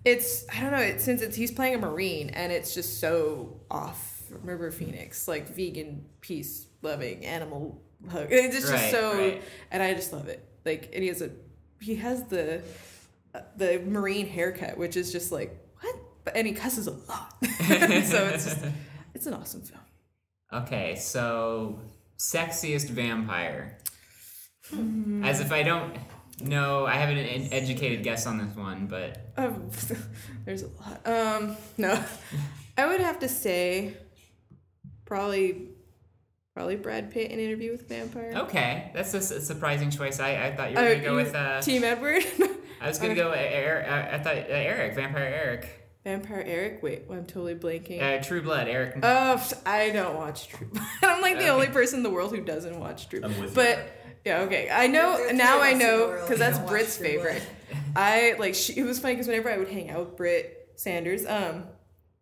[0.04, 0.78] it's I don't know.
[0.78, 5.48] It, since it's he's playing a marine and it's just so off River Phoenix, like
[5.48, 8.28] vegan, peace loving animal hug.
[8.30, 9.42] It's just Right, so, right.
[9.70, 10.44] and I just love it.
[10.64, 11.30] Like and he has a
[11.80, 12.62] he has the
[13.34, 15.94] uh, the marine haircut, which is just like what,
[16.24, 17.34] but and he cusses a lot.
[17.42, 18.64] so it's just
[19.14, 19.80] it's an awesome film.
[20.52, 21.78] Okay, so
[22.18, 23.78] sexiest vampire.
[24.70, 25.24] Hmm.
[25.24, 25.96] As if I don't
[26.40, 27.18] know, I have an
[27.52, 29.70] educated guess on this one, but Um,
[30.44, 31.06] there's a lot.
[31.06, 32.02] Um, no,
[32.76, 33.94] I would have to say
[35.06, 35.68] probably
[36.54, 38.32] probably Brad Pitt in Interview with a Vampire.
[38.36, 40.20] okay, that's a surprising choice.
[40.20, 41.34] I, I thought you were Oh, gonna go with.
[41.34, 42.22] Uh, Team Edward.
[42.80, 43.30] I was gonna go.
[43.30, 45.68] Eric, I thought uh, Eric, Vampire Eric,
[46.04, 46.82] Vampire Eric.
[46.82, 48.02] Wait, I'm totally blanking.
[48.02, 48.68] uh, True Blood.
[48.68, 48.98] Eric.
[49.02, 50.86] Oh, I don't watch True Blood.
[51.02, 51.50] I'm like the Okay.
[51.50, 53.44] only person in the world who doesn't watch True I'm Blood.
[53.46, 53.86] with But there.
[54.24, 54.68] yeah, okay.
[54.70, 55.60] I know There now.
[55.60, 57.42] I of us in the know because that's Brit's favorite.
[57.94, 58.54] I like.
[58.54, 61.64] She, it was funny because whenever I would hang out with Brit Sanders, um,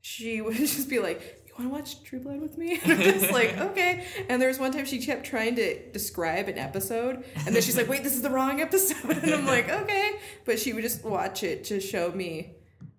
[0.00, 1.40] she would just be like.
[1.56, 2.80] You want to watch True Blood with me?
[2.84, 4.04] And I'm just like, okay.
[4.28, 7.76] And there was one time she kept trying to describe an episode, and then she's
[7.76, 9.18] like, wait, this is the wrong episode.
[9.22, 10.18] And I'm like, okay.
[10.44, 12.54] But she would just watch it to show me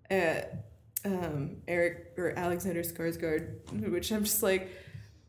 [0.09, 0.41] uh,
[1.03, 4.69] um, Eric or Alexander Skarsgård, which I'm just like,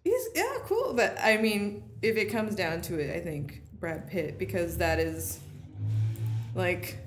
[0.05, 0.95] he's yeah, cool.
[0.95, 5.01] But I mean, if it comes down to it, I think Brad Pitt because that
[5.01, 5.41] is
[6.55, 6.99] like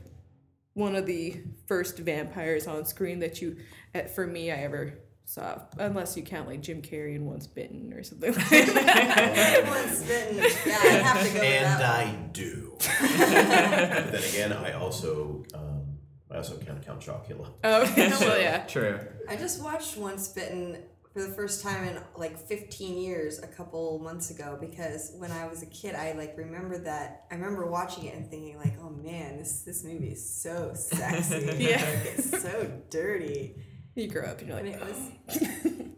[0.74, 3.58] one of the first vampires on screen that you,
[4.14, 5.60] for me, I ever saw.
[5.78, 9.64] Unless you count like Jim Carrey in Once Bitten or something like that.
[9.68, 10.38] Once bitten.
[10.66, 11.82] Yeah, I have to go with and that.
[11.84, 12.74] I do.
[12.80, 15.98] but then again, I also um,
[16.32, 17.52] I also count Count Chocula.
[17.64, 18.66] oh, well, yeah.
[18.66, 19.00] True.
[19.28, 20.84] I just watched Once Bitten
[21.14, 25.48] for the first time in like 15 years a couple months ago because when I
[25.48, 27.26] was a kid, I like remember that.
[27.30, 31.56] I remember watching it and thinking like, oh man, this this movie is so sexy.
[31.60, 31.76] Yeah.
[31.78, 33.56] like, it's so dirty.
[34.00, 34.98] You grow up and you're And like, it was,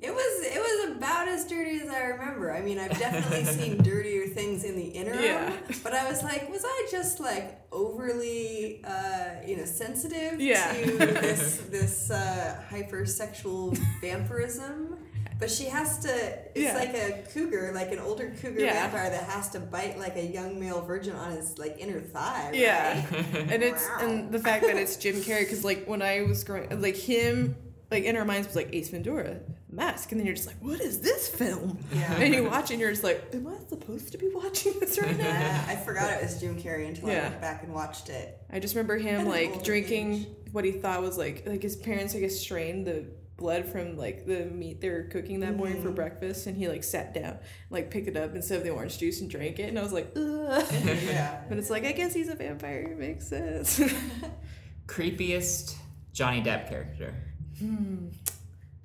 [0.01, 2.51] it was, it was about as dirty as I remember.
[2.51, 5.55] I mean, I've definitely seen dirtier things in the interim, Yeah.
[5.83, 10.73] but I was like, was I just like overly, uh, you know, sensitive Yeah.
[10.73, 14.97] to this this uh, hypersexual vampirism?
[15.39, 16.09] But she has to.
[16.09, 16.75] It's Yeah.
[16.77, 18.73] like a cougar, like an older cougar Yeah.
[18.73, 22.51] vampire that has to bite like a young male virgin on his like inner thigh.
[22.53, 23.35] Yeah, right?
[23.51, 23.97] and it's Wow.
[24.01, 27.55] and the fact that it's Jim Carrey because like when I was growing, like him,
[27.91, 30.79] like in our minds was like Ace Ventura, Mask, and then you're just like, what
[30.79, 31.77] is this film?
[31.93, 32.13] Yeah.
[32.15, 35.17] And you watch and you're just like, am I supposed to be watching this right
[35.17, 35.25] now?
[35.25, 38.41] Yeah, I forgot it was Jim Carrey until I went back and watched it.
[38.49, 40.27] I just remember him like drinking age.
[40.53, 43.05] what he thought was like like his parents I guess strained the
[43.41, 45.95] blood from like the meat they were cooking that morning for mm-hmm.
[45.95, 47.39] breakfast, and he like sat down,
[47.69, 49.91] like picked it up instead of the orange juice and drank it, and I was
[49.91, 50.65] like, ugh.
[50.85, 51.41] Yeah.
[51.49, 52.87] But it's like I guess he's a vampire.
[52.91, 53.81] It makes sense.
[54.87, 55.75] Creepiest
[56.13, 57.13] Johnny Depp character.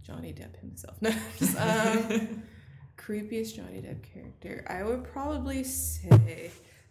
[0.06, 0.96] Johnny Depp himself.
[1.02, 2.42] No, just, um,
[2.96, 4.64] creepiest Johnny Depp character.
[4.68, 6.50] I would probably say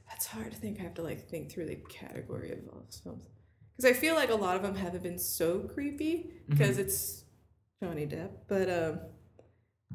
[0.10, 0.80] that's hard to think.
[0.80, 3.26] I have to like think through the category of all those films
[3.76, 7.24] because I feel like a lot of them haven't been so creepy because it's
[7.84, 8.30] Johnny Depp.
[8.48, 9.00] But um,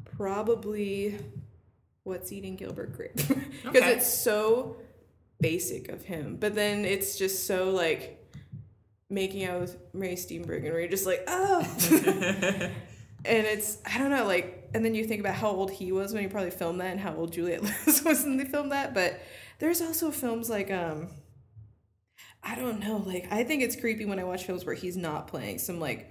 [0.05, 1.17] probably
[2.03, 3.37] what's eating Gilbert Grape because
[3.67, 3.91] Okay.
[3.93, 4.77] it's so
[5.39, 6.37] basic of him.
[6.39, 8.20] But then it's just so like
[9.11, 11.67] making out with Ray Steenburgen where you're just like, oh.
[13.25, 16.13] and it's I don't know like and then you think about how old he was
[16.13, 18.93] when he probably filmed that and how old Juliet Lewis was when they filmed that
[18.93, 19.21] but
[19.59, 21.09] there's also films like um
[22.43, 25.27] I don't know like I think it's creepy when I watch films where he's not
[25.27, 26.07] playing some like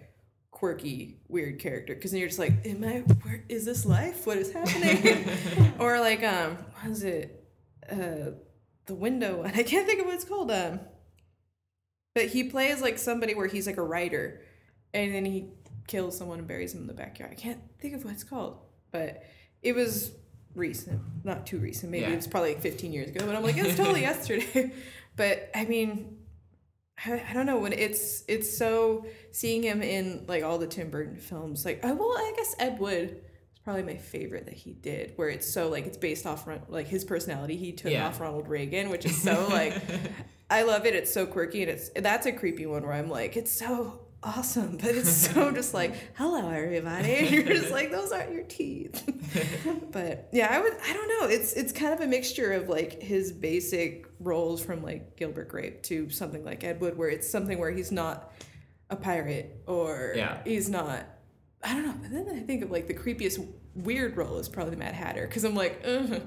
[0.53, 4.27] quirky weird character because then you're just like am I where is this life?
[4.27, 5.29] What is happening?
[5.81, 7.45] Or like um what is it?
[7.91, 8.33] Uh
[8.87, 9.53] the window one.
[9.55, 10.81] I can't think of what it's called um
[12.15, 14.41] but he plays like somebody where he's like a writer
[14.95, 15.49] and then he
[15.87, 17.33] kills someone and buries him in the backyard.
[17.33, 18.59] I can't think of what it's called,
[18.91, 19.23] but
[19.63, 20.13] it was
[20.55, 21.91] recent, not too recent.
[21.93, 22.13] Maybe Yeah.
[22.13, 24.73] it was probably like 15 years ago, but I'm like, it's totally yesterday.
[25.17, 26.19] But I mean,
[27.05, 30.89] I, I don't know when it's it's so seeing him in like all the Tim
[30.89, 31.65] Burton films.
[31.65, 33.11] Like, oh well, I guess Ed Wood
[33.53, 36.87] is probably my favorite that he did, where it's so like it's based off like
[36.87, 37.57] his personality.
[37.57, 38.07] He took Yeah.
[38.07, 39.75] off Ronald Reagan, which is so like
[40.51, 40.95] I love it.
[40.95, 44.77] It's so quirky and it's that's a creepy one where I'm like, it's so awesome,
[44.77, 47.15] but it's so just like, hello everybody.
[47.15, 49.03] And you're just like, those aren't your teeth.
[49.93, 51.29] but yeah, I would I don't know.
[51.29, 55.83] It's it's kind of a mixture of like his basic roles from like Gilbert Grape
[55.85, 58.33] to something like Ed Wood, where it's something where he's not
[58.91, 60.39] a pirate or Yeah.
[60.45, 61.07] he's not
[61.63, 61.95] I don't know.
[62.01, 65.45] But then I think of like the creepiest weird role is probably Mad Hatter because
[65.45, 66.23] I'm like, Ugh.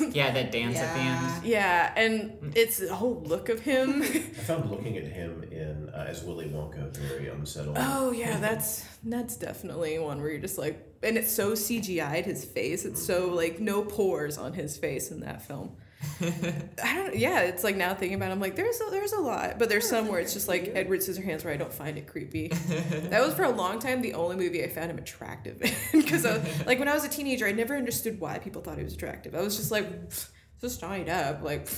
[0.12, 1.44] Yeah, that dance at the end.
[1.46, 4.02] yeah, and it's the whole look of him.
[4.02, 7.76] I found looking at him in uh, as Willy Wonka very unsettling.
[7.78, 12.44] Oh yeah, that's that's definitely one where you're just like, and it's so CGI'd his
[12.44, 12.84] face.
[12.84, 15.76] It's so like no pores on his face in that film.
[16.20, 17.16] I don't.
[17.16, 19.68] Yeah, it's like now thinking about, it, I'm like, there's a, there's a lot, but
[19.68, 22.48] there's some where it's just like Edward Scissorhands where I don't find it creepy.
[23.10, 26.24] that was for a long time the only movie I found him attractive in because
[26.66, 29.34] like when I was a teenager, I never understood why people thought he was attractive.
[29.34, 30.28] I was just like, "Pfft,
[30.60, 31.68] just Johnny Depp, like.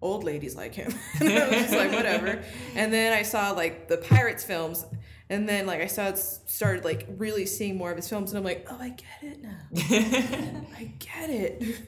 [0.00, 0.92] Old ladies like him.
[1.20, 2.42] and I was just like, whatever.
[2.74, 4.84] And then I saw like the Pirates films,
[5.30, 8.42] and then like I saw started like really seeing more of his films, and I'm
[8.42, 10.66] like, oh, I get it now.
[10.76, 11.82] I get it.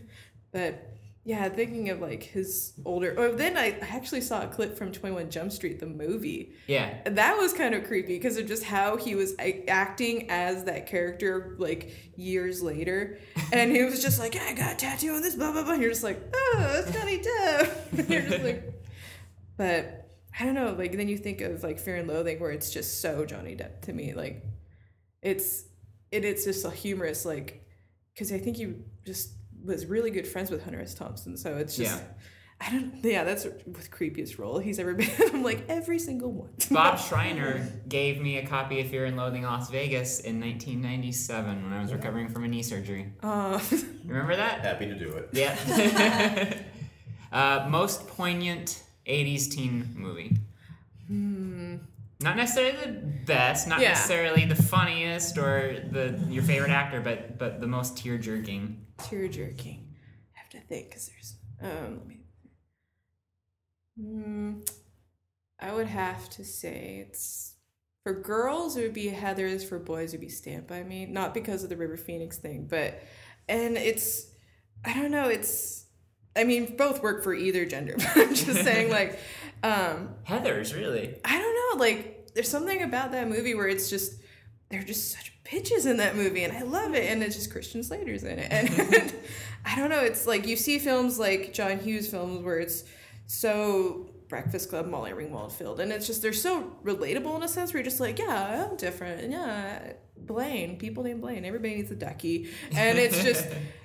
[0.52, 0.93] But
[1.26, 3.14] yeah, thinking of like his older.
[3.16, 6.52] Oh, then I actually saw a clip from Twenty One Jump Street, the movie.
[6.66, 6.98] Yeah.
[7.06, 11.56] That was kind of creepy because of just how he was acting as that character
[11.58, 13.18] like years later,
[13.52, 15.82] and he was just like, "I got a tattoo on this, blah blah blah." And
[15.82, 18.84] you're just like, "Oh, it's Johnny Depp." You're just like,
[19.56, 20.74] but I don't know.
[20.76, 23.80] Like then you think of like Fear and Loathing, where it's just so Johnny Depp
[23.82, 24.12] to me.
[24.12, 24.44] Like
[25.22, 25.64] it's
[26.10, 27.66] it, it's just a humorous like
[28.12, 29.30] because I think you just
[29.64, 30.94] was really good friends with Hunter S.
[30.94, 31.36] Thompson.
[31.36, 31.98] So it's just.
[32.00, 32.06] Yeah.
[32.60, 32.94] I don't.
[33.02, 35.10] Yeah, that's with creepiest role he's ever been.
[35.32, 36.50] I'm like every single one.
[36.70, 41.72] Bob Schreiner gave me a copy of Fear and Loathing Las Vegas in 1997 when
[41.72, 43.12] I was recovering from a knee surgery.
[43.22, 43.58] Uh,
[44.06, 44.60] Remember that?
[44.60, 45.28] Happy to do it.
[45.32, 46.54] Yeah.
[47.32, 50.36] uh, most poignant 80s teen movie.
[51.08, 51.76] Hmm.
[52.20, 52.92] Not necessarily the
[53.26, 53.80] best, not.
[53.80, 53.88] Yeah.
[53.90, 58.86] necessarily the funniest or the your favorite actor, but but the most tear jerking.
[58.98, 59.94] Tear jerking.
[60.34, 61.36] I have to think because there's.
[61.62, 62.20] Um, let me.
[64.00, 64.68] Mm,
[65.60, 67.54] I would have to say it's
[68.02, 69.66] for girls it would be Heathers.
[69.68, 71.06] For boys it would be Stand by Me.
[71.06, 73.02] Not because of the River Phoenix thing, but
[73.48, 74.26] and it's
[74.84, 75.28] I don't know.
[75.28, 75.86] It's
[76.36, 77.96] I mean both work for either gender.
[78.14, 79.18] But I'm just saying like
[79.62, 81.16] um, Heathers really.
[81.24, 84.20] I don't know, like there's something about that movie where it's just
[84.70, 87.82] they're just such bitches in that movie and I love it and it's just Christian
[87.82, 88.48] Slater's in it.
[88.50, 89.14] And
[89.64, 92.84] I don't know, it's like you see films like John Hughes films where it's
[93.26, 97.72] so Breakfast Club, Molly Ringwald filled, and it's just they're so relatable in a sense
[97.72, 101.90] where you're just like, yeah, I'm different, and yeah, Blaine, people named Blaine, everybody needs
[101.90, 103.46] a ducky, and it's just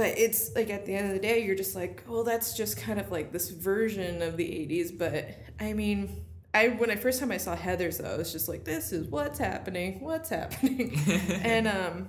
[0.00, 2.78] but it's like at the end of the day you're just like well that's just
[2.78, 5.28] kind of like this version of the 80s but
[5.58, 6.24] i mean
[6.54, 9.06] i when i first time i saw heathers though i was just like this is
[9.08, 10.98] what's happening what's happening?
[11.42, 12.08] And um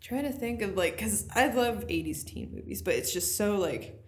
[0.00, 3.56] trying to think of like because i love 80s teen movies but it's just so
[3.56, 4.00] like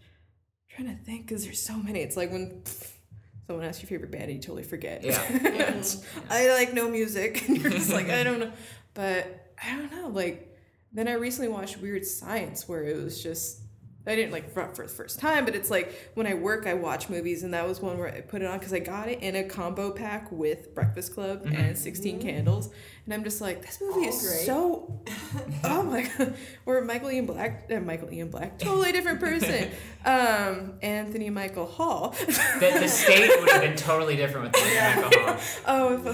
[0.75, 2.01] trying to think because there's so many.
[2.01, 2.63] It's like when
[3.47, 5.05] someone asks your favorite band and you totally forget.
[5.05, 5.83] Yeah.
[6.31, 7.49] i like no music.
[7.49, 8.53] And you're just like i don't know.
[8.95, 10.49] But I don't know, like
[10.93, 13.61] then I recently watched Weird Science where it was just
[14.07, 16.75] I didn't like for, for the first time, but it's like when I work, I
[16.75, 19.21] watch movies, and that was one where I put it on because I got it
[19.21, 22.71] in a combo pack with Breakfast Club and 16 Candles,
[23.05, 24.47] and I'm just like, this movie is great.
[24.47, 25.01] so,
[25.65, 26.35] oh my god,
[26.67, 29.71] or Michael Ian Black, uh, Michael Ian Black, totally different person,
[30.05, 32.15] um, Anthony Michael Hall.
[32.27, 35.41] The, the state would have been totally different with Anthony Michael Hall.
[35.67, 36.13] oh,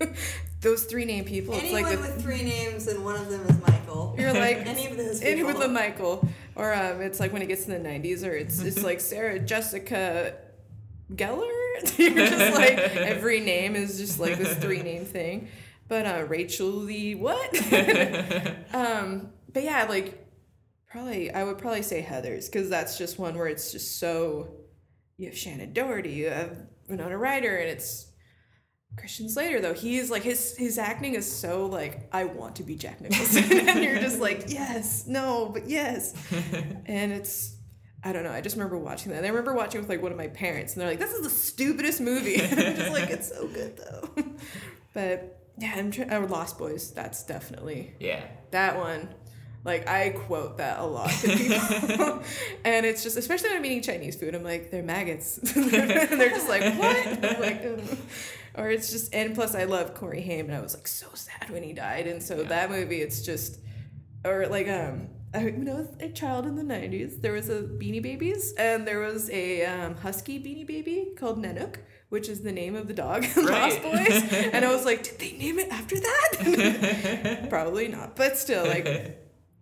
[0.00, 3.28] if, those three name people, it's Anyone like the, with three names and one of
[3.28, 4.14] them is Michael.
[4.18, 5.46] You're like any of those people.
[5.46, 8.60] with the Michael, or um, it's like when it gets to the '90s, or it's
[8.60, 10.34] it's like Sarah Jessica
[11.12, 11.50] Geller.
[11.98, 15.48] You're just like every name is just like this three name thing.
[15.88, 17.54] But uh, Rachel Lee, what?
[18.74, 20.26] um, but yeah, like
[20.88, 24.48] probably I would probably say Heathers because that's just one where it's just so.
[25.18, 28.06] You have Shannen Doherty, you have Winona Ryder, and it's
[28.96, 32.74] Christian Slater though he's like his his acting is so like I want to be
[32.76, 36.14] Jack Nicholson and you're just like yes no but yes
[36.86, 37.54] and it's
[38.02, 40.02] I don't know I just remember watching that and I remember watching it with like
[40.02, 42.92] one of my parents and they're like this is the stupidest movie and I'm just
[42.92, 44.24] like it's so good though
[44.94, 48.24] but yeah I'm trying oh, uh, Lost Boys that's definitely Yeah.
[48.50, 49.08] that one
[49.64, 52.22] like I quote that a lot to people,
[52.64, 54.32] and it's just especially when I'm eating Chinese food.
[54.36, 57.24] I'm like, they're maggots, and they're just like, what?
[57.24, 57.62] I'm like.
[58.56, 61.50] Or it's just, and plus I love Corey Haim, and I was like so sad
[61.50, 63.58] when he died, and so that movie, it's just,
[64.24, 65.08] or like um.
[65.34, 68.86] I, when I was a child in the 90s, there was a Beanie Babies, and
[68.86, 71.76] there was a um, husky Beanie Baby called Nanook,
[72.08, 74.22] which is the name of the dog in Lost Boys.
[74.32, 77.46] And I was like, did they name it after that?
[77.50, 78.86] Probably not, but still, like,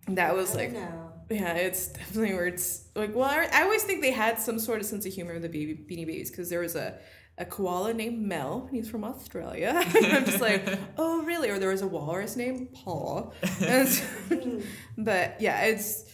[0.07, 1.11] that was like No.
[1.31, 4.79] yeah it's definitely where it's like well I, I always think they had some sort
[4.79, 6.99] of sense of humor in the baby beanie babies because there was a
[7.37, 9.73] a koala named Mel, he's from Australia.
[9.95, 10.65] I'm just like,
[10.97, 11.49] oh, really?
[11.49, 13.33] Or there was a walrus named Paul.
[13.59, 14.03] So-
[14.97, 16.05] but yeah, it's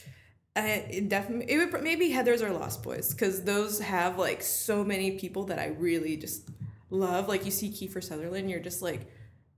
[0.55, 4.83] uh, it definitely it would maybe Heathers or Lost Boys because those have like so
[4.83, 6.49] many people that I really just
[6.89, 7.27] love.
[7.27, 9.07] Like you see Kiefer Sutherland, you're just like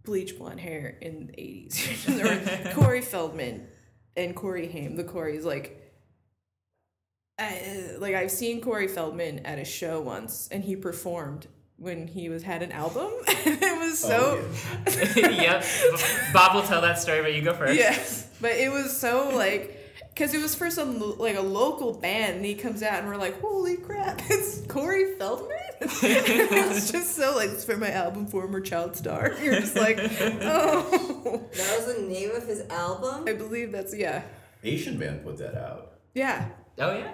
[0.03, 2.69] bleach blonde hair in the 80s.
[2.69, 3.67] or Corey Feldman
[4.17, 4.95] and Corey Haim.
[4.95, 5.79] The Corey's like.
[7.39, 11.47] I, uh, like I've seen Corey Feldman at a show once, and he performed
[11.77, 13.11] when he was had an album.
[13.27, 14.39] and it was so
[14.87, 15.65] Oh, yep.
[16.31, 17.75] Bob will tell that story, but you go first.
[17.75, 19.79] Yes, but it was so like
[20.13, 23.17] because it was for some like a local band, and he comes out, and we're
[23.17, 28.61] like, "Holy crap, it's Corey Feldman!" it's just so like it's for my album, former
[28.61, 29.33] child star.
[29.41, 33.25] You're just like, oh, That was the name of his album.
[33.27, 34.21] I believe that's yeah,
[34.63, 35.93] Asian Man put that out.
[36.13, 36.49] yeah.
[36.79, 37.11] Oh yeah.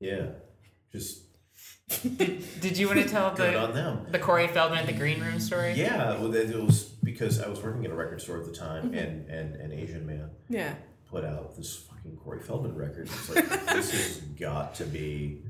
[0.00, 0.26] Yeah.
[0.92, 1.22] Just
[2.60, 5.74] Did you want to tell the the Corey Feldman at the green room story?
[5.74, 8.84] Yeah, well, it was because I was working at a record store at the time,
[8.86, 8.94] Mm-hmm.
[8.98, 10.74] and, and an Asian Man Yeah.
[11.08, 13.06] put out this fucking Corey Feldman record.
[13.08, 15.42] It's like this has got to be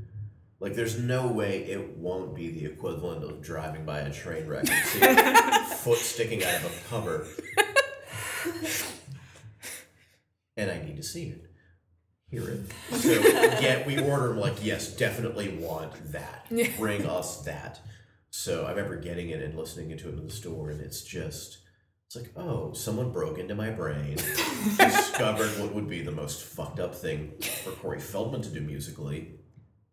[0.59, 4.69] like there's no way it won't be the equivalent of driving by a train wreck
[4.69, 7.27] and seeing a foot sticking out of a cover.
[10.57, 11.50] and I need to see it.
[12.31, 12.61] Hear it.
[12.97, 16.47] So yeah, we order them like, yes, definitely want that.
[16.79, 17.81] Bring us that.
[18.31, 21.59] So I remember getting it and listening to it in the store, and it's just
[22.07, 24.17] it's like, oh, someone broke into my brain,
[24.77, 27.33] discovered what would be the most fucked up thing
[27.65, 29.37] for Corey Feldman to do musically,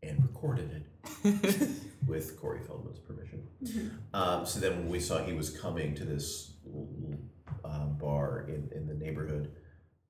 [0.02, 0.84] and recorded
[1.24, 1.70] it
[2.08, 4.00] with Corey Feldman's permission.
[4.14, 6.54] Um, so then when we saw he was coming to this
[7.64, 9.52] um, bar in, in the neighborhood,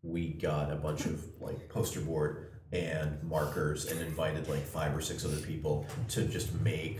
[0.07, 5.01] we got a bunch of like poster board and markers and invited like five or
[5.01, 6.99] six other people to just make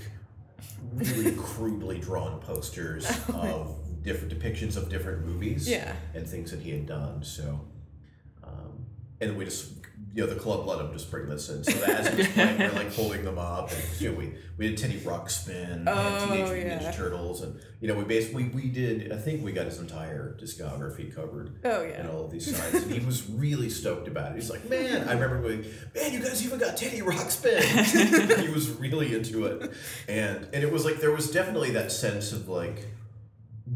[0.94, 5.94] really crudely drawn posters of different depictions of different movies Yeah.
[6.14, 7.24] and things that he had done.
[7.24, 7.60] So,
[8.44, 8.86] um,
[9.20, 9.74] and we just,
[10.18, 11.64] you know, the club let him just bring this in.
[11.64, 14.70] So as he was playing, we're like holding them up, and you know, we we
[14.70, 16.92] did Teddy Ruxpin, Oh, and Teenage Mutant yeah.
[16.92, 19.12] Ninja Turtles, and you know, we basically we did.
[19.12, 21.52] I think we got his entire discography covered.
[21.64, 22.00] Oh, yeah.
[22.00, 24.36] And all of these sides, and he was really stoked about it.
[24.38, 28.72] He's like, "Man, I remember going, man, you guys even got Teddy Ruxpin." he was
[28.72, 29.72] really into it,
[30.08, 32.88] and and it was like there was definitely that sense of like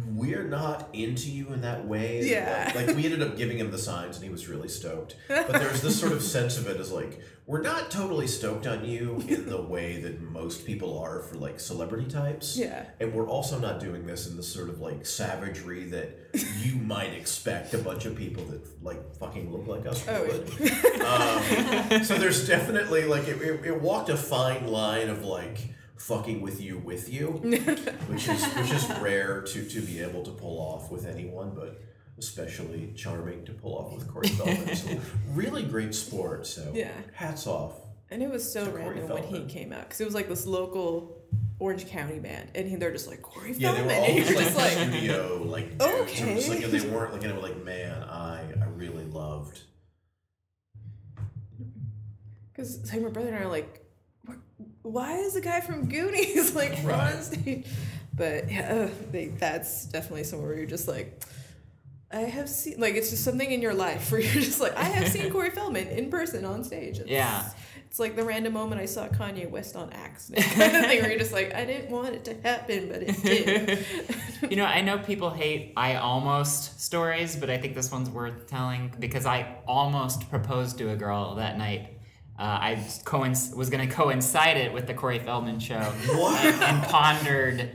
[0.07, 2.23] we're not into you in that way.
[2.23, 2.71] Yeah.
[2.73, 5.17] Like, like, we ended up giving him the signs and he was really stoked.
[5.27, 8.85] But there's this sort of sense of it as like, we're not totally stoked on
[8.85, 12.55] you in the way that most people are for like celebrity types.
[12.57, 12.85] Yeah.
[13.01, 16.17] And we're also not doing this in the sort of like savagery that
[16.61, 21.01] you might expect a bunch of people that like fucking look like us Oh, would.
[21.01, 25.73] um, so there's definitely like it, it, it walked a fine line of like
[26.07, 27.27] fucking with you with you
[28.07, 31.81] which is which is rare to to be able to pull off with anyone but
[32.17, 34.75] especially charming to pull off with Corey Feldman.
[34.75, 34.99] so
[35.33, 36.45] really great sport.
[36.45, 36.91] So Yeah.
[37.13, 37.73] hats off.
[38.11, 41.17] And it was so random when he came out because it was like this local
[41.57, 44.55] Orange County band, and he, they're just like Corey Yeah, they were all just just
[44.57, 46.21] like, like, studio, like dudes.
[46.21, 46.65] It was like, Okay.
[46.65, 49.61] and they weren't like, and they were like, man, I, I really loved.
[52.53, 53.80] because like my brother and I are like, "What-
[54.83, 57.15] why is the guy from Goonies like Right.
[57.15, 57.65] on stage?
[58.13, 61.23] But yeah, they, that's definitely somewhere where you're just like.
[62.13, 64.83] I have seen like it's just something in your life where you're just like I
[64.83, 66.99] have seen Corey Feldman in person on stage.
[66.99, 67.49] It's, Yeah.
[67.87, 71.09] it's like the random moment I saw Kanye West on accident kind of thing where
[71.09, 73.85] you're just like I didn't want it to happen, but it did.
[74.49, 78.45] You know, I know people hate I almost stories, but I think this one's worth
[78.45, 81.97] telling because I almost proposed to a girl that night.
[82.41, 85.79] Uh, I coinc- was going to coincide it with the Corey Feldman show
[86.15, 86.43] What?
[86.43, 87.69] and pondered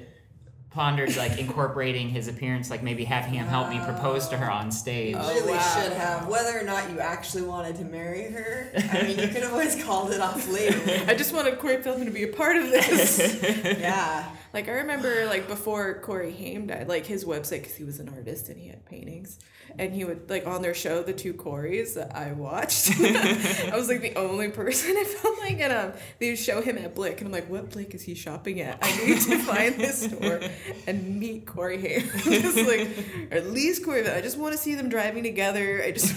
[0.70, 4.72] pondered like incorporating his appearance, like maybe having him help me propose to her on
[4.72, 5.14] stage.
[5.14, 5.74] You really wow.
[5.74, 6.26] should have.
[6.26, 9.82] Whether or not you actually wanted to marry her, I mean, you could have always
[9.84, 10.82] called it off later.
[11.10, 13.18] I just wanted Corey Feldman to be a part of this.
[13.78, 14.28] Yeah.
[14.56, 18.08] Like I remember, like before Corey Haim died, like his website because he was an
[18.08, 19.38] artist and he had paintings,
[19.78, 22.90] and he would like on their show, the two Corys that I watched.
[22.98, 26.78] I was like the only person I felt like, and um, they would show him
[26.78, 28.78] at Blick, and I'm like, what Blick is he shopping at?
[28.80, 30.40] I need to find this store
[30.86, 32.08] and meet Corey Haim.
[32.24, 32.88] just like,
[33.30, 34.08] or at least Corey.
[34.08, 35.82] I just want to see them driving together.
[35.84, 36.14] I just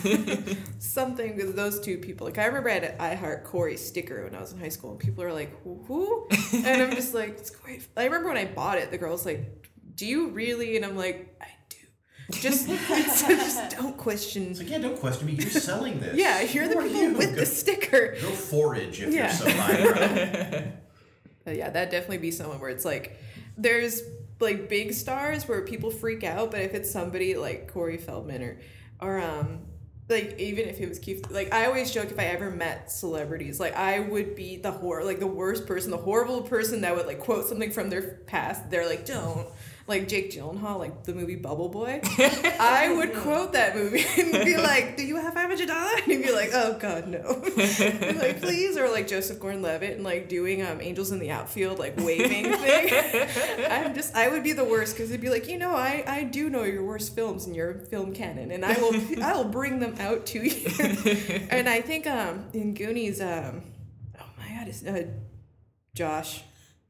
[0.82, 2.26] something because those two people.
[2.26, 4.70] Like I remember I had an I Heart Corey sticker when I was in high
[4.70, 8.38] school, and people are like, "Who?" And I'm just like, "It's Corey." I remember when
[8.38, 11.78] I bought it, the girl's like, "Do you really?" And I'm like, "I do."
[12.40, 14.52] Just, just don't question.
[14.52, 15.34] It's like, yeah, don't question me.
[15.34, 16.16] You're selling this.
[16.18, 17.14] Yeah, you're the Who are people you?
[17.18, 18.16] with Go, the sticker.
[18.22, 19.28] go forage if Yeah.
[19.28, 20.76] you're so vibrant.
[21.46, 23.18] But yeah, that'd definitely be someone where it's like,
[23.58, 24.02] there's
[24.40, 28.60] like big stars where people freak out, but if it's somebody like Corey Feldman or,
[29.02, 29.62] or um,
[30.10, 33.60] like even if it was Keith, like I always joke if I ever met celebrities,
[33.60, 37.06] like I would be the horror, like the worst person, the horrible person that would
[37.06, 38.70] like quote something from their past.
[38.70, 39.48] They're like, don't.
[39.90, 42.00] Like Jake Gyllenhaal, like the movie Bubble Boy,
[42.60, 46.12] I would quote that movie and be like, "Do you have five hundred dollars?" And
[46.12, 50.30] he'd be like, "Oh God, no!" Be like, please, or like Joseph Gordon-Levitt and like
[50.30, 53.28] doing um Angels in the Outfield, like waving thing.
[53.68, 56.24] I'm just, I would be the worst because it'd be like, you know, I I
[56.24, 59.80] do know your worst films in your film canon, and I will I will bring
[59.80, 60.68] them out to you.
[61.50, 63.64] and I think um in Goonies um
[64.22, 65.08] oh my God, it's uh,
[65.96, 66.44] Josh.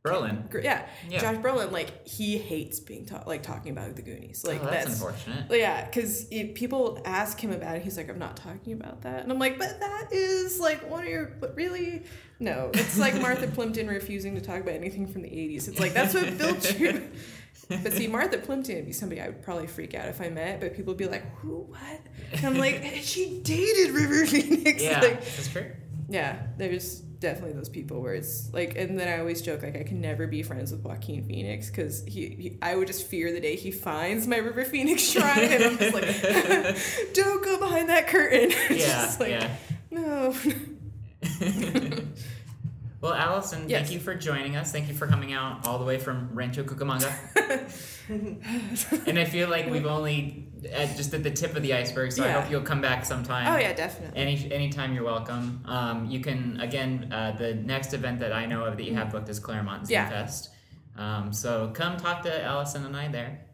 [0.03, 0.47] Berlin.
[0.49, 1.19] Gr- Yeah, Yeah.
[1.19, 4.45] Josh Brolin, like he hates being ta- like talking about the Goonies.
[4.45, 5.45] Like oh, that's, that's unfortunate.
[5.59, 7.81] yeah, because people ask him about it.
[7.81, 9.23] He's like, I'm not talking about that.
[9.23, 12.03] And I'm like, but that is like one of your, but really?
[12.39, 12.71] No.
[12.73, 15.67] It's like Martha Plimpton refusing to talk about anything from the 80s.
[15.67, 17.09] It's like, that's what built you.
[17.67, 20.59] But see, Martha Plimpton would be somebody I would probably freak out if I met,
[20.59, 21.99] but people would be like, who, what?
[22.31, 24.81] And I'm like, she dated River Phoenix.
[24.81, 25.69] Yeah, Like, that's true.
[26.09, 29.83] yeah, there's definitely those people where it's like, and then I always joke like I
[29.83, 33.39] can never be friends with Joaquin Phoenix because he, he, I would just fear the
[33.39, 38.07] day he finds my River Phoenix shrine, and I'm just like, don't go behind that
[38.07, 38.51] curtain.
[38.69, 39.55] Yeah, just like, yeah.
[39.91, 40.33] no.
[43.01, 43.81] Well, Allison, Yes.
[43.81, 44.71] thank you for joining us.
[44.73, 47.09] Thank you for coming out all the way from Rancho Cucamonga.
[49.07, 50.47] and I feel like we've only
[50.97, 53.47] just at the tip of the iceberg, so I hope you'll come back sometime.
[53.53, 54.19] oh yeah, definitely.
[54.19, 55.61] Any anytime you're welcome.
[55.65, 59.11] Um, you can again uh, the next event that I know of that you have
[59.11, 60.09] booked is Claremont Zine Yeah.
[60.09, 60.49] Fest.
[60.97, 63.45] Um, so come talk to Allison and I there.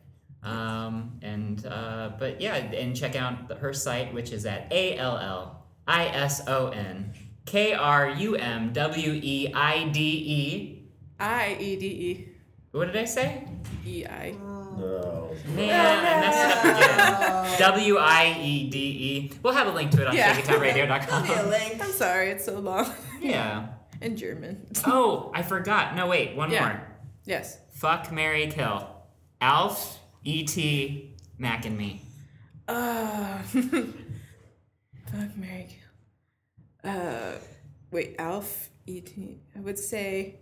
[0.41, 4.97] Um, and uh, but yeah, and check out the, her site, which is at a
[4.97, 7.13] l l i s o n
[7.45, 10.81] k r u m w e i d e.
[11.19, 12.27] I E D
[12.71, 13.47] What did I say?
[13.85, 14.31] E I.
[14.77, 15.31] No.
[15.55, 17.59] Man, I messed it up again.
[17.59, 19.31] W I E D E.
[19.41, 20.37] We'll have a link to it on Yeah.
[20.37, 21.49] A shakytownradio.com.
[21.49, 21.81] link.
[21.81, 22.91] I'm sorry, it's so long.
[23.21, 23.67] Yeah.
[24.01, 24.67] In German.
[24.85, 25.95] Oh, I forgot.
[25.95, 26.65] No, wait, one Yeah.
[26.67, 26.81] more.
[27.25, 27.57] Yes.
[27.75, 28.85] Fuck Mary Kill.
[29.39, 32.01] Alf, E.T., Mac and me.
[32.67, 35.67] Uh, fuck Mary.
[35.69, 35.84] Kill.
[36.85, 37.37] Uh,
[37.91, 39.39] wait, Alf E.T.
[39.55, 40.39] I would say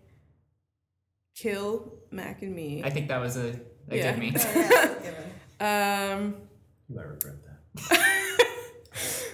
[1.35, 2.83] kill Mac and me.
[2.83, 3.59] I think that was a,
[3.89, 4.11] a Yeah.
[4.11, 4.33] good me.
[4.35, 5.23] Oh, yeah, that's a given.
[5.61, 6.35] Um,
[6.89, 7.99] You might regret that.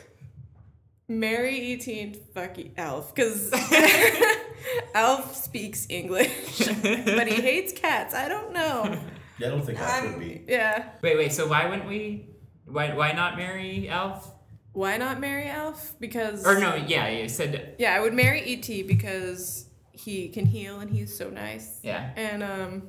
[1.08, 2.00] marry E.T.
[2.02, 3.52] and fuck Alf because
[4.94, 8.14] Alf speaks English, but he hates cats.
[8.14, 9.00] I don't know.
[9.40, 10.44] Yeah, I don't think that I'm- would be.
[10.48, 10.90] Yeah.
[11.02, 12.28] wait, wait, so why wouldn't we?
[12.66, 14.30] Why, why not marry Alf?
[14.74, 15.96] Why not marry Alf?
[16.00, 18.84] Because Or no, yeah, you said, Yeah, I would marry E.T.
[18.84, 21.80] because he can heal and he's so nice.
[21.84, 22.12] yeah.
[22.16, 22.84] And um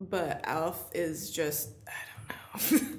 [0.00, 1.92] but Alf is just I
[2.58, 2.88] don't know.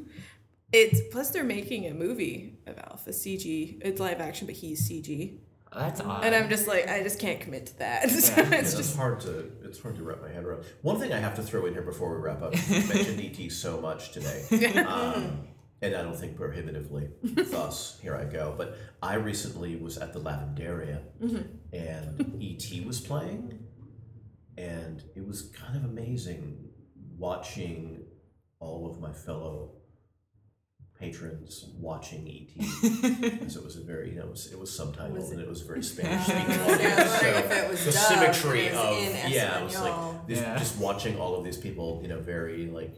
[0.74, 3.82] It's plus they're making a movie of Alpha CG.
[3.84, 5.40] It's live action, but he's CG,
[5.74, 6.24] Oh, that's odd.
[6.24, 8.10] and I'm just like, I just can't commit to that.
[8.10, 10.64] So it's it's just hard to it's hard to wrap my head around.
[10.82, 12.54] One thing I have to throw in here before we wrap up.
[12.70, 14.46] You mentioned ET so much today,
[14.88, 15.46] um,
[15.82, 17.10] and I don't think prohibitively.
[17.24, 18.54] Thus, here I go.
[18.58, 21.00] But I recently was at the Lavendaria,
[21.74, 23.60] and ET was playing,
[24.58, 26.70] and it was kind of amazing
[27.18, 28.04] watching
[28.60, 29.72] all of my fellow
[31.00, 32.56] patrons watching ET
[33.22, 35.62] because it was a very you know it was, it was subtitled and it was
[35.62, 37.12] very Spanish speaking Yeah, I was audience.
[37.12, 39.80] wondering So if it was the dubbed, symmetry it was of in yeah, it was
[39.82, 40.58] like this, Yeah.
[40.60, 42.96] just watching all of these people, you know, very like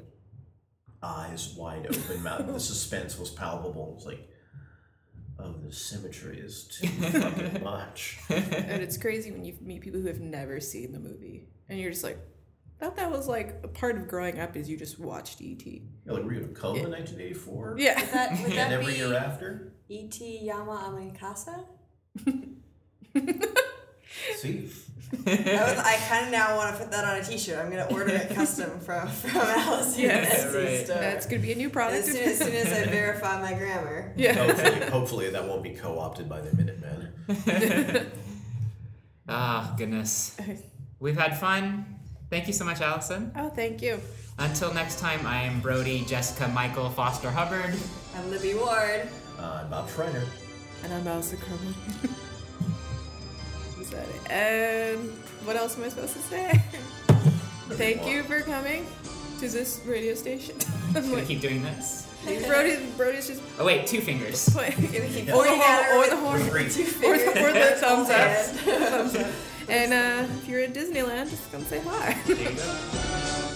[1.03, 2.47] eyes wide open, mouth.
[2.53, 3.91] the suspense was palpable.
[3.91, 4.29] It was like,
[5.39, 6.87] oh, the symmetry is too
[7.19, 8.19] fucking much.
[8.29, 11.91] and it's crazy when you meet people who have never seen the movie, and you're
[11.91, 12.17] just like,
[12.83, 15.65] thought that was like a part of growing up is you just watched ET.
[15.65, 17.75] You know, like were you in coma in 1984?
[17.79, 17.99] Yeah.
[17.99, 19.73] Would that, would that And every be year after?
[19.89, 20.39] E.T.
[20.43, 21.65] Yama Amikasa?
[24.35, 24.69] See,
[25.27, 27.57] I, was, I kind of now want to put that on a T-shirt.
[27.63, 29.97] I'm gonna order it custom from from Alice.
[29.97, 30.45] Yes.
[30.45, 30.85] Etsy Right.
[30.85, 30.95] store.
[30.97, 32.07] That's gonna be a new product.
[32.07, 34.13] As soon, as soon as I verify my grammar.
[34.17, 34.33] yeah.
[34.33, 38.11] hopefully, hopefully that won't be co-opted by the Minutemen.
[39.27, 40.35] Ah, goodness.
[40.99, 41.85] We've had fun.
[42.29, 43.31] Thank you so much, Allison.
[43.35, 43.99] Oh, thank you.
[44.39, 47.73] Until next time, I am Brody Jessica Michael Foster Hubbard.
[48.17, 49.07] I'm Libby Ward.
[49.39, 50.23] Uh, I'm Bob Schreiner.
[50.83, 52.09] And I'm Elsa Crumlin.
[53.93, 54.31] Was it?
[54.31, 55.09] And
[55.45, 56.51] what else am I supposed to say?
[57.69, 58.85] Thank you for coming
[59.39, 60.55] to this radio station.
[60.87, 62.07] I'm Gonna like, keep doing this.
[62.47, 64.47] Brody, Brody's just Oh wait, two fingers.
[64.55, 68.31] Or the horn, or the horn, or the, or the thumbs up.
[68.31, 69.27] thumbs up.
[69.69, 72.17] And uh, if you're at Disneyland, just come say hi.
[72.25, 73.52] There you go.